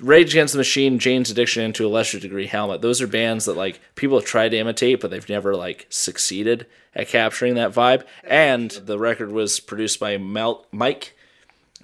Rage 0.00 0.34
Against 0.34 0.54
the 0.54 0.58
Machine, 0.58 0.98
Jane's 0.98 1.30
Addiction, 1.30 1.62
and 1.62 1.74
to 1.76 1.86
a 1.86 1.88
lesser 1.88 2.18
degree 2.18 2.46
Helmet, 2.46 2.82
those 2.82 3.00
are 3.00 3.06
bands 3.06 3.44
that 3.44 3.56
like 3.56 3.80
people 3.94 4.18
have 4.18 4.26
tried 4.26 4.50
to 4.50 4.58
imitate, 4.58 5.00
but 5.00 5.10
they've 5.10 5.28
never 5.28 5.54
like 5.54 5.86
succeeded 5.88 6.66
at 6.94 7.08
capturing 7.08 7.54
that 7.54 7.72
vibe. 7.72 8.04
And 8.24 8.70
the 8.70 8.98
record 8.98 9.30
was 9.30 9.60
produced 9.60 10.00
by 10.00 10.18
Mel- 10.18 10.66
Mike. 10.72 11.16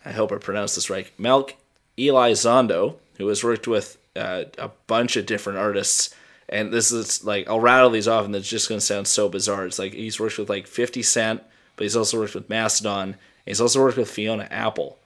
I 0.05 0.11
hope 0.11 0.33
I 0.33 0.39
pronounced 0.39 0.75
this 0.75 0.91
right. 0.91 1.09
Melk 1.19 1.55
Eli 1.99 2.33
Zondo, 2.33 2.97
who 3.19 3.29
has 3.29 3.45
worked 3.45 3.69
with 3.69 3.97
uh, 4.17 4.45
a 4.59 4.71
bunch 4.87 5.17
of 5.17 5.27
different 5.27 5.59
artists. 5.59 6.15
And 6.49 6.73
this 6.73 6.91
is 6.91 7.23
like, 7.25 7.49
I'll 7.49 7.61
rattle 7.61 7.91
these 7.91 8.09
off 8.09 8.25
and 8.25 8.35
it's 8.35 8.49
just 8.49 8.69
going 8.69 8.81
to 8.81 8.85
sound 8.85 9.07
so 9.07 9.29
bizarre. 9.29 9.67
It's 9.67 9.79
like 9.79 9.93
he's 9.93 10.19
worked 10.19 10.39
with 10.39 10.51
like 10.51 10.67
50 10.67 11.03
Cent, 11.03 11.43
but 11.77 11.85
he's 11.85 11.97
also 11.97 12.19
worked 12.19 12.35
with 12.35 12.51
Mastodon. 12.51 13.17
He's 13.47 13.61
also 13.61 13.81
worked 13.81 13.99
with 13.99 14.11
Fiona 14.11 14.49
Apple. 14.51 14.99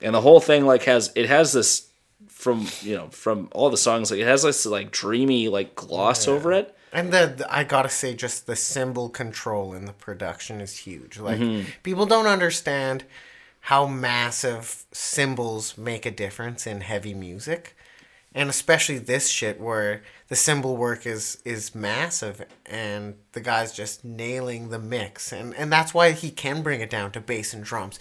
And 0.00 0.14
the 0.14 0.22
whole 0.22 0.40
thing 0.40 0.64
like 0.64 0.84
has, 0.84 1.12
it 1.14 1.28
has 1.28 1.52
this 1.52 1.88
from, 2.42 2.66
you 2.82 2.96
know, 2.96 3.08
from 3.10 3.48
all 3.52 3.70
the 3.70 3.76
songs, 3.76 4.10
like 4.10 4.20
it 4.20 4.26
has 4.26 4.42
this 4.42 4.66
like 4.66 4.90
dreamy 4.90 5.48
like 5.48 5.74
gloss 5.74 6.26
over 6.28 6.52
it. 6.52 6.76
And 6.92 7.10
the, 7.12 7.34
the- 7.38 7.54
I 7.54 7.64
gotta 7.64 7.88
say, 7.88 8.14
just 8.14 8.46
the 8.46 8.56
cymbal 8.56 9.08
control 9.08 9.72
in 9.74 9.86
the 9.86 9.92
production 9.92 10.60
is 10.60 10.76
huge. 10.78 11.18
Like 11.18 11.38
Mm-hmm. 11.40 11.68
people 11.82 12.04
don't 12.06 12.26
understand 12.26 13.04
how 13.66 13.86
massive 13.86 14.84
cymbals 14.92 15.78
make 15.78 16.04
a 16.04 16.10
difference 16.10 16.66
in 16.66 16.80
heavy 16.80 17.14
music, 17.14 17.76
and 18.34 18.50
especially 18.50 18.98
this 18.98 19.28
shit 19.28 19.60
where 19.60 20.02
the 20.28 20.34
cymbal 20.36 20.76
work 20.76 21.06
is 21.06 21.38
is 21.44 21.74
massive, 21.74 22.44
and 22.66 23.14
the 23.32 23.40
guy's 23.40 23.72
just 23.72 24.04
nailing 24.04 24.70
the 24.70 24.78
mix, 24.80 25.32
and 25.32 25.54
and 25.54 25.70
that's 25.72 25.94
why 25.94 26.10
he 26.10 26.30
can 26.30 26.62
bring 26.62 26.80
it 26.80 26.90
down 26.90 27.12
to 27.12 27.20
bass 27.20 27.54
and 27.54 27.62
drums. 27.64 27.98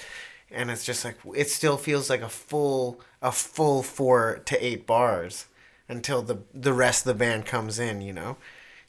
And 0.49 0.69
it's 0.71 0.83
just 0.83 1.05
like 1.05 1.17
it 1.35 1.49
still 1.49 1.77
feels 1.77 2.09
like 2.09 2.21
a 2.23 2.27
full 2.29 2.99
a 3.21 3.31
full 3.31 3.83
four 3.83 4.41
to 4.45 4.65
eight 4.65 4.87
bars 4.87 5.45
until 5.87 6.21
the 6.21 6.39
the 6.53 6.73
rest 6.73 7.05
of 7.05 7.13
the 7.13 7.19
band 7.19 7.45
comes 7.45 7.79
in, 7.79 8.01
you 8.01 8.13
know? 8.13 8.37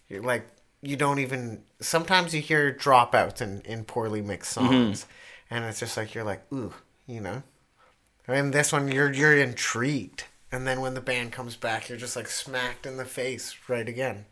You're 0.09 0.23
like 0.23 0.47
you 0.81 0.97
don't 0.97 1.19
even 1.19 1.63
sometimes 1.81 2.35
you 2.35 2.41
hear 2.41 2.73
dropouts 2.73 3.41
in, 3.41 3.61
in 3.63 3.85
poorly 3.85 4.23
mixed 4.23 4.57
mm-hmm. 4.57 4.69
songs 4.69 5.07
and 5.51 5.65
it's 5.65 5.81
just 5.81 5.97
like 5.97 6.15
you're 6.15 6.25
like, 6.25 6.43
ooh, 6.53 6.73
you 7.07 7.21
know? 7.21 7.43
And 8.27 8.53
this 8.53 8.73
one 8.73 8.91
you're 8.91 9.13
you're 9.13 9.37
intrigued. 9.37 10.25
And 10.51 10.67
then 10.67 10.81
when 10.81 10.95
the 10.95 11.01
band 11.01 11.33
comes 11.33 11.57
back, 11.57 11.89
you're 11.89 11.99
just 11.99 12.17
like 12.17 12.29
smacked 12.29 12.85
in 12.85 12.99
the 12.99 13.05
face 13.05 13.57
right 13.69 13.89
again. 13.89 14.27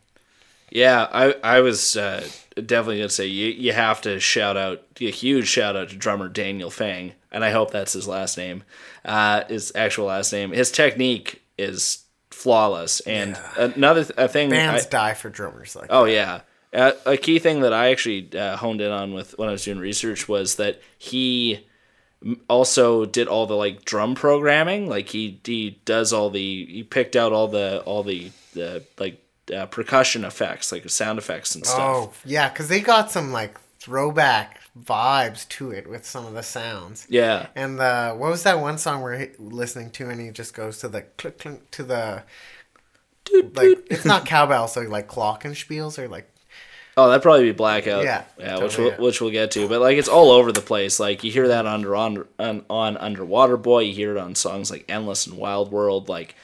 Yeah, 0.70 1.08
I 1.12 1.34
I 1.42 1.60
was 1.60 1.96
uh, 1.96 2.26
definitely 2.54 2.98
gonna 2.98 3.08
say 3.08 3.26
you 3.26 3.48
you 3.48 3.72
have 3.72 4.00
to 4.02 4.20
shout 4.20 4.56
out 4.56 4.82
a 5.00 5.10
huge 5.10 5.48
shout 5.48 5.76
out 5.76 5.90
to 5.90 5.96
drummer 5.96 6.28
Daniel 6.28 6.70
Fang, 6.70 7.14
and 7.32 7.44
I 7.44 7.50
hope 7.50 7.70
that's 7.70 7.92
his 7.92 8.06
last 8.06 8.36
name, 8.36 8.62
uh, 9.04 9.44
his 9.48 9.72
actual 9.74 10.06
last 10.06 10.32
name. 10.32 10.52
His 10.52 10.70
technique 10.70 11.42
is 11.58 12.04
flawless, 12.30 13.00
and 13.00 13.36
another 13.56 14.04
th- 14.04 14.14
a 14.16 14.28
thing. 14.28 14.50
Bands 14.50 14.86
I- 14.86 14.88
die 14.88 15.14
for 15.14 15.28
drummers 15.28 15.74
like 15.74 15.88
oh 15.90 16.04
yeah, 16.04 16.42
uh, 16.72 16.92
a 17.04 17.16
key 17.16 17.38
thing 17.40 17.60
that 17.60 17.72
I 17.72 17.90
actually 17.90 18.30
uh, 18.38 18.56
honed 18.56 18.80
in 18.80 18.92
on 18.92 19.12
with 19.12 19.36
when 19.38 19.48
I 19.48 19.52
was 19.52 19.64
doing 19.64 19.78
research 19.78 20.28
was 20.28 20.54
that 20.56 20.80
he 20.98 21.66
also 22.48 23.06
did 23.06 23.28
all 23.28 23.46
the 23.46 23.56
like 23.56 23.84
drum 23.84 24.14
programming. 24.14 24.88
Like 24.88 25.08
he 25.08 25.40
he 25.44 25.80
does 25.84 26.12
all 26.12 26.30
the 26.30 26.66
he 26.66 26.82
picked 26.84 27.16
out 27.16 27.32
all 27.32 27.48
the 27.48 27.82
all 27.86 28.02
the 28.02 28.30
the 28.52 28.84
like 28.98 29.20
uh, 29.54 29.66
percussion 29.66 30.24
effects, 30.24 30.72
like 30.72 30.88
sound 30.88 31.18
effects 31.18 31.54
and 31.54 31.66
stuff. 31.66 31.78
Oh, 31.80 32.12
yeah, 32.24 32.48
cuz 32.48 32.68
they 32.68 32.80
got 32.80 33.10
some 33.10 33.32
like 33.32 33.58
throwback 33.78 34.60
vibes 34.78 35.48
to 35.48 35.70
it 35.70 35.88
with 35.88 36.06
some 36.06 36.26
of 36.26 36.34
the 36.34 36.42
sounds. 36.42 37.06
Yeah. 37.08 37.46
And 37.54 37.78
the 37.78 38.14
what 38.16 38.30
was 38.30 38.42
that 38.44 38.60
one 38.60 38.78
song 38.78 39.02
we're 39.02 39.30
listening 39.38 39.90
to, 39.92 40.08
and 40.08 40.20
he 40.20 40.30
just 40.30 40.54
goes 40.54 40.78
to 40.78 40.88
the 40.88 41.02
click 41.02 41.38
clink 41.38 41.70
to 41.72 41.82
the 41.82 42.22
like 43.32 43.86
it's 43.90 44.04
not 44.04 44.26
cowbell, 44.26 44.68
so 44.68 44.82
like 44.82 45.08
glockenspiels 45.08 45.98
or 45.98 46.08
like 46.08 46.30
Oh, 46.96 47.08
that'd 47.08 47.22
probably 47.22 47.44
be 47.44 47.52
blackout. 47.52 48.04
Yeah, 48.04 48.24
yeah, 48.38 48.58
which 48.58 48.76
we'll, 48.76 48.88
yeah. 48.88 49.00
which 49.00 49.20
we'll 49.20 49.30
get 49.30 49.52
to. 49.52 49.68
But 49.68 49.80
like, 49.80 49.96
it's 49.96 50.08
all 50.08 50.30
over 50.30 50.52
the 50.52 50.60
place. 50.60 51.00
Like 51.00 51.24
you 51.24 51.30
hear 51.30 51.48
that 51.48 51.64
under 51.64 51.94
on, 51.94 52.26
on 52.38 52.64
on 52.68 52.96
Underwater 52.96 53.56
Boy. 53.56 53.80
You 53.80 53.94
hear 53.94 54.16
it 54.16 54.18
on 54.18 54.34
songs 54.34 54.70
like 54.70 54.84
Endless 54.88 55.26
and 55.26 55.36
Wild 55.38 55.72
World. 55.72 56.08
Like 56.08 56.34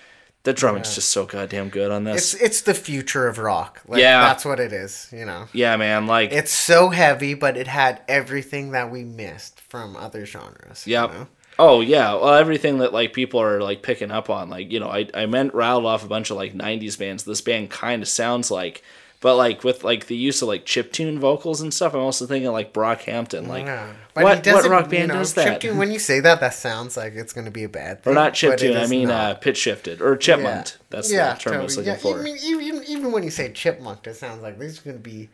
the 0.46 0.54
drumming's 0.54 0.94
just 0.94 1.10
so 1.10 1.26
goddamn 1.26 1.68
good 1.68 1.90
on 1.90 2.04
this. 2.04 2.32
it's 2.32 2.42
it's 2.42 2.60
the 2.62 2.72
future 2.72 3.26
of 3.28 3.36
rock. 3.38 3.82
Like, 3.86 4.00
Yeah. 4.00 4.20
that's 4.22 4.44
what 4.44 4.58
it 4.58 4.72
is. 4.72 5.08
You 5.12 5.26
know, 5.26 5.48
yeah, 5.52 5.76
man. 5.76 6.06
Like 6.06 6.32
it's 6.32 6.52
so 6.52 6.88
heavy, 6.88 7.34
but 7.34 7.56
it 7.58 7.66
had 7.66 8.00
everything 8.08 8.70
that 8.70 8.90
we 8.90 9.04
missed 9.04 9.60
from 9.60 9.96
other 9.96 10.24
genres. 10.24 10.86
you 10.86 10.92
Yep. 10.94 11.10
know? 11.12 11.26
Oh 11.58 11.80
yeah, 11.80 12.12
well 12.14 12.34
everything 12.34 12.78
that 12.78 12.92
like 12.92 13.12
people 13.12 13.40
are 13.40 13.60
like 13.60 13.82
picking 13.82 14.10
up 14.10 14.28
on, 14.30 14.48
like 14.50 14.70
you 14.70 14.78
know, 14.80 14.88
I 14.90 15.08
I 15.14 15.26
meant 15.26 15.54
rattled 15.54 15.86
off 15.86 16.04
a 16.04 16.08
bunch 16.08 16.30
of 16.30 16.36
like 16.36 16.54
'90s 16.54 16.98
bands. 16.98 17.24
This 17.24 17.40
band 17.40 17.70
kind 17.70 18.02
of 18.02 18.08
sounds 18.08 18.50
like, 18.50 18.82
but 19.26 19.34
like 19.34 19.64
with 19.64 19.82
like 19.82 20.06
the 20.06 20.14
use 20.14 20.40
of 20.40 20.46
like 20.46 20.64
chip 20.64 20.92
tune 20.92 21.18
vocals 21.18 21.60
and 21.60 21.74
stuff. 21.74 21.94
I'm 21.94 22.00
also 22.00 22.26
thinking 22.26 22.48
like 22.52 22.72
Brockhampton. 22.72 23.48
Like 23.48 23.66
Yeah. 23.66 23.92
what 24.12 24.46
what 24.46 24.64
rock 24.70 24.84
you 24.84 24.90
band 24.92 25.08
know, 25.08 25.14
does 25.14 25.34
that? 25.34 25.60
chiptune, 25.60 25.78
when 25.78 25.90
you 25.90 25.98
say 25.98 26.20
that, 26.20 26.38
that 26.38 26.54
sounds 26.54 26.96
like 26.96 27.14
it's 27.14 27.32
going 27.32 27.46
to 27.46 27.50
be 27.50 27.64
a 27.64 27.68
bad 27.68 28.04
thing. 28.04 28.12
or 28.12 28.14
not 28.14 28.34
chip 28.34 28.56
tune. 28.56 28.76
I 28.76 28.86
mean 28.86 29.10
uh, 29.10 29.34
pitch 29.34 29.56
shifted 29.56 30.00
or 30.00 30.16
chipmunked. 30.16 30.76
That's 30.90 31.12
yeah, 31.12 31.34
the 31.34 31.40
term 31.40 31.54
I 31.54 31.64
was 31.64 31.76
looking 31.76 31.94
Yeah, 31.94 31.98
for. 31.98 32.20
Even, 32.24 32.38
even, 32.44 32.84
even 32.84 33.10
when 33.10 33.24
you 33.24 33.30
say 33.30 33.50
chipmunk, 33.50 34.06
it 34.06 34.14
sounds 34.14 34.42
like 34.42 34.60
this 34.60 34.74
is 34.74 34.78
going 34.78 34.94
to 34.94 35.02
be, 35.02 35.28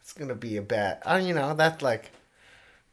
it's 0.00 0.12
going 0.12 0.28
to 0.28 0.36
be 0.36 0.56
a 0.56 0.62
bad. 0.62 1.02
Uh, 1.04 1.20
you 1.20 1.34
know, 1.34 1.52
that's 1.54 1.82
like, 1.82 2.12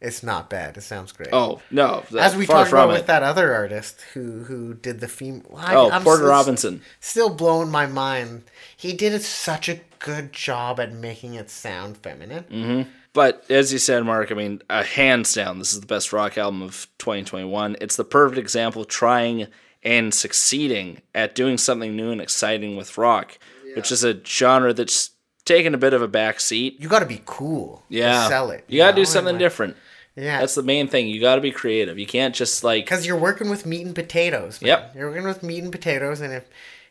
it's 0.03 0.21
not 0.23 0.49
bad. 0.49 0.77
It 0.77 0.81
sounds 0.81 1.11
great. 1.11 1.29
oh 1.33 1.61
no, 1.71 2.03
As 2.19 2.35
we 2.35 2.45
talked 2.45 2.69
about 2.69 2.89
it. 2.89 2.93
with 2.93 3.07
that 3.07 3.23
other 3.23 3.53
artist 3.53 4.01
who 4.13 4.43
who 4.43 4.73
did 4.75 4.99
the 4.99 5.07
theme. 5.07 5.43
I, 5.55 5.73
oh, 5.75 5.89
I'm 5.89 6.03
Porter 6.03 6.19
still- 6.19 6.29
Robinson. 6.29 6.81
Still 6.99 7.29
blowing 7.33 7.71
my 7.71 7.85
mind. 7.87 8.43
He 8.77 8.93
did 8.93 9.19
such 9.21 9.69
a 9.69 9.79
good 9.99 10.33
job 10.33 10.79
at 10.79 10.93
making 10.93 11.35
it 11.35 11.49
sound 11.49 11.97
feminine. 11.97 12.43
Mm. 12.51 12.87
But 13.13 13.45
as 13.49 13.71
you 13.71 13.79
said, 13.79 14.03
Mark, 14.05 14.31
I 14.31 14.35
mean, 14.35 14.61
uh, 14.69 14.83
hands 14.83 15.33
down, 15.33 15.59
this 15.59 15.71
is 15.73 15.79
the 15.81 15.85
best 15.87 16.11
rock 16.11 16.37
album 16.37 16.61
of 16.63 16.87
2021. 16.97 17.77
It's 17.79 17.95
the 17.95 18.03
perfect 18.03 18.39
example 18.39 18.81
of 18.81 18.87
trying 18.87 19.47
and 19.83 20.13
succeeding 20.13 21.01
at 21.13 21.35
doing 21.35 21.57
something 21.57 21.95
new 21.95 22.09
and 22.11 22.19
exciting 22.21 22.75
with 22.75 22.97
rock, 22.97 23.37
which 23.75 23.91
is 23.91 24.03
a 24.03 24.19
genre 24.25 24.73
that's 24.73 25.11
taken 25.45 25.73
a 25.75 25.77
bit 25.77 25.93
of 25.93 26.01
a 26.01 26.07
back 26.07 26.39
seat. 26.39 26.77
You 26.79 26.87
got 26.89 26.99
to 26.99 27.05
be 27.05 27.21
cool. 27.25 27.83
to 27.89 27.95
Yeah, 27.97 28.27
sell 28.29 28.49
it. 28.49 28.63
You 28.67 28.79
gotta 28.79 28.95
do 28.95 29.05
something 29.05 29.35
like, 29.35 29.39
different. 29.39 29.75
Yeah, 30.15 30.39
That's 30.41 30.53
the 30.55 30.61
main 30.63 30.87
thing. 30.87 31.07
You 31.07 31.19
gotta 31.19 31.41
be 31.41 31.51
creative. 31.51 31.97
You 31.97 32.05
can't 32.05 32.35
just 32.35 32.63
like 32.63 32.85
because 32.85 33.05
you're 33.05 33.17
working 33.17 33.49
with 33.49 33.65
meat 33.65 33.85
and 33.85 33.95
potatoes. 33.95 34.61
Man. 34.61 34.67
Yep. 34.67 34.95
You're 34.95 35.09
working 35.09 35.25
with 35.27 35.41
meat 35.43 35.63
and 35.63 35.71
potatoes, 35.71 36.21
and 36.21 36.31
if 36.33 36.43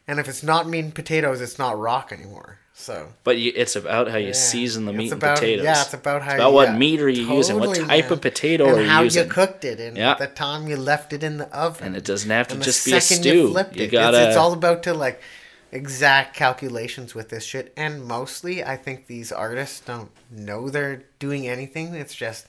and 0.09 0.19
if 0.19 0.29
it's 0.29 0.43
not 0.43 0.69
meat 0.69 0.81
and 0.81 0.95
potatoes, 0.95 1.41
it's 1.41 1.59
not 1.59 1.79
rock 1.79 2.11
anymore. 2.13 2.59
So 2.75 3.13
But 3.23 3.37
you, 3.39 3.53
it's 3.55 3.77
about 3.77 4.09
how 4.11 4.17
you 4.17 4.29
yeah. 4.29 4.33
season 4.33 4.87
the 4.87 4.93
It's 4.93 4.99
meat 4.99 5.13
about- 5.13 5.29
and 5.31 5.39
potatoes. 5.39 5.65
Yeah, 5.65 5.83
it's 5.83 5.95
about 5.95 6.23
how 6.23 6.31
It's 6.31 6.35
about 6.37 6.49
you, 6.49 6.55
what 6.55 6.69
yeah, 6.71 6.77
meat 6.79 7.01
are 7.01 7.09
you 7.09 7.33
using, 7.37 7.61
what 7.61 7.77
type 7.77 7.87
man. 8.05 8.13
of 8.13 8.21
potato 8.23 8.65
and 8.67 8.77
are 8.79 8.83
you 8.83 8.89
how 8.89 9.03
using. 9.03 9.25
you 9.25 9.31
cooked 9.31 9.65
it, 9.65 9.79
and 9.79 9.97
Yeah. 9.97 10.15
the 10.15 10.27
time 10.27 10.67
you 10.67 10.77
left 10.77 11.13
it 11.13 11.23
in 11.23 11.37
the 11.37 11.47
oven. 11.57 11.89
and 11.89 11.97
it 11.97 12.05
doesn't 12.05 12.31
have 12.31 12.49
to 12.49 12.57
just 12.57 12.85
be 12.85 12.93
a 12.95 13.01
stew. 13.01 13.29
You, 13.55 13.67
You 13.85 13.87
gotta. 13.89 14.19
It's, 14.19 14.29
it's 14.29 14.37
all 14.37 14.53
about 14.55 14.83
to 14.85 14.95
like 14.95 15.21
exact 15.71 16.35
calculations 16.35 17.15
with 17.15 17.29
this 17.29 17.45
shit, 17.45 17.73
and 17.77 18.05
mostly 18.05 18.65
I 18.65 18.77
think 18.77 19.07
these 19.07 19.31
artists 19.31 19.81
don't 19.81 20.11
know 20.31 20.69
they're 20.69 21.05
doing 21.19 21.47
anything. 21.47 21.95
It's 21.95 22.15
just 22.15 22.47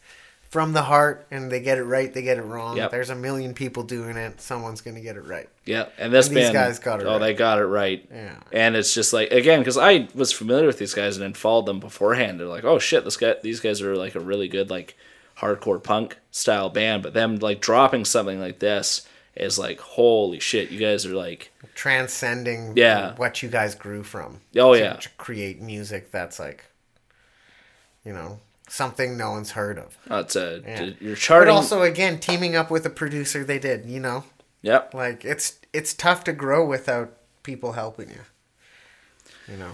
from 0.54 0.72
the 0.72 0.84
heart, 0.84 1.26
and 1.32 1.52
they 1.52 1.60
get 1.60 1.80
it 1.80 1.84
right, 1.84 2.14
they 2.14 2.22
get 2.22 2.38
it 2.38 2.44
wrong. 2.44 2.78
Yep. 2.78 2.92
There's 2.92 3.10
a 3.10 3.16
million 3.16 3.54
people 3.56 3.82
doing 3.82 4.16
it. 4.16 4.40
Someone's 4.40 4.82
gonna 4.82 5.02
get 5.02 5.18
it 5.18 5.26
right. 5.26 5.50
Yeah, 5.66 5.88
and 5.98 6.14
this 6.14 6.28
And 6.28 6.38
these 6.38 6.44
band, 6.46 6.54
guys 6.54 6.78
got 6.80 7.02
it 7.02 7.08
oh, 7.08 7.14
right. 7.14 7.18
they 7.20 7.34
got 7.34 7.58
it 7.58 7.66
right. 7.66 8.08
Yeah. 8.14 8.36
And 8.52 8.76
it's 8.76 8.94
just 8.94 9.12
like 9.14 9.32
again, 9.32 9.60
because 9.60 9.78
I 9.78 10.08
was 10.14 10.32
familiar 10.32 10.68
with 10.68 10.78
these 10.78 10.94
guys 10.94 11.18
and 11.18 11.24
then 11.24 11.34
followed 11.34 11.66
them 11.66 11.80
beforehand. 11.80 12.40
They're 12.40 12.48
like, 12.48 12.64
oh 12.64 12.78
shit, 12.80 13.04
this 13.04 13.18
guy, 13.18 13.36
these 13.42 13.60
guys 13.60 13.82
are 13.82 13.96
like 13.96 14.14
a 14.16 14.20
really 14.20 14.48
good 14.48 14.70
like 14.70 14.96
hardcore 15.40 15.82
punk 15.84 16.20
style 16.30 16.70
band. 16.70 17.02
But 17.02 17.14
them 17.16 17.38
like 17.38 17.60
dropping 17.60 18.06
something 18.06 18.40
like 18.40 18.60
this 18.60 19.08
is 19.36 19.58
like, 19.58 19.80
holy 19.80 20.40
shit, 20.40 20.70
you 20.70 20.80
guys 20.80 21.06
are 21.08 21.16
like, 21.16 21.52
Transcending 21.74 22.74
Yeah. 22.78 23.16
what 23.16 23.42
you 23.42 23.50
guys 23.50 23.74
grew 23.74 24.04
from. 24.04 24.42
Oh, 24.56 24.74
to- 24.76 24.80
yeah. 24.80 24.94
To 24.94 25.10
create 25.18 25.60
music 25.60 26.12
that's 26.12 26.38
like, 26.40 26.66
you 28.06 28.14
know, 28.14 28.40
something 28.68 29.18
no 29.18 29.32
one's 29.32 29.52
heard 29.52 29.78
of. 29.78 29.98
oh, 30.10 30.20
it's 30.20 30.36
a 30.36 30.62
Yeah. 30.66 30.92
you're 31.00 31.16
But 31.16 31.48
also, 31.50 31.82
again, 31.84 32.20
teaming 32.20 32.56
up 32.56 32.72
with 32.72 32.86
a 32.86 32.90
producer, 32.90 33.44
they 33.44 33.60
did. 33.60 33.86
You 33.86 34.00
know, 34.00 34.24
yep. 34.62 34.94
like 34.94 35.26
it's 35.26 35.60
it's 35.74 35.94
tough 35.94 36.24
to 36.26 36.34
grow 36.34 36.66
without 36.66 37.14
people 37.44 37.74
helping 37.74 38.10
you. 38.10 38.22
You 39.48 39.58
know. 39.58 39.72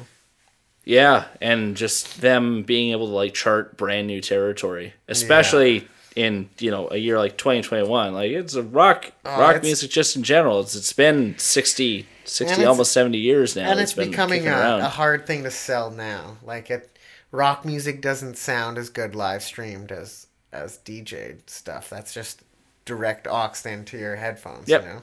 Yeah, 0.85 1.25
and 1.39 1.75
just 1.77 2.21
them 2.21 2.63
being 2.63 2.91
able 2.91 3.07
to 3.07 3.13
like 3.13 3.33
chart 3.35 3.77
brand 3.77 4.07
new 4.07 4.21
territory, 4.21 4.93
especially 5.07 5.87
in 6.15 6.49
you 6.57 6.71
know 6.71 6.87
a 6.89 6.97
year 6.97 7.19
like 7.19 7.37
2021. 7.37 8.13
Like 8.13 8.31
it's 8.31 8.55
a 8.55 8.63
rock 8.63 9.11
Oh, 9.23 9.39
rock 9.39 9.61
music 9.61 9.91
just 9.91 10.15
in 10.15 10.23
general. 10.23 10.61
It's 10.61 10.75
it's 10.75 10.93
been 10.93 11.37
60, 11.37 12.07
60 12.25 12.65
almost 12.65 12.91
70 12.93 13.17
years 13.19 13.55
now. 13.55 13.69
and 13.69 13.79
it's 13.79 13.93
been 13.93 14.09
becoming 14.09 14.47
a, 14.47 14.79
a 14.81 14.89
hard 14.89 15.27
thing 15.27 15.43
to 15.43 15.51
sell 15.51 15.91
now. 15.91 16.37
Like 16.43 16.71
it, 16.71 16.97
rock 17.31 17.65
music 17.65 18.01
doesn't 18.01 18.37
sound 18.37 18.77
as 18.77 18.89
good 18.89 19.15
live 19.15 19.43
streamed 19.43 19.91
as 19.91 20.27
as 20.51 20.79
DJ 20.79 21.37
stuff. 21.49 21.89
That's 21.89 22.13
just 22.13 22.43
direct 22.85 23.27
aux 23.27 23.51
into 23.65 23.97
your 23.97 24.15
headphones. 24.15 24.67
Yep. 24.67 24.81
You 24.81 24.87
know. 24.87 25.01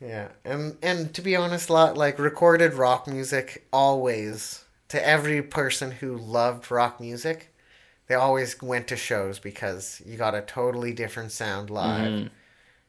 Yeah, 0.00 0.28
and 0.44 0.76
and 0.82 1.14
to 1.14 1.22
be 1.22 1.36
honest, 1.36 1.70
lot 1.70 1.96
like 1.96 2.18
recorded 2.18 2.74
rock 2.74 3.06
music 3.06 3.66
always 3.72 4.64
to 4.88 5.06
every 5.06 5.42
person 5.42 5.90
who 5.90 6.16
loved 6.16 6.70
rock 6.70 7.00
music, 7.00 7.54
they 8.06 8.14
always 8.14 8.60
went 8.60 8.88
to 8.88 8.96
shows 8.96 9.38
because 9.38 10.02
you 10.04 10.16
got 10.16 10.34
a 10.34 10.42
totally 10.42 10.92
different 10.92 11.32
sound 11.32 11.70
live. 11.70 12.12
Mm-hmm. 12.12 12.26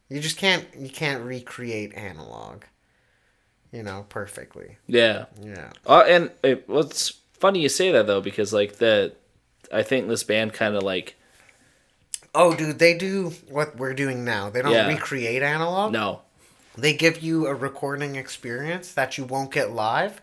You 0.10 0.20
just 0.20 0.38
can't 0.38 0.66
you 0.78 0.90
can't 0.90 1.24
recreate 1.24 1.94
analog, 1.96 2.64
you 3.72 3.84
know, 3.84 4.06
perfectly. 4.10 4.78
yeah. 4.88 5.26
Yeah. 5.42 5.72
Uh, 5.86 6.04
and 6.08 6.32
it, 6.44 6.68
well, 6.68 6.82
it's 6.82 7.14
funny 7.40 7.60
you 7.62 7.70
say 7.70 7.92
that 7.92 8.08
though 8.08 8.22
because 8.22 8.54
like 8.54 8.78
the 8.78 9.14
I 9.72 9.84
think 9.84 10.08
this 10.08 10.24
band 10.24 10.54
kind 10.54 10.76
of 10.76 10.84
like 10.84 11.16
Oh, 12.36 12.54
dude, 12.54 12.78
they 12.78 12.96
do 12.96 13.32
what 13.50 13.78
we're 13.78 13.96
doing 13.96 14.24
now. 14.24 14.50
They 14.52 14.62
don't 14.62 14.72
Yeah. 14.72 14.88
recreate 14.88 15.42
analog. 15.42 15.92
no 15.92 16.22
They 16.78 16.94
give 16.94 17.22
you 17.24 17.48
a 17.48 17.56
recording 17.56 18.16
experience 18.16 18.94
that 18.94 19.18
you 19.18 19.24
won't 19.24 19.52
get 19.52 19.72
live 19.72 20.22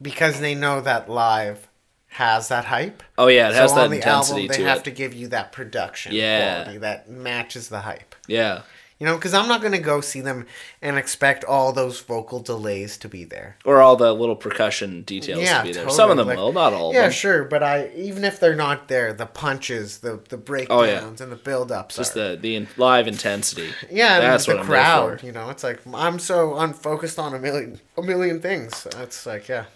because 0.00 0.40
they 0.40 0.54
know 0.54 0.80
that 0.80 1.08
live 1.10 1.68
has 2.12 2.48
that 2.48 2.64
hype. 2.64 3.02
oh 3.18 3.26
yeah 3.28 3.48
it 3.50 3.54
has 3.54 3.70
so 3.70 3.76
that 3.76 3.84
on 3.84 3.90
the 3.90 3.96
intensity 3.98 4.40
album, 4.42 4.48
they 4.48 4.56
to 4.62 4.68
have 4.68 4.78
it 4.78 4.84
to 4.84 4.90
give 4.90 5.12
you 5.14 5.28
that 5.28 5.52
production 5.52 6.12
Yeah. 6.12 6.62
quality 6.62 6.78
that 6.78 7.08
matches 7.10 7.68
the 7.68 7.80
hype. 7.80 8.14
yeah 8.26 8.62
You 9.00 9.06
know, 9.06 9.14
because 9.14 9.32
I'm 9.32 9.46
not 9.46 9.60
going 9.60 9.74
to 9.74 9.78
go 9.78 10.00
see 10.00 10.20
them 10.20 10.44
and 10.82 10.98
expect 10.98 11.44
all 11.44 11.72
those 11.72 12.00
vocal 12.00 12.40
delays 12.40 12.98
to 12.98 13.08
be 13.08 13.22
there. 13.22 13.56
or 13.64 13.80
all 13.80 13.94
the 13.94 14.12
little 14.12 14.34
percussion 14.34 15.02
details 15.02 15.40
yeah, 15.40 15.58
to 15.58 15.62
be 15.68 15.72
there. 15.72 15.84
totally. 15.84 15.96
Some 15.96 16.10
of 16.10 16.16
them 16.16 16.26
Like- 16.26 16.36
will, 16.36 16.52
not 16.52 16.72
all 16.72 16.88
of 16.88 16.94
Yeah, 16.96 17.02
them. 17.02 17.12
sure, 17.12 17.44
but 17.44 17.62
I 17.62 17.90
even 17.94 18.24
if 18.24 18.40
they're 18.40 18.56
not 18.56 18.88
there, 18.88 19.12
the 19.12 19.26
punches, 19.26 19.98
the 19.98 20.18
the 20.28 20.36
breakdowns, 20.36 20.80
Oh, 20.80 20.84
yeah. 20.84 21.06
and 21.06 21.16
the 21.32 21.36
build-ups 21.36 21.94
Just 21.96 22.16
are. 22.16 22.30
the 22.30 22.36
the 22.38 22.56
in- 22.56 22.68
live 22.76 23.06
intensity. 23.06 23.72
Yeah, 23.88 24.18
That's 24.18 24.46
the 24.46 24.54
what 24.54 24.60
I'm 24.62 24.66
crowd. 24.66 25.22
You 25.22 25.30
know, 25.30 25.48
it's 25.50 25.62
like 25.62 25.78
I'm 25.94 26.18
so 26.18 26.56
unfocused 26.58 27.20
on 27.20 27.34
a 27.34 27.38
million 27.38 27.80
a 27.96 28.02
million 28.02 28.40
things. 28.40 28.84
It's 28.96 29.24
like 29.26 29.46
yeah, 29.48 29.66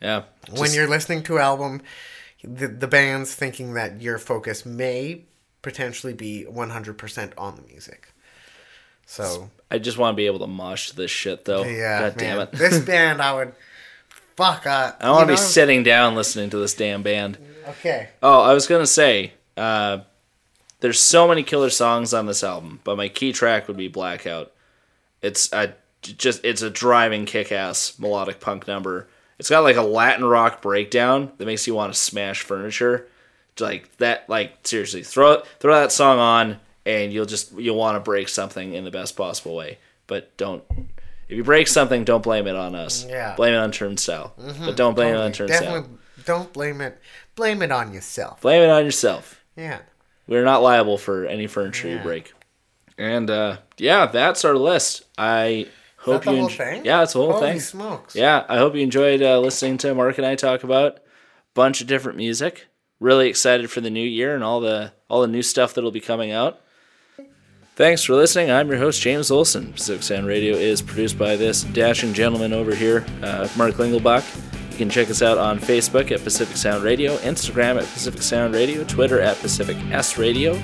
Yeah. 0.00 0.22
when 0.56 0.72
you're 0.72 0.88
listening 0.88 1.22
to 1.24 1.38
album, 1.38 1.82
the 2.42 2.68
the 2.68 2.88
band's 2.88 3.34
thinking 3.34 3.74
that 3.74 4.00
your 4.00 4.16
focus 4.16 4.64
may 4.64 5.26
potentially 5.60 6.14
be 6.14 6.44
100% 6.50 7.32
on 7.38 7.54
the 7.56 7.62
music. 7.62 8.08
So 9.12 9.50
I 9.70 9.78
just 9.78 9.98
want 9.98 10.14
to 10.14 10.16
be 10.16 10.24
able 10.24 10.38
to 10.38 10.46
mosh 10.46 10.92
this 10.92 11.10
shit 11.10 11.44
though. 11.44 11.64
yeah, 11.64 12.00
God 12.00 12.16
damn 12.16 12.38
man. 12.38 12.48
it. 12.50 12.52
this 12.52 12.78
band, 12.86 13.20
I 13.20 13.34
would 13.34 13.52
fuck. 14.36 14.66
Uh, 14.66 14.92
I 14.98 15.10
want 15.10 15.24
to 15.24 15.26
be 15.26 15.32
know- 15.32 15.36
sitting 15.36 15.82
down 15.82 16.14
listening 16.14 16.48
to 16.50 16.56
this 16.56 16.72
damn 16.72 17.02
band. 17.02 17.36
Okay. 17.68 18.08
Oh, 18.22 18.40
I 18.40 18.54
was 18.54 18.66
gonna 18.66 18.86
say, 18.86 19.34
uh, 19.56 19.98
there's 20.80 20.98
so 20.98 21.28
many 21.28 21.42
killer 21.42 21.68
songs 21.68 22.14
on 22.14 22.24
this 22.24 22.42
album, 22.42 22.80
but 22.84 22.96
my 22.96 23.08
key 23.08 23.32
track 23.32 23.68
would 23.68 23.76
be 23.76 23.88
Blackout. 23.88 24.50
It's 25.20 25.52
a 25.52 25.74
just 26.00 26.42
it's 26.44 26.62
a 26.62 26.70
driving 26.70 27.26
kick-ass 27.26 27.98
melodic 27.98 28.40
punk 28.40 28.66
number. 28.66 29.08
It's 29.38 29.50
got 29.50 29.60
like 29.60 29.76
a 29.76 29.82
Latin 29.82 30.24
rock 30.24 30.62
breakdown 30.62 31.32
that 31.36 31.44
makes 31.46 31.66
you 31.66 31.74
want 31.74 31.92
to 31.92 31.98
smash 31.98 32.40
furniture. 32.42 33.06
Like 33.60 33.94
that, 33.98 34.26
like 34.28 34.66
seriously, 34.66 35.02
throw 35.02 35.42
throw 35.60 35.74
that 35.74 35.92
song 35.92 36.18
on, 36.18 36.60
and 36.86 37.12
you'll 37.12 37.26
just 37.26 37.52
you'll 37.52 37.76
want 37.76 37.96
to 37.96 38.00
break 38.00 38.28
something 38.28 38.74
in 38.74 38.84
the 38.84 38.90
best 38.90 39.16
possible 39.16 39.54
way. 39.56 39.78
But 40.06 40.36
don't. 40.36 40.62
If 41.28 41.36
you 41.36 41.44
break 41.44 41.68
something, 41.68 42.04
don't 42.04 42.22
blame 42.22 42.46
it 42.46 42.56
on 42.56 42.74
us. 42.74 43.06
Yeah. 43.08 43.28
Mm-hmm. 43.28 43.36
Blame 43.36 43.54
it 43.54 43.58
on 43.58 43.72
Turnstile. 43.72 44.34
But 44.36 44.76
don't 44.76 44.94
blame 44.94 45.14
it 45.14 45.18
on 45.18 45.32
Totally. 45.32 45.48
Turnstile. 45.48 45.72
Definitely 45.72 45.98
don't 46.24 46.52
blame 46.52 46.80
it. 46.80 46.98
Blame 47.34 47.62
it 47.62 47.72
on 47.72 47.94
yourself. 47.94 48.40
Blame 48.42 48.62
it 48.62 48.70
on 48.70 48.84
yourself. 48.84 49.42
Yeah. 49.56 49.78
We're 50.26 50.44
not 50.44 50.62
liable 50.62 50.98
for 50.98 51.24
any 51.26 51.46
furniture 51.46 51.88
you 51.88 51.98
break. 51.98 52.32
And 52.98 53.30
uh, 53.30 53.58
yeah, 53.78 54.06
that's 54.06 54.44
our 54.44 54.54
list. 54.54 55.04
I 55.18 55.68
hope 55.96 56.26
you. 56.26 56.48
thing? 56.48 56.84
Yeah, 56.84 57.02
it's 57.02 57.14
the 57.14 57.20
whole 57.20 57.32
Holy 57.32 57.52
thing. 57.52 57.60
smokes. 57.60 58.14
Yeah, 58.14 58.44
I 58.48 58.58
hope 58.58 58.74
you 58.74 58.82
enjoyed 58.82 59.22
uh, 59.22 59.40
listening 59.40 59.78
to 59.78 59.94
Mark 59.94 60.18
and 60.18 60.26
I 60.26 60.34
talk 60.34 60.62
about 60.64 60.96
a 60.96 61.00
bunch 61.54 61.80
of 61.80 61.86
different 61.86 62.18
music. 62.18 62.66
Really 63.00 63.28
excited 63.28 63.70
for 63.70 63.80
the 63.80 63.90
new 63.90 64.06
year 64.06 64.34
and 64.34 64.44
all 64.44 64.60
the 64.60 64.92
all 65.08 65.22
the 65.22 65.26
new 65.26 65.42
stuff 65.42 65.74
that'll 65.74 65.90
be 65.90 66.00
coming 66.00 66.30
out. 66.30 66.60
Thanks 67.74 68.04
for 68.04 68.14
listening. 68.14 68.50
I'm 68.50 68.68
your 68.68 68.76
host 68.78 69.00
James 69.00 69.30
Olson. 69.30 69.72
Pacific 69.72 70.02
Sound 70.02 70.26
Radio 70.26 70.54
is 70.54 70.82
produced 70.82 71.18
by 71.18 71.36
this 71.36 71.62
dashing 71.64 72.12
gentleman 72.12 72.52
over 72.52 72.74
here, 72.74 73.04
uh, 73.22 73.48
Mark 73.56 73.74
Lingelbach. 73.76 74.24
You 74.72 74.76
can 74.76 74.90
check 74.90 75.08
us 75.08 75.22
out 75.22 75.38
on 75.38 75.58
Facebook 75.58 76.10
at 76.10 76.22
Pacific 76.22 76.56
Sound 76.56 76.84
Radio, 76.84 77.16
Instagram 77.18 77.80
at 77.80 77.88
Pacific 77.88 78.20
Sound 78.20 78.54
Radio, 78.54 78.84
Twitter 78.84 79.20
at 79.20 79.38
Pacific 79.38 79.76
S 79.90 80.18
Radio, 80.18 80.54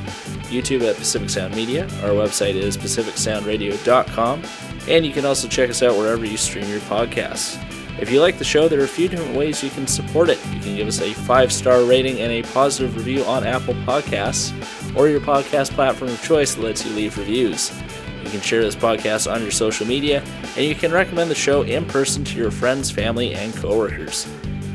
YouTube 0.50 0.82
at 0.82 0.96
Pacific 0.96 1.30
Sound 1.30 1.54
Media. 1.54 1.84
Our 2.02 2.10
website 2.10 2.54
is 2.54 2.76
pacificsoundradio.com, 2.76 4.42
and 4.86 5.06
you 5.06 5.12
can 5.12 5.24
also 5.24 5.48
check 5.48 5.70
us 5.70 5.82
out 5.82 5.96
wherever 5.96 6.26
you 6.26 6.36
stream 6.36 6.68
your 6.68 6.80
podcasts. 6.80 7.56
If 8.00 8.10
you 8.12 8.20
like 8.20 8.38
the 8.38 8.44
show, 8.44 8.68
there 8.68 8.80
are 8.80 8.84
a 8.84 8.88
few 8.88 9.08
different 9.08 9.36
ways 9.36 9.62
you 9.62 9.70
can 9.70 9.86
support 9.86 10.28
it. 10.30 10.38
You 10.52 10.60
can 10.60 10.76
give 10.76 10.86
us 10.86 11.00
a 11.00 11.12
five 11.12 11.52
star 11.52 11.82
rating 11.82 12.20
and 12.20 12.30
a 12.30 12.42
positive 12.52 12.96
review 12.96 13.24
on 13.24 13.44
Apple 13.44 13.74
Podcasts 13.74 14.52
or 14.96 15.08
your 15.08 15.20
podcast 15.20 15.70
platform 15.70 16.12
of 16.12 16.22
choice 16.22 16.54
that 16.54 16.62
lets 16.62 16.86
you 16.86 16.92
leave 16.92 17.18
reviews. 17.18 17.72
You 18.22 18.30
can 18.30 18.40
share 18.40 18.62
this 18.62 18.76
podcast 18.76 19.30
on 19.32 19.42
your 19.42 19.50
social 19.50 19.86
media, 19.86 20.22
and 20.56 20.64
you 20.64 20.74
can 20.74 20.92
recommend 20.92 21.30
the 21.30 21.34
show 21.34 21.62
in 21.62 21.86
person 21.86 22.24
to 22.24 22.36
your 22.36 22.50
friends, 22.50 22.90
family, 22.90 23.34
and 23.34 23.54
coworkers. 23.54 24.28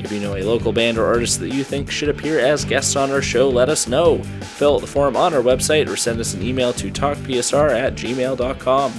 If 0.04 0.12
you 0.12 0.20
know 0.20 0.36
a 0.36 0.44
local 0.44 0.74
band 0.74 0.98
or 0.98 1.06
artist 1.06 1.40
that 1.40 1.54
you 1.54 1.64
think 1.64 1.90
should 1.90 2.10
appear 2.10 2.40
as 2.40 2.66
guests 2.66 2.98
on 2.98 3.10
our 3.10 3.22
show, 3.22 3.48
let 3.48 3.70
us 3.70 3.88
know. 3.88 4.22
Fill 4.58 4.76
out 4.76 4.82
the 4.82 4.88
form 4.88 5.16
on 5.16 5.34
our 5.34 5.42
website 5.42 5.88
or 5.88 5.96
send 5.96 6.20
us 6.20 6.34
an 6.34 6.42
email 6.42 6.74
to 6.74 6.92
talkpsr 6.92 7.72
at 7.72 7.96
gmail.com. 7.96 8.92